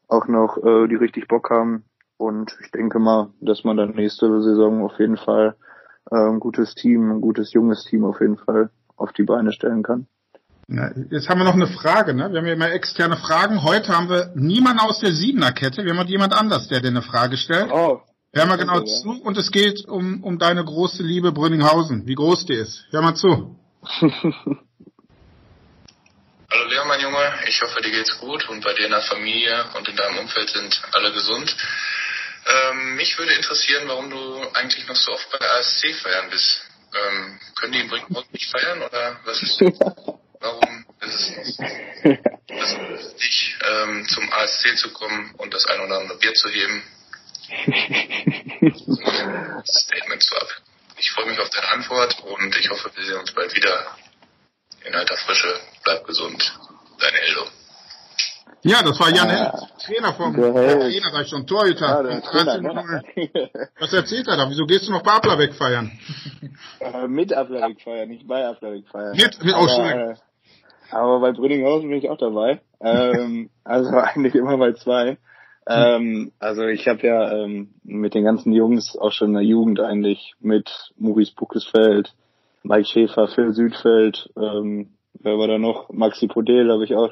Auch 0.07 0.27
noch, 0.27 0.57
äh, 0.57 0.87
die 0.87 0.95
richtig 0.95 1.27
Bock 1.27 1.49
haben. 1.49 1.83
Und 2.17 2.57
ich 2.63 2.71
denke 2.71 2.99
mal, 2.99 3.29
dass 3.39 3.63
man 3.63 3.77
dann 3.77 3.91
nächste 3.91 4.41
Saison 4.41 4.83
auf 4.83 4.99
jeden 4.99 5.17
Fall 5.17 5.55
äh, 6.11 6.15
ein 6.15 6.39
gutes 6.39 6.75
Team, 6.75 7.11
ein 7.11 7.21
gutes 7.21 7.53
junges 7.53 7.83
Team 7.85 8.05
auf 8.05 8.19
jeden 8.21 8.37
Fall 8.37 8.69
auf 8.95 9.13
die 9.13 9.23
Beine 9.23 9.53
stellen 9.53 9.83
kann. 9.83 10.07
Ja, 10.67 10.91
jetzt 11.09 11.29
haben 11.29 11.39
wir 11.39 11.45
noch 11.45 11.55
eine 11.55 11.67
Frage, 11.67 12.13
ne? 12.13 12.31
Wir 12.31 12.39
haben 12.39 12.45
ja 12.45 12.53
immer 12.53 12.71
externe 12.71 13.17
Fragen. 13.17 13.63
Heute 13.63 13.95
haben 13.95 14.07
wir 14.07 14.31
niemanden 14.35 14.81
aus 14.81 14.99
der 14.99 15.13
Siebener-Kette. 15.13 15.83
Wir 15.83 15.95
haben 15.95 16.07
jemand 16.07 16.33
anders, 16.33 16.67
der 16.67 16.79
dir 16.79 16.89
eine 16.89 17.01
Frage 17.01 17.37
stellt. 17.37 17.71
Oh. 17.71 18.01
Hör 18.31 18.45
mal 18.45 18.57
genau 18.57 18.77
okay, 18.77 18.85
zu 19.01 19.09
und 19.23 19.37
es 19.37 19.49
geht 19.49 19.87
um, 19.87 20.23
um 20.23 20.37
deine 20.37 20.63
große 20.63 21.01
Liebe 21.01 21.31
Brünninghausen. 21.31 22.05
Wie 22.05 22.13
groß 22.13 22.45
die 22.45 22.53
ist. 22.53 22.85
Hör 22.91 23.01
mal 23.01 23.15
zu. 23.15 23.55
Hallo 26.51 26.65
Leo, 26.67 26.85
mein 26.85 27.01
Junge. 27.01 27.33
Ich 27.47 27.59
hoffe, 27.63 27.81
dir 27.81 27.91
geht's 27.91 28.19
gut 28.19 28.47
und 28.49 28.63
bei 28.63 28.73
dir 28.73 28.85
in 28.85 28.91
der 28.91 29.01
Familie 29.01 29.65
und 29.75 29.87
in 29.87 29.95
deinem 29.95 30.19
Umfeld 30.19 30.49
sind 30.49 30.81
alle 30.93 31.11
gesund. 31.11 31.55
Ähm, 32.45 32.95
mich 32.95 33.17
würde 33.17 33.33
interessieren, 33.33 33.87
warum 33.87 34.09
du 34.09 34.49
eigentlich 34.53 34.87
noch 34.87 34.95
so 34.95 35.11
oft 35.11 35.29
bei 35.31 35.39
ASC 35.39 35.95
feiern 36.01 36.29
bist. 36.29 36.61
Ähm, 36.93 37.39
können 37.55 37.73
die 37.73 37.81
in 37.81 37.89
Brinkhout 37.89 38.25
nicht 38.31 38.49
feiern 38.49 38.81
oder 38.81 39.19
was 39.23 39.41
ist 39.41 39.61
Warum 40.41 40.85
ist 41.01 41.13
es 41.13 41.57
das 42.47 43.15
dich 43.17 43.57
ähm, 43.67 44.07
zum 44.07 44.31
ASC 44.31 44.77
zu 44.77 44.91
kommen 44.93 45.35
und 45.37 45.53
das 45.53 45.65
ein 45.65 45.81
oder 45.81 45.99
andere 45.99 46.17
Bier 46.17 46.33
zu 46.33 46.49
heben? 46.49 46.83
Statement 49.65 50.23
zu 50.23 50.35
ab. 50.35 50.47
Ich 50.97 51.11
freue 51.11 51.25
mich 51.27 51.39
auf 51.39 51.49
deine 51.49 51.67
Antwort 51.69 52.19
und 52.21 52.55
ich 52.55 52.69
hoffe, 52.69 52.91
wir 52.95 53.05
sehen 53.05 53.19
uns 53.19 53.33
bald 53.33 53.53
wieder 53.55 53.97
in 54.85 54.95
alter 54.95 55.17
Frische. 55.17 55.59
Bleib 55.83 56.05
gesund. 56.05 56.57
Dein 56.99 57.13
Eldo. 57.15 57.47
Ja, 58.63 58.83
das 58.83 58.99
war 58.99 59.09
Jan 59.09 59.29
ah, 59.29 59.67
Trainer 59.85 60.13
vom 60.13 60.35
der 60.35 60.53
Trainer, 60.53 61.11
sag 61.11 61.21
ich 61.23 61.29
schon, 61.29 61.47
Torhüter. 61.47 62.03
Ja, 62.09 62.21
Trainer, 62.21 62.61
ne? 62.61 63.03
Was 63.79 63.93
erzählt 63.93 64.27
er 64.27 64.35
da? 64.35 64.49
Wieso 64.49 64.65
gehst 64.65 64.87
du 64.87 64.91
noch 64.91 65.03
bei 65.03 65.11
Ablerbeck 65.11 65.53
feiern? 65.53 65.91
Äh, 66.79 67.07
mit 67.07 67.33
Ablerbeck 67.33 67.81
feiern, 67.81 68.09
nicht 68.09 68.27
bei 68.27 68.45
Ablerbeck 68.45 68.87
feiern. 68.89 69.15
Mit, 69.15 69.43
mit 69.43 69.53
aber, 69.53 69.95
äh, 69.95 70.15
aber 70.91 71.19
bei 71.21 71.31
Brünninghausen 71.31 71.89
bin 71.89 71.99
ich 71.99 72.09
auch 72.09 72.17
dabei. 72.17 72.61
ähm, 72.81 73.49
also 73.63 73.89
eigentlich 73.91 74.35
immer 74.35 74.57
bei 74.57 74.73
zwei. 74.73 75.17
Ähm, 75.67 76.31
also 76.39 76.63
ich 76.63 76.87
habe 76.87 77.05
ja 77.05 77.31
ähm, 77.31 77.69
mit 77.83 78.13
den 78.13 78.23
ganzen 78.23 78.51
Jungs 78.51 78.97
auch 78.97 79.11
schon 79.11 79.29
in 79.29 79.33
der 79.35 79.43
Jugend 79.43 79.79
eigentlich 79.79 80.33
mit 80.39 80.91
Maurice 80.97 81.33
Buckesfeld, 81.35 82.13
Mike 82.63 82.85
Schäfer, 82.85 83.27
Phil 83.27 83.53
Südfeld, 83.53 84.29
ähm, 84.35 84.89
wer 85.13 85.37
war 85.37 85.47
da 85.47 85.57
noch? 85.57 85.89
Maxi 85.89 86.27
Podel 86.27 86.71
habe 86.71 86.83
ich 86.83 86.95
auch 86.95 87.11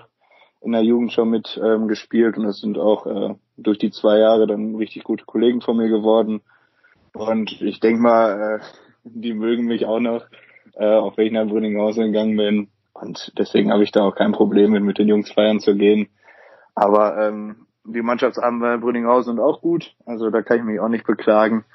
in 0.61 0.71
der 0.71 0.83
Jugend 0.83 1.13
schon 1.13 1.29
mit 1.29 1.59
ähm, 1.63 1.87
gespielt 1.87 2.37
und 2.37 2.45
es 2.45 2.59
sind 2.59 2.77
auch 2.77 3.05
äh, 3.05 3.35
durch 3.57 3.77
die 3.77 3.91
zwei 3.91 4.19
Jahre 4.19 4.47
dann 4.47 4.75
richtig 4.75 5.03
gute 5.03 5.25
Kollegen 5.25 5.61
von 5.61 5.77
mir 5.77 5.89
geworden. 5.89 6.41
Und 7.13 7.61
ich 7.61 7.79
denke 7.79 8.01
mal, 8.01 8.59
äh, 8.59 8.59
die 9.03 9.33
mögen 9.33 9.65
mich 9.65 9.85
auch 9.85 9.99
noch, 9.99 10.25
äh, 10.73 10.95
auch 10.95 11.17
wenn 11.17 11.27
ich 11.27 11.33
nach 11.33 11.47
Brünninghausen 11.47 12.05
gegangen 12.05 12.37
bin. 12.37 12.69
Und 12.93 13.31
deswegen 13.37 13.71
habe 13.71 13.83
ich 13.83 13.91
da 13.91 14.03
auch 14.03 14.15
kein 14.15 14.31
Problem 14.31 14.71
mit, 14.71 14.83
mit 14.83 14.97
den 14.97 15.07
Jungs 15.07 15.31
feiern 15.31 15.59
zu 15.59 15.75
gehen. 15.75 16.09
Aber 16.75 17.17
ähm, 17.27 17.67
die 17.85 18.01
Mannschaftsabend 18.01 18.61
bei 18.61 18.77
Brünninghausen 18.77 19.35
sind 19.35 19.43
auch 19.43 19.61
gut. 19.61 19.95
Also 20.05 20.29
da 20.29 20.41
kann 20.41 20.57
ich 20.57 20.63
mich 20.63 20.79
auch 20.79 20.89
nicht 20.89 21.05
beklagen. 21.05 21.65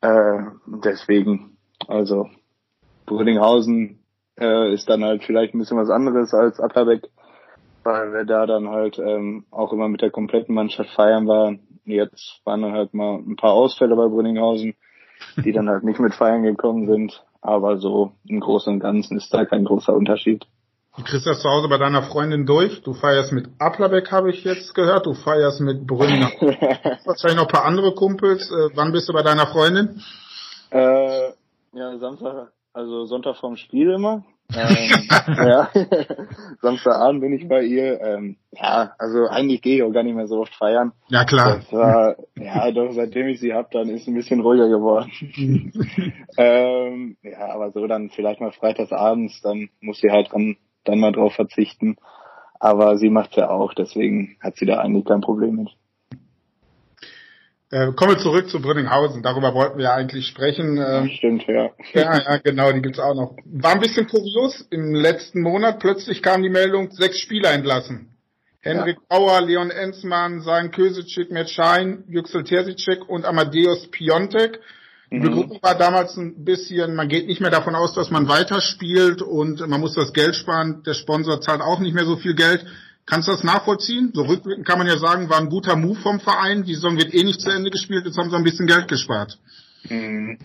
Äh, 0.00 0.42
deswegen, 0.66 1.56
also 1.86 2.28
Brünninghausen 3.06 4.04
äh, 4.38 4.72
ist 4.72 4.88
dann 4.88 5.04
halt 5.04 5.24
vielleicht 5.24 5.54
ein 5.54 5.58
bisschen 5.58 5.78
was 5.78 5.90
anderes 5.90 6.34
als 6.34 6.60
Atterbeck. 6.60 7.08
Weil 7.84 8.12
wir 8.12 8.24
da 8.24 8.46
dann 8.46 8.68
halt 8.68 8.98
ähm, 8.98 9.44
auch 9.50 9.72
immer 9.72 9.88
mit 9.88 10.02
der 10.02 10.10
kompletten 10.10 10.54
Mannschaft 10.54 10.90
feiern 10.90 11.28
waren. 11.28 11.60
Jetzt 11.84 12.40
waren 12.44 12.62
dann 12.62 12.72
halt 12.72 12.94
mal 12.94 13.18
ein 13.18 13.36
paar 13.36 13.52
Ausfälle 13.52 13.94
bei 13.94 14.08
Brünninghausen, 14.08 14.74
die 15.36 15.52
dann 15.52 15.68
halt 15.68 15.84
nicht 15.84 16.00
mit 16.00 16.14
feiern 16.14 16.42
gekommen 16.42 16.86
sind. 16.86 17.22
Aber 17.42 17.76
so 17.76 18.12
im 18.26 18.40
Großen 18.40 18.72
und 18.72 18.80
Ganzen 18.80 19.18
ist 19.18 19.32
da 19.32 19.44
kein 19.44 19.64
großer 19.64 19.94
Unterschied. 19.94 20.46
Du 20.96 21.02
kriegst 21.02 21.26
das 21.26 21.42
zu 21.42 21.48
Hause 21.48 21.68
bei 21.68 21.76
deiner 21.76 22.04
Freundin 22.04 22.46
durch. 22.46 22.82
Du 22.82 22.94
feierst 22.94 23.32
mit 23.32 23.48
Applerbeck, 23.58 24.12
habe 24.12 24.30
ich 24.30 24.44
jetzt 24.44 24.74
gehört. 24.74 25.06
Du 25.06 25.14
feierst 25.14 25.60
mit 25.60 25.86
Brünninger. 25.86 26.30
Wahrscheinlich 27.04 27.36
noch 27.36 27.48
ein 27.48 27.52
paar 27.52 27.64
andere 27.64 27.94
Kumpels. 27.94 28.50
Äh, 28.50 28.70
wann 28.74 28.92
bist 28.92 29.08
du 29.08 29.12
bei 29.12 29.22
deiner 29.22 29.46
Freundin? 29.48 30.00
Äh, 30.70 31.32
ja, 31.72 31.98
Samstag, 31.98 32.52
also 32.72 33.04
Sonntag 33.06 33.36
vorm 33.36 33.56
Spiel 33.56 33.90
immer. 33.90 34.24
Ähm, 34.52 35.08
ja, 35.36 35.68
Samstagabend 36.62 37.20
bin 37.20 37.32
ich 37.32 37.48
bei 37.48 37.62
ihr. 37.62 38.00
Ähm, 38.00 38.36
ja, 38.52 38.92
also 38.98 39.26
eigentlich 39.26 39.62
gehe 39.62 39.76
ich 39.76 39.82
auch 39.82 39.92
gar 39.92 40.02
nicht 40.02 40.14
mehr 40.14 40.26
so 40.26 40.40
oft 40.40 40.54
feiern. 40.54 40.92
Ja 41.08 41.24
klar. 41.24 41.56
Das 41.56 41.72
war, 41.72 42.16
ja, 42.36 42.70
doch 42.70 42.92
seitdem 42.92 43.28
ich 43.28 43.40
sie 43.40 43.54
hab, 43.54 43.70
dann 43.70 43.88
ist 43.88 44.02
es 44.02 44.08
ein 44.08 44.14
bisschen 44.14 44.40
ruhiger 44.40 44.68
geworden. 44.68 45.10
ähm, 46.36 47.16
ja, 47.22 47.48
aber 47.52 47.70
so 47.72 47.86
dann 47.86 48.10
vielleicht 48.10 48.40
mal 48.40 48.52
freitagsabends, 48.52 49.40
dann 49.40 49.70
muss 49.80 50.00
sie 50.00 50.10
halt 50.10 50.28
dann, 50.32 50.56
dann 50.84 51.00
mal 51.00 51.12
drauf 51.12 51.34
verzichten. 51.34 51.96
Aber 52.60 52.96
sie 52.96 53.10
macht's 53.10 53.36
ja 53.36 53.50
auch, 53.50 53.74
deswegen 53.74 54.36
hat 54.40 54.56
sie 54.56 54.66
da 54.66 54.78
eigentlich 54.78 55.04
kein 55.04 55.20
Problem 55.20 55.56
mit. 55.56 55.68
Äh, 57.74 57.92
kommen 57.94 58.12
wir 58.12 58.18
zurück 58.18 58.48
zu 58.48 58.62
Brünninghausen. 58.62 59.24
Darüber 59.24 59.52
wollten 59.52 59.78
wir 59.78 59.86
ja 59.86 59.94
eigentlich 59.94 60.28
sprechen. 60.28 60.78
Ähm, 60.78 61.08
Stimmt, 61.08 61.44
ja. 61.48 61.70
ja, 61.92 62.22
ja, 62.22 62.36
genau, 62.36 62.70
die 62.70 62.80
gibt's 62.80 63.00
auch 63.00 63.16
noch. 63.16 63.36
War 63.46 63.72
ein 63.72 63.80
bisschen 63.80 64.06
kurios. 64.06 64.64
Im 64.70 64.94
letzten 64.94 65.40
Monat 65.40 65.80
plötzlich 65.80 66.22
kam 66.22 66.44
die 66.44 66.50
Meldung, 66.50 66.92
sechs 66.92 67.18
Spieler 67.18 67.50
entlassen. 67.50 68.16
Henrik 68.60 68.98
ja. 68.98 69.02
Bauer, 69.08 69.40
Leon 69.40 69.72
Enzmann, 69.72 70.40
Sein 70.42 70.70
Kösicek, 70.70 71.32
Matt 71.32 71.50
Schein, 71.50 72.04
Yüksel 72.06 72.44
Tersicek 72.44 73.08
und 73.08 73.24
Amadeus 73.24 73.90
Piontek. 73.90 74.60
Die 75.10 75.18
Begründung 75.18 75.58
war 75.60 75.76
damals 75.76 76.16
ein 76.16 76.44
bisschen, 76.44 76.94
man 76.94 77.08
geht 77.08 77.26
nicht 77.26 77.40
mehr 77.40 77.50
davon 77.50 77.74
aus, 77.74 77.92
dass 77.92 78.08
man 78.08 78.28
weiterspielt 78.28 79.20
und 79.20 79.66
man 79.68 79.80
muss 79.80 79.94
das 79.94 80.12
Geld 80.12 80.36
sparen. 80.36 80.84
Der 80.86 80.94
Sponsor 80.94 81.40
zahlt 81.40 81.60
auch 81.60 81.80
nicht 81.80 81.94
mehr 81.94 82.06
so 82.06 82.16
viel 82.16 82.36
Geld. 82.36 82.64
Kannst 83.06 83.28
du 83.28 83.32
das 83.32 83.44
nachvollziehen? 83.44 84.12
So 84.14 84.22
rückblickend 84.22 84.66
kann 84.66 84.78
man 84.78 84.86
ja 84.86 84.96
sagen, 84.96 85.28
war 85.28 85.38
ein 85.38 85.50
guter 85.50 85.76
Move 85.76 85.98
vom 86.00 86.20
Verein. 86.20 86.64
Die 86.64 86.74
Saison 86.74 86.96
wird 86.96 87.12
eh 87.12 87.22
nicht 87.22 87.40
zu 87.40 87.50
Ende 87.50 87.70
gespielt, 87.70 88.06
jetzt 88.06 88.16
haben 88.16 88.30
sie 88.30 88.36
ein 88.36 88.44
bisschen 88.44 88.66
Geld 88.66 88.88
gespart. 88.88 89.38
Mhm. 89.90 90.38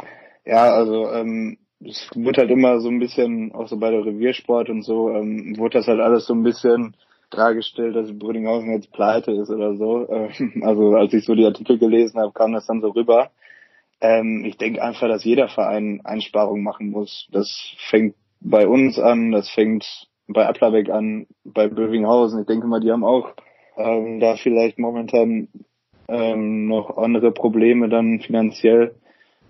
Ja, 0.46 0.74
also 0.74 1.12
ähm, 1.12 1.58
es 1.80 2.10
wird 2.14 2.38
halt 2.38 2.50
immer 2.50 2.80
so 2.82 2.90
ein 2.90 3.00
bisschen, 3.00 3.54
auch 3.54 3.68
so 3.68 3.78
bei 3.78 3.92
der 3.92 4.06
Reviersport 4.06 4.70
und 4.70 4.84
so, 4.84 5.10
ähm, 5.12 5.56
wurde 5.58 5.78
das 5.78 5.88
halt 5.88 6.02
alles 6.02 6.26
so 6.26 6.34
ein 6.34 6.44
bisschen 6.44 6.96
dargestellt, 7.30 7.96
dass 7.96 8.18
Brüdinghausen 8.18 8.72
jetzt 8.74 8.92
pleite 8.92 9.32
ist 9.32 9.50
oder 9.50 9.76
so. 9.76 10.10
Ähm, 10.10 10.64
also 10.64 10.96
als 10.96 11.14
ich 11.14 11.26
so 11.26 11.36
die 11.36 11.46
Artikel 11.46 11.78
gelesen 11.78 12.20
habe, 12.20 12.34
kam 12.34 12.52
das 12.52 12.66
dann 12.66 12.82
so 12.82 12.90
rüber. 12.90 13.32
Ähm, 14.02 14.44
ich 14.46 14.58
denke 14.58 14.82
einfach, 14.82 15.08
dass 15.08 15.24
jeder 15.24 15.48
Verein 15.48 16.02
Einsparungen 16.04 16.64
machen 16.64 16.90
muss. 16.90 17.28
Das 17.32 17.74
fängt 17.90 18.16
bei 18.42 18.68
uns 18.68 18.98
an, 18.98 19.32
das 19.32 19.50
fängt 19.50 19.86
bei 20.30 20.46
Applerbeck 20.46 20.90
an, 20.90 21.28
bei 21.44 21.68
Bövinghausen. 21.68 22.42
Ich 22.42 22.48
denke 22.48 22.68
mal, 22.68 22.80
die 22.80 22.92
haben 22.92 23.04
auch 23.04 23.34
ähm, 23.78 24.20
da 24.20 24.36
vielleicht 24.36 24.78
momentan 24.78 25.50
ähm, 26.08 26.68
noch 26.68 26.98
andere 26.98 27.32
Probleme 27.32 27.90
dann 27.90 28.20
finanziell. 28.20 28.96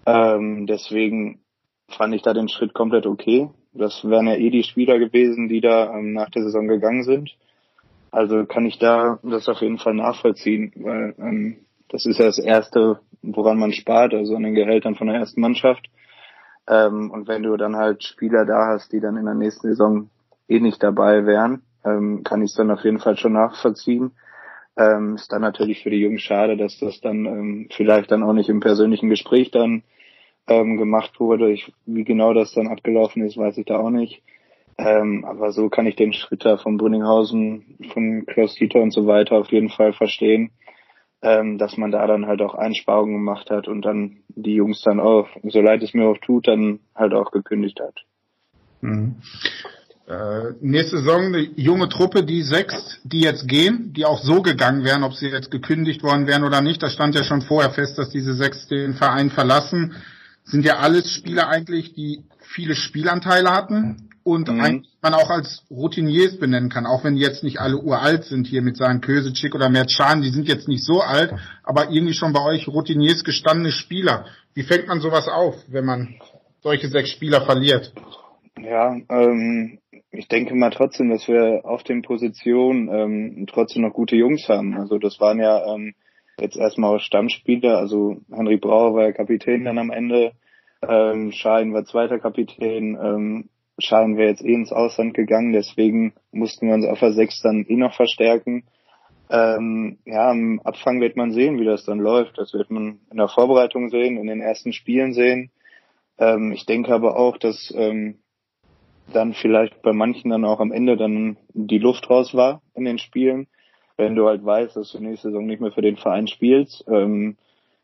Ähm, 0.05 0.65
deswegen 0.67 1.41
fand 1.89 2.15
ich 2.15 2.21
da 2.21 2.33
den 2.33 2.47
Schritt 2.47 2.73
komplett 2.73 3.05
okay. 3.05 3.49
Das 3.73 4.03
wären 4.03 4.27
ja 4.27 4.35
eh 4.35 4.49
die 4.49 4.63
Spieler 4.63 4.99
gewesen, 4.99 5.49
die 5.49 5.61
da 5.61 5.93
ähm, 5.93 6.13
nach 6.13 6.29
der 6.29 6.43
Saison 6.43 6.67
gegangen 6.67 7.03
sind. 7.03 7.35
Also 8.11 8.45
kann 8.45 8.65
ich 8.65 8.79
da 8.79 9.19
das 9.21 9.47
auf 9.49 9.61
jeden 9.61 9.77
Fall 9.77 9.93
nachvollziehen, 9.93 10.71
weil 10.77 11.13
ähm, 11.19 11.57
das 11.89 12.05
ist 12.05 12.19
ja 12.19 12.25
das 12.25 12.39
Erste, 12.39 12.99
woran 13.21 13.59
man 13.59 13.73
spart, 13.73 14.13
also 14.13 14.35
an 14.35 14.43
den 14.43 14.55
Gehältern 14.55 14.95
von 14.95 15.07
der 15.07 15.17
ersten 15.17 15.41
Mannschaft. 15.41 15.89
Ähm, 16.67 17.11
und 17.11 17.27
wenn 17.27 17.43
du 17.43 17.55
dann 17.57 17.75
halt 17.75 18.03
Spieler 18.03 18.45
da 18.45 18.67
hast, 18.67 18.91
die 18.93 18.99
dann 18.99 19.17
in 19.17 19.25
der 19.25 19.35
nächsten 19.35 19.67
Saison 19.69 20.09
eh 20.49 20.59
nicht 20.59 20.81
dabei 20.83 21.25
wären, 21.25 21.63
ähm, 21.85 22.23
kann 22.23 22.41
ich 22.41 22.51
es 22.51 22.55
dann 22.55 22.71
auf 22.71 22.83
jeden 22.83 22.99
Fall 22.99 23.17
schon 23.17 23.33
nachvollziehen. 23.33 24.11
Ähm, 24.77 25.15
ist 25.15 25.31
dann 25.31 25.41
natürlich 25.41 25.83
für 25.83 25.89
die 25.89 26.01
Jungs 26.01 26.21
schade, 26.21 26.57
dass 26.57 26.77
das 26.79 27.01
dann 27.01 27.25
ähm, 27.25 27.69
vielleicht 27.71 28.11
dann 28.11 28.23
auch 28.23 28.33
nicht 28.33 28.49
im 28.49 28.59
persönlichen 28.59 29.09
Gespräch 29.09 29.51
dann 29.51 29.83
ähm, 30.47 30.77
gemacht 30.77 31.19
wurde. 31.19 31.51
Ich, 31.51 31.71
wie 31.85 32.03
genau 32.03 32.33
das 32.33 32.53
dann 32.53 32.67
abgelaufen 32.67 33.23
ist, 33.25 33.37
weiß 33.37 33.57
ich 33.57 33.65
da 33.65 33.77
auch 33.79 33.89
nicht. 33.89 34.21
Ähm, 34.77 35.25
aber 35.25 35.51
so 35.51 35.69
kann 35.69 35.85
ich 35.85 35.97
den 35.97 36.13
Schritt 36.13 36.45
da 36.45 36.57
von 36.57 36.77
Brünninghausen, 36.77 37.77
von 37.93 38.25
Klaus 38.25 38.55
Dieter 38.55 38.81
und 38.81 38.91
so 38.91 39.07
weiter 39.07 39.35
auf 39.35 39.51
jeden 39.51 39.69
Fall 39.69 39.91
verstehen 39.91 40.51
ähm, 41.21 41.57
dass 41.57 41.77
man 41.77 41.91
da 41.91 42.07
dann 42.07 42.27
halt 42.27 42.41
auch 42.41 42.55
Einsparungen 42.55 43.15
gemacht 43.15 43.49
hat 43.49 43.67
und 43.67 43.81
dann 43.81 44.23
die 44.29 44.55
Jungs 44.55 44.81
dann 44.81 44.99
auch, 44.99 45.27
so 45.43 45.61
leid 45.61 45.83
es 45.83 45.93
mir 45.93 46.07
auch 46.07 46.17
tut, 46.17 46.47
dann 46.47 46.79
halt 46.95 47.13
auch 47.13 47.31
gekündigt 47.31 47.79
hat. 47.79 47.95
Mhm. 48.81 49.15
Äh, 50.09 50.55
nächste 50.59 50.97
Saison 50.97 51.25
eine 51.25 51.41
junge 51.55 51.87
Truppe, 51.87 52.23
die 52.23 52.41
sechs, 52.41 52.99
die 53.03 53.21
jetzt 53.21 53.47
gehen, 53.47 53.93
die 53.93 54.05
auch 54.05 54.23
so 54.23 54.41
gegangen 54.41 54.83
wären, 54.83 55.03
ob 55.03 55.13
sie 55.13 55.27
jetzt 55.27 55.51
gekündigt 55.51 56.01
worden 56.01 56.25
wären 56.25 56.43
oder 56.43 56.61
nicht. 56.61 56.81
Da 56.81 56.89
stand 56.89 57.13
ja 57.13 57.23
schon 57.23 57.43
vorher 57.43 57.69
fest, 57.69 57.99
dass 57.99 58.09
diese 58.09 58.33
sechs 58.33 58.67
den 58.67 58.95
Verein 58.95 59.29
verlassen. 59.29 59.93
Sind 60.45 60.65
ja 60.65 60.77
alles 60.77 61.11
Spieler 61.11 61.47
eigentlich, 61.47 61.93
die 61.93 62.23
viele 62.39 62.73
Spielanteile 62.73 63.51
hatten 63.51 64.09
und 64.23 64.47
mhm. 64.47 64.59
eigentlich 64.59 64.97
man 65.03 65.13
auch 65.13 65.29
als 65.29 65.63
Routiniers 65.69 66.39
benennen 66.39 66.71
kann, 66.71 66.87
auch 66.87 67.03
wenn 67.03 67.15
die 67.15 67.21
jetzt 67.21 67.43
nicht 67.43 67.59
alle 67.59 67.77
uralt 67.77 68.23
sind 68.23 68.47
hier 68.47 68.63
mit 68.63 68.77
seinen 68.77 69.01
Kösecik 69.01 69.53
oder 69.53 69.69
Merchan, 69.69 70.23
die 70.23 70.31
sind 70.31 70.47
jetzt 70.47 70.67
nicht 70.67 70.83
so 70.83 71.01
alt, 71.01 71.35
aber 71.63 71.91
irgendwie 71.91 72.15
schon 72.15 72.33
bei 72.33 72.43
euch 72.43 72.67
Routiniers 72.67 73.23
gestandene 73.23 73.71
Spieler. 73.71 74.25
Wie 74.55 74.63
fängt 74.63 74.87
man 74.87 75.01
sowas 75.01 75.27
auf, 75.27 75.55
wenn 75.67 75.85
man 75.85 76.15
solche 76.63 76.89
sechs 76.89 77.11
Spieler 77.11 77.41
verliert? 77.41 77.93
Ja, 78.59 78.95
ähm, 79.09 79.78
ich 80.11 80.27
denke 80.27 80.55
mal 80.55 80.71
trotzdem, 80.71 81.09
dass 81.09 81.27
wir 81.27 81.61
auf 81.63 81.83
den 81.83 82.01
Positionen 82.01 82.89
ähm, 82.89 83.45
trotzdem 83.47 83.83
noch 83.83 83.93
gute 83.93 84.15
Jungs 84.15 84.47
haben. 84.49 84.77
Also 84.77 84.97
das 84.97 85.19
waren 85.19 85.39
ja 85.39 85.73
ähm, 85.73 85.93
jetzt 86.39 86.57
erstmal 86.57 86.99
Stammspieler, 86.99 87.77
also 87.77 88.17
Henry 88.31 88.57
Brauer 88.57 88.95
war 88.95 89.03
ja 89.03 89.11
Kapitän 89.11 89.65
dann 89.65 89.77
am 89.77 89.91
Ende, 89.91 90.31
ähm, 90.87 91.31
Schein 91.31 91.73
war 91.73 91.83
zweiter 91.85 92.19
Kapitän, 92.19 92.97
ähm, 93.01 93.49
Schein 93.77 94.17
wäre 94.17 94.29
jetzt 94.29 94.43
eh 94.43 94.53
ins 94.53 94.71
Ausland 94.71 95.13
gegangen, 95.13 95.53
deswegen 95.53 96.13
mussten 96.31 96.67
wir 96.67 96.73
uns 96.73 96.85
auf 96.85 96.99
der 96.99 97.13
6 97.13 97.41
dann 97.41 97.65
eh 97.67 97.75
noch 97.75 97.93
verstärken. 97.93 98.63
Ähm, 99.29 99.99
ja, 100.05 100.31
am 100.31 100.59
Abfang 100.63 101.01
wird 101.01 101.15
man 101.15 101.31
sehen, 101.31 101.59
wie 101.59 101.65
das 101.65 101.85
dann 101.85 101.99
läuft. 101.99 102.37
Das 102.37 102.53
wird 102.53 102.71
man 102.71 102.99
in 103.11 103.17
der 103.17 103.27
Vorbereitung 103.27 103.89
sehen, 103.89 104.17
in 104.17 104.25
den 104.25 104.41
ersten 104.41 104.73
Spielen 104.73 105.13
sehen. 105.13 105.51
Ähm, 106.17 106.51
ich 106.51 106.65
denke 106.65 106.93
aber 106.93 107.15
auch, 107.15 107.37
dass 107.37 107.71
ähm, 107.77 108.19
dann 109.13 109.33
vielleicht 109.33 109.81
bei 109.81 109.93
manchen 109.93 110.31
dann 110.31 110.45
auch 110.45 110.59
am 110.59 110.71
Ende 110.71 110.97
dann 110.97 111.37
die 111.53 111.77
Luft 111.77 112.09
raus 112.09 112.33
war 112.33 112.61
in 112.73 112.85
den 112.85 112.97
Spielen, 112.97 113.47
wenn 113.97 114.15
du 114.15 114.27
halt 114.27 114.43
weißt, 114.43 114.75
dass 114.75 114.91
du 114.91 114.99
nächste 114.99 115.29
Saison 115.29 115.45
nicht 115.45 115.61
mehr 115.61 115.71
für 115.71 115.81
den 115.81 115.97
Verein 115.97 116.27
spielst. 116.27 116.85
Ähm, 116.87 117.37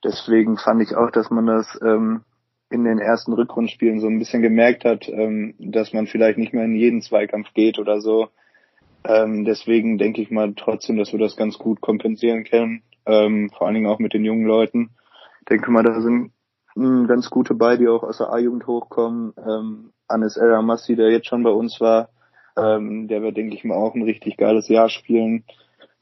deswegen 0.04 0.58
fand 0.58 0.82
ich 0.82 0.96
auch, 0.96 1.12
dass 1.12 1.30
man 1.30 1.46
das 1.46 1.80
ähm, 1.82 2.24
in 2.70 2.84
den 2.84 3.00
ersten 3.00 3.34
Rückrundspielen 3.34 4.00
so 4.00 4.08
ein 4.08 4.20
bisschen 4.20 4.42
gemerkt 4.42 4.86
hat, 4.86 5.08
ähm, 5.08 5.56
dass 5.60 5.94
man 5.94 6.08
vielleicht 6.08 6.38
nicht 6.38 6.54
mehr 6.54 6.66
in 6.66 6.76
jeden 6.76 7.02
Zweikampf 7.02 7.54
geht 7.54 7.80
oder 7.80 8.02
so. 8.02 8.30
Ähm, 9.04 9.46
deswegen 9.46 9.98
denke 9.98 10.22
ich 10.22 10.32
mal 10.32 10.54
trotzdem, 10.56 10.98
dass 10.98 11.12
wir 11.12 11.20
das 11.20 11.38
ganz 11.38 11.58
gut 11.60 11.80
kompensieren 11.82 12.44
können, 12.44 12.82
ähm, 13.06 13.52
vor 13.56 13.68
allen 13.68 13.76
Dingen 13.76 13.88
auch 13.88 14.00
mit 14.00 14.14
den 14.14 14.26
jungen 14.26 14.46
Leuten. 14.46 14.92
Ich 15.42 15.46
denke 15.46 15.70
mal, 15.70 15.84
da 15.84 16.02
sind 16.02 16.32
mh, 16.76 17.08
ganz 17.08 17.30
gute 17.30 17.54
bei, 17.54 17.78
die 17.78 17.88
auch 17.88 18.04
aus 18.04 18.18
der 18.18 18.32
A-Jugend 18.32 18.66
hochkommen. 18.66 19.34
Ähm, 19.38 19.92
Anis 20.08 20.38
El 20.38 20.54
Amassi, 20.54 20.96
der 20.96 21.12
jetzt 21.12 21.28
schon 21.28 21.44
bei 21.44 21.52
uns 21.52 21.80
war, 21.82 22.10
ähm, 22.58 23.08
der 23.08 23.22
wird, 23.22 23.38
denke 23.38 23.56
ich 23.56 23.64
mal, 23.64 23.76
auch 23.76 23.96
ein 23.96 24.04
richtig 24.04 24.38
geiles 24.38 24.68
Jahr 24.70 24.90
spielen. 24.90 25.44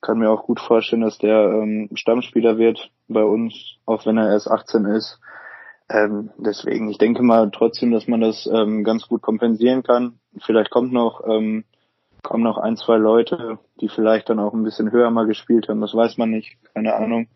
Kann 0.02 0.20
mir 0.20 0.30
auch 0.30 0.44
gut 0.44 0.60
vorstellen, 0.60 1.02
dass 1.02 1.18
der 1.18 1.50
ähm, 1.50 1.90
Stammspieler 1.94 2.58
wird 2.58 2.92
bei 3.08 3.24
uns, 3.24 3.78
auch 3.86 4.06
wenn 4.06 4.18
er 4.18 4.30
erst 4.30 4.50
18 4.50 4.86
ist. 4.86 5.20
Ähm, 5.90 6.32
deswegen, 6.38 6.90
ich 6.90 6.98
denke 6.98 7.24
mal 7.24 7.50
trotzdem, 7.52 7.92
dass 7.92 8.08
man 8.08 8.22
das 8.22 8.48
ähm, 8.52 8.84
ganz 8.84 9.08
gut 9.08 9.22
kompensieren 9.22 9.84
kann. 9.84 10.20
Vielleicht 10.40 10.72
kommt 10.72 10.92
noch, 10.92 11.22
ähm, 11.28 11.66
kommen 12.22 12.44
noch 12.44 12.58
ein, 12.58 12.78
zwei 12.78 12.98
Leute, 12.98 13.60
die 13.82 13.90
vielleicht 13.90 14.30
dann 14.30 14.40
auch 14.40 14.54
ein 14.54 14.64
bisschen 14.64 14.92
höher 14.92 15.12
mal 15.12 15.28
gespielt 15.28 15.68
haben. 15.70 15.82
Das 15.82 15.94
weiß 15.94 16.18
man 16.18 16.32
nicht, 16.32 16.58
keine 16.74 16.96
Ahnung. 16.96 17.28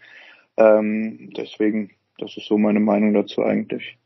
Ähm, 0.58 1.32
deswegen, 1.36 1.92
das 2.18 2.36
ist 2.38 2.48
so 2.48 2.58
meine 2.58 2.80
Meinung 2.80 3.14
dazu 3.14 3.44
eigentlich. 3.44 3.98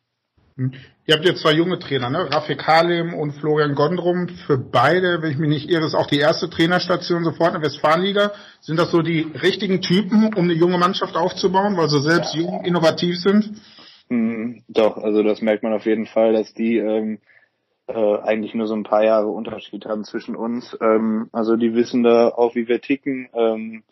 Hm. 0.62 0.72
Ihr 1.08 1.16
habt 1.16 1.26
jetzt 1.26 1.42
zwei 1.42 1.54
junge 1.54 1.80
Trainer, 1.80 2.10
ne? 2.10 2.32
Rafik 2.32 2.66
Halim 2.68 3.14
und 3.14 3.34
Florian 3.34 3.74
Gondrum. 3.74 4.30
Für 4.46 4.58
beide, 4.58 5.22
wenn 5.22 5.32
ich 5.32 5.38
mich 5.38 5.50
nicht 5.50 5.70
irre, 5.70 5.86
ist 5.86 5.96
auch 5.96 6.06
die 6.06 6.20
erste 6.20 6.50
Trainerstation 6.50 7.24
sofort 7.24 7.56
in 7.56 7.62
der 7.62 7.70
Westfalenliga. 7.70 8.32
Sind 8.62 8.78
das 8.78 8.92
so 8.92 9.02
die 9.02 9.22
richtigen 9.42 9.82
Typen, 9.82 10.34
um 10.36 10.44
eine 10.44 10.54
junge 10.54 10.78
Mannschaft 10.78 11.16
aufzubauen, 11.16 11.76
weil 11.76 11.90
sie 11.90 12.02
selbst 12.02 12.36
ja. 12.36 12.42
jung, 12.42 12.64
innovativ 12.64 13.18
sind? 13.18 13.52
Mhm, 14.10 14.64
doch, 14.68 14.98
also 14.98 15.24
das 15.24 15.42
merkt 15.42 15.64
man 15.64 15.74
auf 15.74 15.86
jeden 15.86 16.06
Fall, 16.06 16.34
dass 16.34 16.54
die 16.54 16.78
ähm, 16.78 17.20
äh, 17.88 18.20
eigentlich 18.22 18.54
nur 18.54 18.68
so 18.68 18.76
ein 18.76 18.84
paar 18.84 19.04
Jahre 19.04 19.28
Unterschied 19.28 19.86
haben 19.86 20.04
zwischen 20.04 20.36
uns. 20.36 20.78
Ähm, 20.80 21.30
also 21.32 21.56
die 21.56 21.74
wissen 21.74 22.04
da 22.04 22.30
auch, 22.30 22.54
wie 22.56 22.68
wir 22.68 22.80
ticken, 22.80 23.28
ähm, 23.34 23.84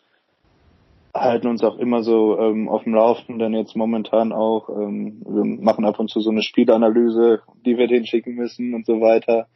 halten 1.14 1.48
uns 1.48 1.62
auch 1.64 1.78
immer 1.78 2.02
so 2.02 2.38
ähm, 2.38 2.68
auf 2.68 2.84
dem 2.84 2.94
Laufenden 2.94 3.54
jetzt 3.54 3.76
momentan 3.76 4.32
auch. 4.32 4.68
Ähm, 4.68 5.22
wir 5.26 5.44
machen 5.44 5.84
ab 5.84 5.98
und 5.98 6.08
zu 6.08 6.20
so 6.20 6.30
eine 6.30 6.42
Spielanalyse, 6.42 7.42
die 7.64 7.76
wir 7.76 7.88
denen 7.88 8.06
schicken 8.06 8.34
müssen 8.34 8.74
und 8.74 8.86
so 8.86 9.00
weiter. 9.00 9.48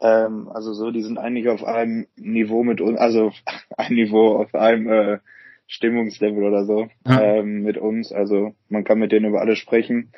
Ähm, 0.00 0.48
also 0.52 0.72
so, 0.72 0.90
die 0.90 1.02
sind 1.02 1.18
eigentlich 1.18 1.48
auf 1.48 1.64
einem 1.64 2.06
Niveau 2.16 2.62
mit 2.62 2.80
uns, 2.80 2.98
also 2.98 3.32
ein 3.76 3.94
Niveau 3.94 4.36
auf 4.36 4.54
einem 4.54 4.88
äh, 4.88 5.18
Stimmungslevel 5.66 6.44
oder 6.44 6.64
so 6.64 6.88
ja. 7.06 7.20
ähm, 7.20 7.62
mit 7.62 7.78
uns. 7.78 8.12
Also 8.12 8.54
man 8.68 8.84
kann 8.84 8.98
mit 8.98 9.12
denen 9.12 9.26
über 9.26 9.40
alles 9.40 9.58
sprechen. 9.58 10.12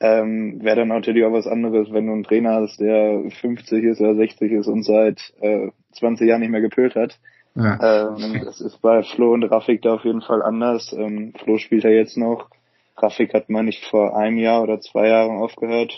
Ähm, 0.00 0.60
Wäre 0.62 0.76
dann 0.76 0.88
natürlich 0.88 1.24
auch 1.24 1.32
was 1.32 1.46
anderes, 1.46 1.92
wenn 1.92 2.06
du 2.06 2.12
einen 2.12 2.24
Trainer 2.24 2.54
hast, 2.54 2.80
der 2.80 3.22
50 3.40 3.84
ist 3.84 4.00
oder 4.00 4.14
60 4.16 4.52
ist 4.52 4.66
und 4.66 4.84
seit 4.84 5.32
äh, 5.40 5.68
20 5.92 6.28
Jahren 6.28 6.40
nicht 6.40 6.50
mehr 6.50 6.60
gepölt 6.60 6.94
hat. 6.94 7.18
Ja. 7.54 8.08
Ähm, 8.16 8.42
das 8.44 8.60
ist 8.60 8.80
bei 8.82 9.02
Flo 9.02 9.32
und 9.32 9.44
Rafik 9.44 9.82
da 9.82 9.94
auf 9.94 10.04
jeden 10.04 10.22
Fall 10.22 10.42
anders. 10.42 10.92
Ähm, 10.92 11.32
Flo 11.38 11.58
spielt 11.58 11.84
ja 11.84 11.90
jetzt 11.90 12.16
noch. 12.16 12.48
Rafik 12.96 13.34
hat 13.34 13.48
man 13.48 13.66
nicht 13.66 13.84
vor 13.86 14.16
einem 14.16 14.38
Jahr 14.38 14.62
oder 14.62 14.80
zwei 14.80 15.08
Jahren 15.08 15.38
aufgehört, 15.38 15.92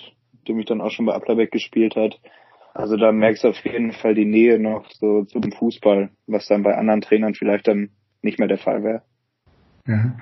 dem 0.49 0.59
ich 0.59 0.67
dann 0.67 0.81
auch 0.81 0.91
schon 0.91 1.07
bei 1.07 1.15
Applerbeck 1.15 1.51
gespielt 1.51 1.97
hat. 1.97 2.19
Also 2.75 2.97
da 2.97 3.11
merkst 3.11 3.45
du 3.45 3.49
auf 3.49 3.65
jeden 3.65 3.93
Fall 3.93 4.15
die 4.15 4.27
Nähe 4.27 4.59
noch 4.59 4.91
so 4.93 5.25
zum 5.25 5.51
Fußball, 5.51 6.11
was 6.27 6.47
dann 6.47 6.63
bei 6.63 6.77
anderen 6.77 7.01
Trainern 7.01 7.35
vielleicht 7.35 7.69
dann 7.69 7.91
nicht 8.21 8.39
mehr 8.39 8.49
der 8.49 8.59
Fall 8.59 8.83
wäre. 8.83 9.03
Ja. 9.87 10.13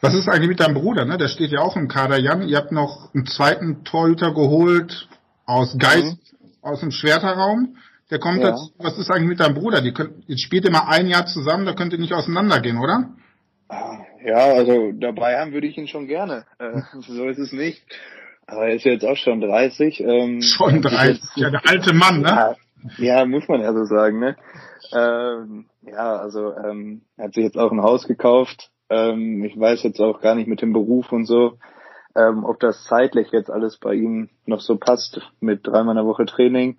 Was 0.00 0.14
ist 0.14 0.28
eigentlich 0.28 0.48
mit 0.48 0.60
deinem 0.60 0.74
Bruder, 0.74 1.06
ne? 1.06 1.16
Der 1.16 1.28
steht 1.28 1.50
ja 1.50 1.60
auch 1.60 1.76
im 1.76 1.88
Kader, 1.88 2.18
Jan. 2.18 2.42
Ihr 2.42 2.58
habt 2.58 2.72
noch 2.72 3.12
einen 3.14 3.26
zweiten 3.26 3.84
Torhüter 3.84 4.32
geholt 4.34 5.08
aus 5.46 5.76
Geist, 5.78 6.18
mhm. 6.40 6.48
aus 6.62 6.80
dem 6.80 6.90
Schwerterraum. 6.90 7.76
Der 8.10 8.18
kommt 8.18 8.40
ja. 8.40 8.50
jetzt, 8.50 8.72
was 8.78 8.98
ist 8.98 9.10
eigentlich 9.10 9.28
mit 9.28 9.40
deinem 9.40 9.54
Bruder? 9.54 9.80
Die 9.80 9.92
könnt, 9.92 10.28
jetzt 10.28 10.42
spielt 10.42 10.64
ihr 10.64 10.70
mal 10.70 10.88
ein 10.88 11.06
Jahr 11.06 11.26
zusammen, 11.26 11.66
da 11.66 11.72
könnt 11.72 11.92
ihr 11.92 11.98
nicht 11.98 12.12
auseinandergehen, 12.12 12.78
oder? 12.78 13.10
Ja, 14.24 14.52
also 14.52 14.92
dabei 14.92 15.38
haben 15.38 15.52
würde 15.52 15.66
ich 15.66 15.76
ihn 15.76 15.88
schon 15.88 16.06
gerne. 16.06 16.44
Äh, 16.58 16.80
so 17.00 17.26
ist 17.26 17.38
es 17.38 17.52
nicht. 17.52 17.82
Aber 18.46 18.66
er 18.66 18.74
ist 18.74 18.84
jetzt 18.84 19.04
auch 19.04 19.16
schon 19.16 19.40
30. 19.40 20.00
Ähm, 20.00 20.42
schon 20.42 20.82
30, 20.82 21.22
ja, 21.36 21.50
der 21.50 21.62
alte 21.66 21.94
Mann, 21.94 22.20
ne? 22.20 22.28
Ja, 22.28 22.56
ja, 22.98 23.24
muss 23.24 23.48
man 23.48 23.62
ja 23.62 23.72
so 23.72 23.84
sagen, 23.84 24.18
ne? 24.18 24.36
Ähm, 24.92 25.66
ja, 25.82 26.16
also 26.16 26.54
ähm, 26.54 27.02
er 27.16 27.26
hat 27.26 27.34
sich 27.34 27.44
jetzt 27.44 27.56
auch 27.56 27.72
ein 27.72 27.82
Haus 27.82 28.06
gekauft, 28.06 28.70
ähm, 28.90 29.44
ich 29.44 29.58
weiß 29.58 29.82
jetzt 29.82 30.00
auch 30.00 30.20
gar 30.20 30.34
nicht 30.34 30.46
mit 30.46 30.60
dem 30.62 30.72
Beruf 30.72 31.10
und 31.12 31.24
so, 31.24 31.58
ähm, 32.14 32.44
ob 32.44 32.60
das 32.60 32.84
zeitlich 32.84 33.28
jetzt 33.32 33.50
alles 33.50 33.78
bei 33.78 33.94
ihm 33.94 34.28
noch 34.46 34.60
so 34.60 34.76
passt 34.76 35.20
mit 35.40 35.66
dreimal 35.66 35.96
in 35.96 36.02
der 36.02 36.06
Woche 36.06 36.26
Training. 36.26 36.78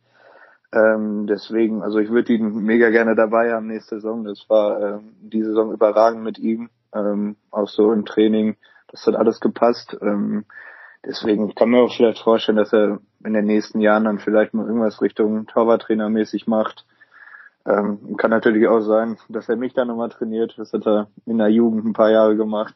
Ähm, 0.76 1.26
deswegen, 1.26 1.82
also 1.82 2.00
ich 2.00 2.10
würde 2.10 2.34
ihn 2.34 2.64
mega 2.64 2.90
gerne 2.90 3.16
dabei 3.16 3.54
haben 3.54 3.68
nächste 3.68 3.96
Saison. 3.96 4.26
Das 4.26 4.46
war 4.50 4.82
ähm, 4.82 5.16
die 5.22 5.42
Saison 5.42 5.72
überragend 5.72 6.22
mit 6.22 6.38
ihm, 6.38 6.70
ähm, 6.94 7.38
auch 7.50 7.70
so 7.70 7.94
im 7.94 8.06
Training. 8.06 8.58
Das 8.90 9.08
hat 9.08 9.16
alles 9.16 9.40
gepasst. 9.40 9.98
Ähm, 10.02 10.44
deswegen 11.06 11.48
ich 11.48 11.56
kann 11.56 11.70
mir 11.70 11.80
auch 11.80 11.96
vielleicht 11.96 12.20
vorstellen, 12.20 12.58
dass 12.58 12.74
er 12.74 13.00
in 13.24 13.34
den 13.34 13.46
nächsten 13.46 13.80
Jahren 13.80 14.04
dann 14.04 14.20
vielleicht 14.20 14.54
mal 14.54 14.68
irgendwas 14.68 15.02
Richtung 15.02 15.48
Torwarttrainer 15.48 16.10
mäßig 16.10 16.46
macht. 16.46 16.86
Ähm, 17.66 18.18
kann 18.18 18.32
natürlich 18.32 18.68
auch 18.68 18.82
sein, 18.82 19.18
dass 19.30 19.48
er 19.48 19.56
mich 19.56 19.74
dann 19.74 19.88
nochmal 19.88 20.10
trainiert. 20.10 20.56
Das 20.58 20.74
hat 20.74 20.86
er 20.86 21.08
in 21.26 21.38
der 21.38 21.48
Jugend 21.48 21.86
ein 21.86 21.94
paar 21.94 22.12
Jahre 22.12 22.36
gemacht. 22.36 22.76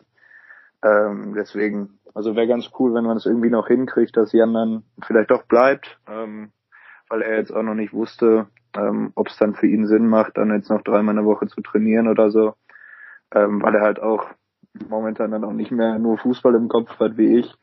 Ähm, 0.81 1.33
deswegen, 1.35 1.99
also 2.13 2.37
wäre 2.37 2.47
ganz 2.47 2.69
cool, 2.79 2.93
wenn 2.93 3.03
man 3.03 3.17
es 3.17 3.25
irgendwie 3.25 3.49
noch 3.49 3.67
hinkriegt, 3.67 4.15
dass 4.15 4.31
Jan 4.31 4.53
dann 4.53 4.83
vielleicht 5.05 5.31
doch 5.31 5.43
bleibt, 5.43 5.99
ähm, 6.07 6.53
weil 7.09 7.21
er 7.21 7.37
jetzt 7.37 7.51
auch 7.51 7.63
noch 7.63 7.73
nicht 7.73 7.93
wusste, 7.93 8.47
ähm, 8.75 9.11
ob 9.15 9.27
es 9.27 9.37
dann 9.37 9.55
für 9.55 9.67
ihn 9.67 9.87
Sinn 9.87 10.07
macht, 10.07 10.37
dann 10.37 10.51
jetzt 10.51 10.69
noch 10.69 10.81
dreimal 10.81 11.17
eine 11.17 11.25
Woche 11.25 11.47
zu 11.47 11.61
trainieren 11.61 12.07
oder 12.07 12.31
so, 12.31 12.53
ähm, 13.33 13.61
weil 13.61 13.75
er 13.75 13.81
halt 13.81 13.99
auch 13.99 14.27
momentan 14.87 15.31
dann 15.31 15.43
auch 15.43 15.53
nicht 15.53 15.71
mehr 15.71 15.97
nur 15.99 16.17
Fußball 16.17 16.55
im 16.55 16.69
Kopf 16.69 16.99
hat 16.99 17.17
wie 17.17 17.39
ich, 17.39 17.53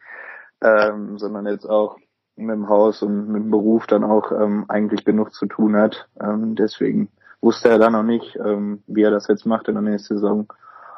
ähm, 0.62 1.18
sondern 1.18 1.46
jetzt 1.46 1.64
auch 1.64 1.98
mit 2.34 2.54
dem 2.54 2.68
Haus 2.68 3.02
und 3.02 3.28
mit 3.28 3.42
dem 3.44 3.50
Beruf 3.50 3.86
dann 3.86 4.04
auch 4.04 4.32
ähm, 4.32 4.66
eigentlich 4.68 5.04
genug 5.04 5.32
zu 5.32 5.46
tun 5.46 5.76
hat. 5.76 6.08
Ähm, 6.20 6.54
deswegen 6.54 7.08
wusste 7.40 7.68
er 7.68 7.78
dann 7.78 7.92
noch 7.92 8.02
nicht, 8.02 8.36
ähm, 8.36 8.82
wie 8.86 9.02
er 9.02 9.10
das 9.10 9.28
jetzt 9.28 9.46
macht 9.46 9.68
in 9.68 9.74
der 9.74 9.82
nächsten 9.82 10.14
Saison, 10.14 10.52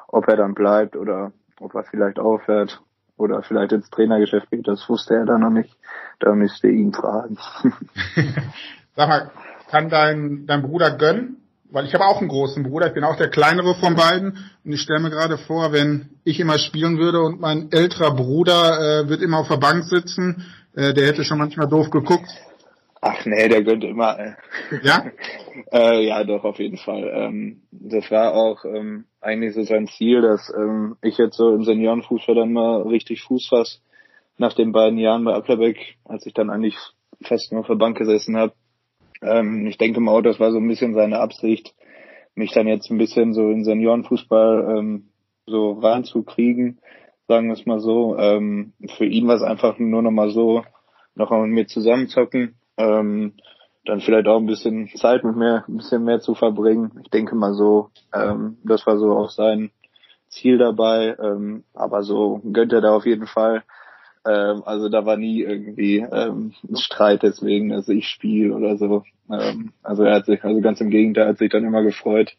ob 0.08 0.26
er 0.26 0.36
dann 0.36 0.54
bleibt 0.54 0.96
oder 0.96 1.32
ob 1.60 1.74
er 1.74 1.84
vielleicht 1.84 2.18
aufhört 2.18 2.82
oder 3.18 3.42
vielleicht 3.42 3.72
ins 3.72 3.90
Trainergeschäft 3.90 4.50
geht. 4.50 4.66
Das 4.66 4.88
wusste 4.88 5.14
er 5.14 5.26
dann 5.26 5.40
noch 5.40 5.50
nicht. 5.50 5.76
Da 6.20 6.34
müsste 6.34 6.68
ihn 6.68 6.92
fragen. 6.92 7.36
Sag 8.96 9.08
mal, 9.08 9.30
kann 9.70 9.90
dein, 9.90 10.46
dein 10.46 10.62
Bruder 10.62 10.96
gönnen? 10.96 11.36
Weil 11.70 11.84
ich 11.84 11.92
habe 11.92 12.06
auch 12.06 12.20
einen 12.20 12.28
großen 12.28 12.62
Bruder, 12.62 12.86
ich 12.86 12.94
bin 12.94 13.04
auch 13.04 13.16
der 13.16 13.28
kleinere 13.28 13.74
von 13.74 13.94
beiden 13.94 14.38
und 14.64 14.72
ich 14.72 14.80
stelle 14.80 15.00
mir 15.00 15.10
gerade 15.10 15.36
vor, 15.36 15.70
wenn 15.70 16.08
ich 16.24 16.40
immer 16.40 16.58
spielen 16.58 16.96
würde 16.96 17.20
und 17.20 17.40
mein 17.40 17.70
älterer 17.70 18.14
Bruder 18.14 19.02
äh, 19.02 19.08
wird 19.10 19.20
immer 19.20 19.40
auf 19.40 19.48
der 19.48 19.58
Bank 19.58 19.84
sitzen, 19.84 20.46
äh, 20.74 20.94
der 20.94 21.06
hätte 21.06 21.24
schon 21.24 21.36
manchmal 21.36 21.68
doof 21.68 21.90
geguckt. 21.90 22.30
Ach 23.00 23.24
nee, 23.26 23.48
der 23.48 23.64
könnte 23.64 23.86
immer. 23.86 24.18
Äh. 24.18 24.34
Ja? 24.82 25.04
äh, 25.72 26.06
ja, 26.06 26.24
doch, 26.24 26.44
auf 26.44 26.58
jeden 26.58 26.78
Fall. 26.78 27.10
Ähm, 27.14 27.62
das 27.70 28.10
war 28.10 28.34
auch 28.34 28.64
ähm, 28.64 29.04
eigentlich 29.20 29.54
so 29.54 29.62
sein 29.62 29.86
Ziel, 29.86 30.22
dass 30.22 30.52
ähm, 30.56 30.96
ich 31.02 31.18
jetzt 31.18 31.36
so 31.36 31.54
im 31.54 31.64
Seniorenfußball 31.64 32.34
dann 32.34 32.52
mal 32.52 32.82
richtig 32.82 33.22
Fuß 33.22 33.48
fasse. 33.48 33.78
Nach 34.36 34.52
den 34.52 34.72
beiden 34.72 34.98
Jahren 34.98 35.24
bei 35.24 35.34
Applerbeck, 35.34 35.96
als 36.04 36.26
ich 36.26 36.34
dann 36.34 36.50
eigentlich 36.50 36.76
fast 37.22 37.50
nur 37.52 37.62
auf 37.62 37.66
der 37.66 37.74
Bank 37.74 37.98
gesessen 37.98 38.36
habe. 38.36 38.52
Ähm, 39.22 39.66
ich 39.66 39.78
denke 39.78 40.00
mal 40.00 40.12
auch, 40.12 40.22
das 40.22 40.38
war 40.38 40.52
so 40.52 40.58
ein 40.58 40.68
bisschen 40.68 40.94
seine 40.94 41.18
Absicht, 41.18 41.74
mich 42.34 42.52
dann 42.52 42.68
jetzt 42.68 42.90
ein 42.90 42.98
bisschen 42.98 43.34
so 43.34 43.50
in 43.50 43.64
Seniorenfußball 43.64 44.76
ähm, 44.78 45.08
so 45.46 45.72
reinzukriegen 45.72 46.80
sagen 47.28 47.48
wir 47.48 47.54
es 47.54 47.66
mal 47.66 47.78
so. 47.78 48.16
Ähm, 48.18 48.72
für 48.96 49.04
ihn 49.04 49.28
war 49.28 49.36
es 49.36 49.42
einfach 49.42 49.78
nur 49.78 50.02
noch 50.02 50.10
mal 50.10 50.30
so, 50.30 50.64
noch 51.14 51.30
mal 51.30 51.46
mit 51.46 51.54
mir 51.54 51.66
zusammenzocken, 51.66 52.57
ähm, 52.78 53.34
dann 53.84 54.00
vielleicht 54.00 54.28
auch 54.28 54.38
ein 54.38 54.46
bisschen 54.46 54.88
Zeit 54.96 55.24
mit 55.24 55.36
mir, 55.36 55.64
ein 55.66 55.76
bisschen 55.76 56.04
mehr 56.04 56.20
zu 56.20 56.34
verbringen. 56.34 57.00
Ich 57.02 57.10
denke 57.10 57.34
mal 57.34 57.54
so, 57.54 57.90
ähm, 58.14 58.58
das 58.64 58.86
war 58.86 58.98
so 58.98 59.16
auch 59.16 59.30
sein 59.30 59.70
Ziel 60.28 60.58
dabei, 60.58 61.16
ähm, 61.22 61.64
aber 61.74 62.02
so 62.02 62.40
gönnt 62.52 62.72
er 62.72 62.80
da 62.80 62.94
auf 62.94 63.06
jeden 63.06 63.26
Fall. 63.26 63.62
Ähm, 64.26 64.62
also 64.64 64.88
da 64.88 65.06
war 65.06 65.16
nie 65.16 65.40
irgendwie 65.40 65.98
ähm, 65.98 66.52
ein 66.68 66.76
Streit 66.76 67.22
deswegen, 67.22 67.70
dass 67.70 67.88
ich 67.88 68.08
spiele 68.08 68.54
oder 68.54 68.76
so. 68.76 69.04
Ähm, 69.30 69.72
also 69.82 70.04
er 70.04 70.16
hat 70.16 70.26
sich, 70.26 70.44
also 70.44 70.60
ganz 70.60 70.80
im 70.80 70.90
Gegenteil, 70.90 71.28
hat 71.28 71.38
sich 71.38 71.50
dann 71.50 71.64
immer 71.64 71.82
gefreut. 71.82 72.32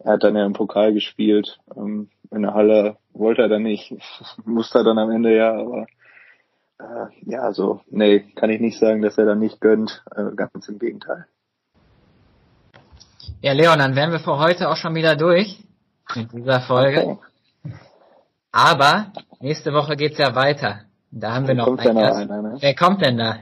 Er 0.00 0.14
hat 0.14 0.24
dann 0.24 0.36
ja 0.36 0.44
im 0.44 0.54
Pokal 0.54 0.92
gespielt. 0.92 1.58
Ähm, 1.76 2.08
in 2.32 2.42
der 2.42 2.54
Halle 2.54 2.96
wollte 3.12 3.42
er 3.42 3.48
dann 3.48 3.62
nicht, 3.62 3.94
musste 4.44 4.78
er 4.78 4.84
dann 4.84 4.98
am 4.98 5.10
Ende 5.10 5.36
ja, 5.36 5.52
aber 5.54 5.86
äh, 6.80 7.30
ja, 7.30 7.40
also 7.40 7.80
nee, 7.90 8.20
kann 8.34 8.50
ich 8.50 8.60
nicht 8.60 8.78
sagen, 8.78 9.02
dass 9.02 9.18
er 9.18 9.26
dann 9.26 9.38
nicht 9.38 9.60
gönnt, 9.60 10.02
äh, 10.14 10.34
ganz 10.34 10.68
im 10.68 10.78
Gegenteil. 10.78 11.26
Ja, 13.42 13.52
Leon, 13.52 13.78
dann 13.78 13.96
wären 13.96 14.12
wir 14.12 14.20
für 14.20 14.38
heute 14.38 14.68
auch 14.68 14.76
schon 14.76 14.94
wieder 14.94 15.16
durch 15.16 15.62
mit 16.14 16.32
dieser 16.32 16.60
Folge. 16.60 17.06
Okay. 17.06 17.18
Aber 18.52 19.12
nächste 19.40 19.72
Woche 19.72 19.96
geht's 19.96 20.18
ja 20.18 20.34
weiter. 20.34 20.80
Da 21.10 21.34
haben 21.34 21.46
wir 21.46 21.54
noch, 21.54 21.66
einen 21.66 21.94
noch 21.94 22.02
einer, 22.02 22.42
ne? 22.42 22.56
Wer 22.60 22.74
kommt 22.74 23.02
denn 23.02 23.18
da? 23.18 23.38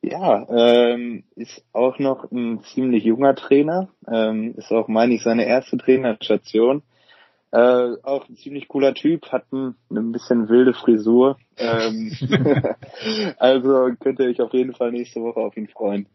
Ja, 0.00 0.46
ähm, 0.48 1.24
ist 1.34 1.62
auch 1.72 1.98
noch 1.98 2.30
ein 2.30 2.62
ziemlich 2.74 3.04
junger 3.04 3.34
Trainer. 3.34 3.88
Ähm, 4.06 4.54
ist 4.56 4.70
auch, 4.70 4.88
meine 4.88 5.14
ich, 5.14 5.22
seine 5.22 5.44
erste 5.44 5.76
Trainerstation. 5.76 6.82
Äh, 7.50 7.96
auch 8.02 8.28
ein 8.28 8.36
ziemlich 8.36 8.68
cooler 8.68 8.92
Typ, 8.94 9.32
hat 9.32 9.50
ein, 9.52 9.74
eine 9.90 10.02
bisschen 10.02 10.48
wilde 10.48 10.74
Frisur. 10.74 11.38
Ähm, 11.56 12.12
also 13.38 13.90
könnt 14.00 14.20
ihr 14.20 14.26
euch 14.26 14.40
auf 14.40 14.52
jeden 14.52 14.74
Fall 14.74 14.92
nächste 14.92 15.20
Woche 15.20 15.40
auf 15.40 15.56
ihn 15.56 15.68
freuen. 15.68 16.06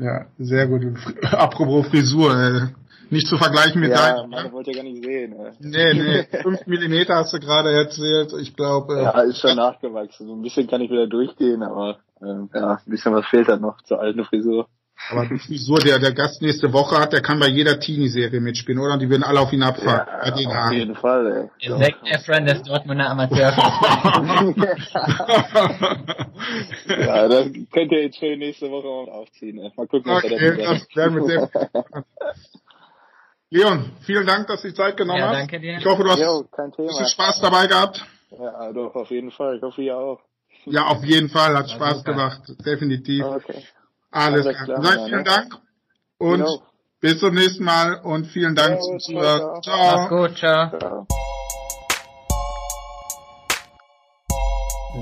Ja, 0.00 0.26
sehr 0.38 0.66
gut. 0.66 0.82
Apropos 1.32 1.88
Frisur, 1.88 2.32
äh, 2.32 2.60
nicht 3.10 3.26
zu 3.26 3.36
vergleichen 3.36 3.80
mit 3.80 3.90
ja, 3.90 4.14
deinem. 4.14 4.32
Ja, 4.32 4.52
wollte 4.52 4.70
ja 4.70 4.76
gar 4.76 4.84
nicht 4.84 5.04
sehen. 5.04 5.32
Äh. 5.32 5.52
Nee, 5.60 5.94
nee, 5.94 6.42
fünf 6.42 6.66
Millimeter 6.66 7.16
hast 7.16 7.32
du 7.32 7.40
gerade 7.40 7.70
erzählt. 7.70 8.32
Ich 8.40 8.54
glaube. 8.54 8.98
Äh, 8.98 9.02
ja, 9.02 9.20
ist 9.22 9.40
schon 9.40 9.56
nachgewachsen. 9.56 10.26
So 10.26 10.34
ein 10.34 10.42
bisschen 10.42 10.68
kann 10.68 10.80
ich 10.80 10.90
wieder 10.90 11.06
durchgehen, 11.06 11.62
aber 11.62 11.98
äh, 12.20 12.26
ja, 12.54 12.74
ein 12.74 12.90
bisschen 12.90 13.12
was 13.12 13.26
fehlt 13.26 13.48
halt 13.48 13.60
noch 13.60 13.82
zur 13.82 14.00
alten 14.00 14.24
Frisur. 14.24 14.68
Aber 15.10 15.26
die 15.26 15.38
Frisur, 15.38 15.78
der 15.78 15.98
der 15.98 16.12
Gast 16.12 16.42
nächste 16.42 16.72
Woche 16.72 16.98
hat, 16.98 17.12
der 17.12 17.22
kann 17.22 17.38
bei 17.38 17.46
jeder 17.46 17.78
Teenie-Serie 17.78 18.40
mitspielen, 18.40 18.80
oder? 18.80 18.94
Und 18.94 19.00
die 19.00 19.08
würden 19.08 19.22
alle 19.22 19.40
auf 19.40 19.52
ihn 19.52 19.62
abfahren. 19.62 20.06
Ja, 20.06 20.32
auf 20.32 20.54
Haaren. 20.54 20.72
jeden 20.72 20.96
Fall, 20.96 21.50
ey. 21.60 21.70
Zack 21.78 21.96
Efron 22.04 22.44
des 22.44 22.62
Dortmunder 22.62 23.08
Amateur. 23.08 23.52
ja, 26.88 27.28
das 27.28 27.46
könnt 27.72 27.92
ihr 27.92 28.02
jetzt 28.02 28.18
schön 28.18 28.40
nächste 28.40 28.70
Woche 28.70 28.88
auch 28.88 29.08
aufziehen. 29.08 29.58
Ey. 29.58 29.72
Mal 29.76 29.86
gucken, 29.86 30.12
was 30.12 30.24
okay, 30.24 30.36
er 30.36 30.56
das 30.56 30.86
werden 30.94 31.16
wir 31.16 31.24
sehr 31.24 31.48
Leon, 33.50 33.92
vielen 34.00 34.26
Dank, 34.26 34.46
dass 34.48 34.60
du 34.60 34.68
die 34.68 34.74
Zeit 34.74 34.98
genommen 34.98 35.20
ja, 35.20 35.32
danke 35.32 35.58
dir. 35.58 35.78
Ich 35.78 35.86
hoffe, 35.86 36.02
du 36.02 36.10
hast 36.10 36.18
jo, 36.18 36.44
ein 36.58 36.70
bisschen 36.70 37.06
Spaß 37.06 37.40
dabei 37.40 37.66
gehabt. 37.66 38.04
Ja, 38.30 38.72
doch, 38.72 38.94
auf 38.94 39.10
jeden 39.10 39.30
Fall. 39.30 39.56
Ich 39.56 39.62
hoffe, 39.62 39.80
ihr 39.80 39.96
auch. 39.96 40.20
Ja, 40.66 40.88
auf 40.88 41.02
jeden 41.02 41.30
Fall. 41.30 41.56
Hat 41.56 41.70
Spaß 41.70 41.98
super. 41.98 42.12
gemacht. 42.12 42.42
Definitiv. 42.66 43.24
Okay. 43.24 43.64
Alles 44.10 44.46
klar. 44.46 44.82
Sag 44.82 45.04
vielen 45.06 45.24
Dank 45.24 45.54
und 46.18 46.38
genau. 46.38 46.62
bis 47.00 47.18
zum 47.20 47.34
nächsten 47.34 47.64
Mal 47.64 48.00
und 48.02 48.26
vielen 48.26 48.54
Dank 48.54 48.80
zum 48.82 48.98
Zuhören. 48.98 49.62
Ciao. 49.62 49.96
Mach's 49.96 50.08
gut, 50.08 50.36
ciao. 50.38 50.78
ciao. 50.78 51.06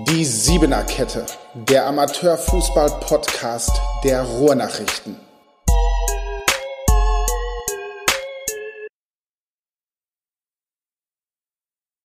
Die 0.08 0.24
Siebener 0.24 0.84
Kette, 0.84 1.24
der 1.54 1.86
Amateurfußball-Podcast 1.86 3.80
der 4.04 4.22
Ruhrnachrichten. 4.22 5.25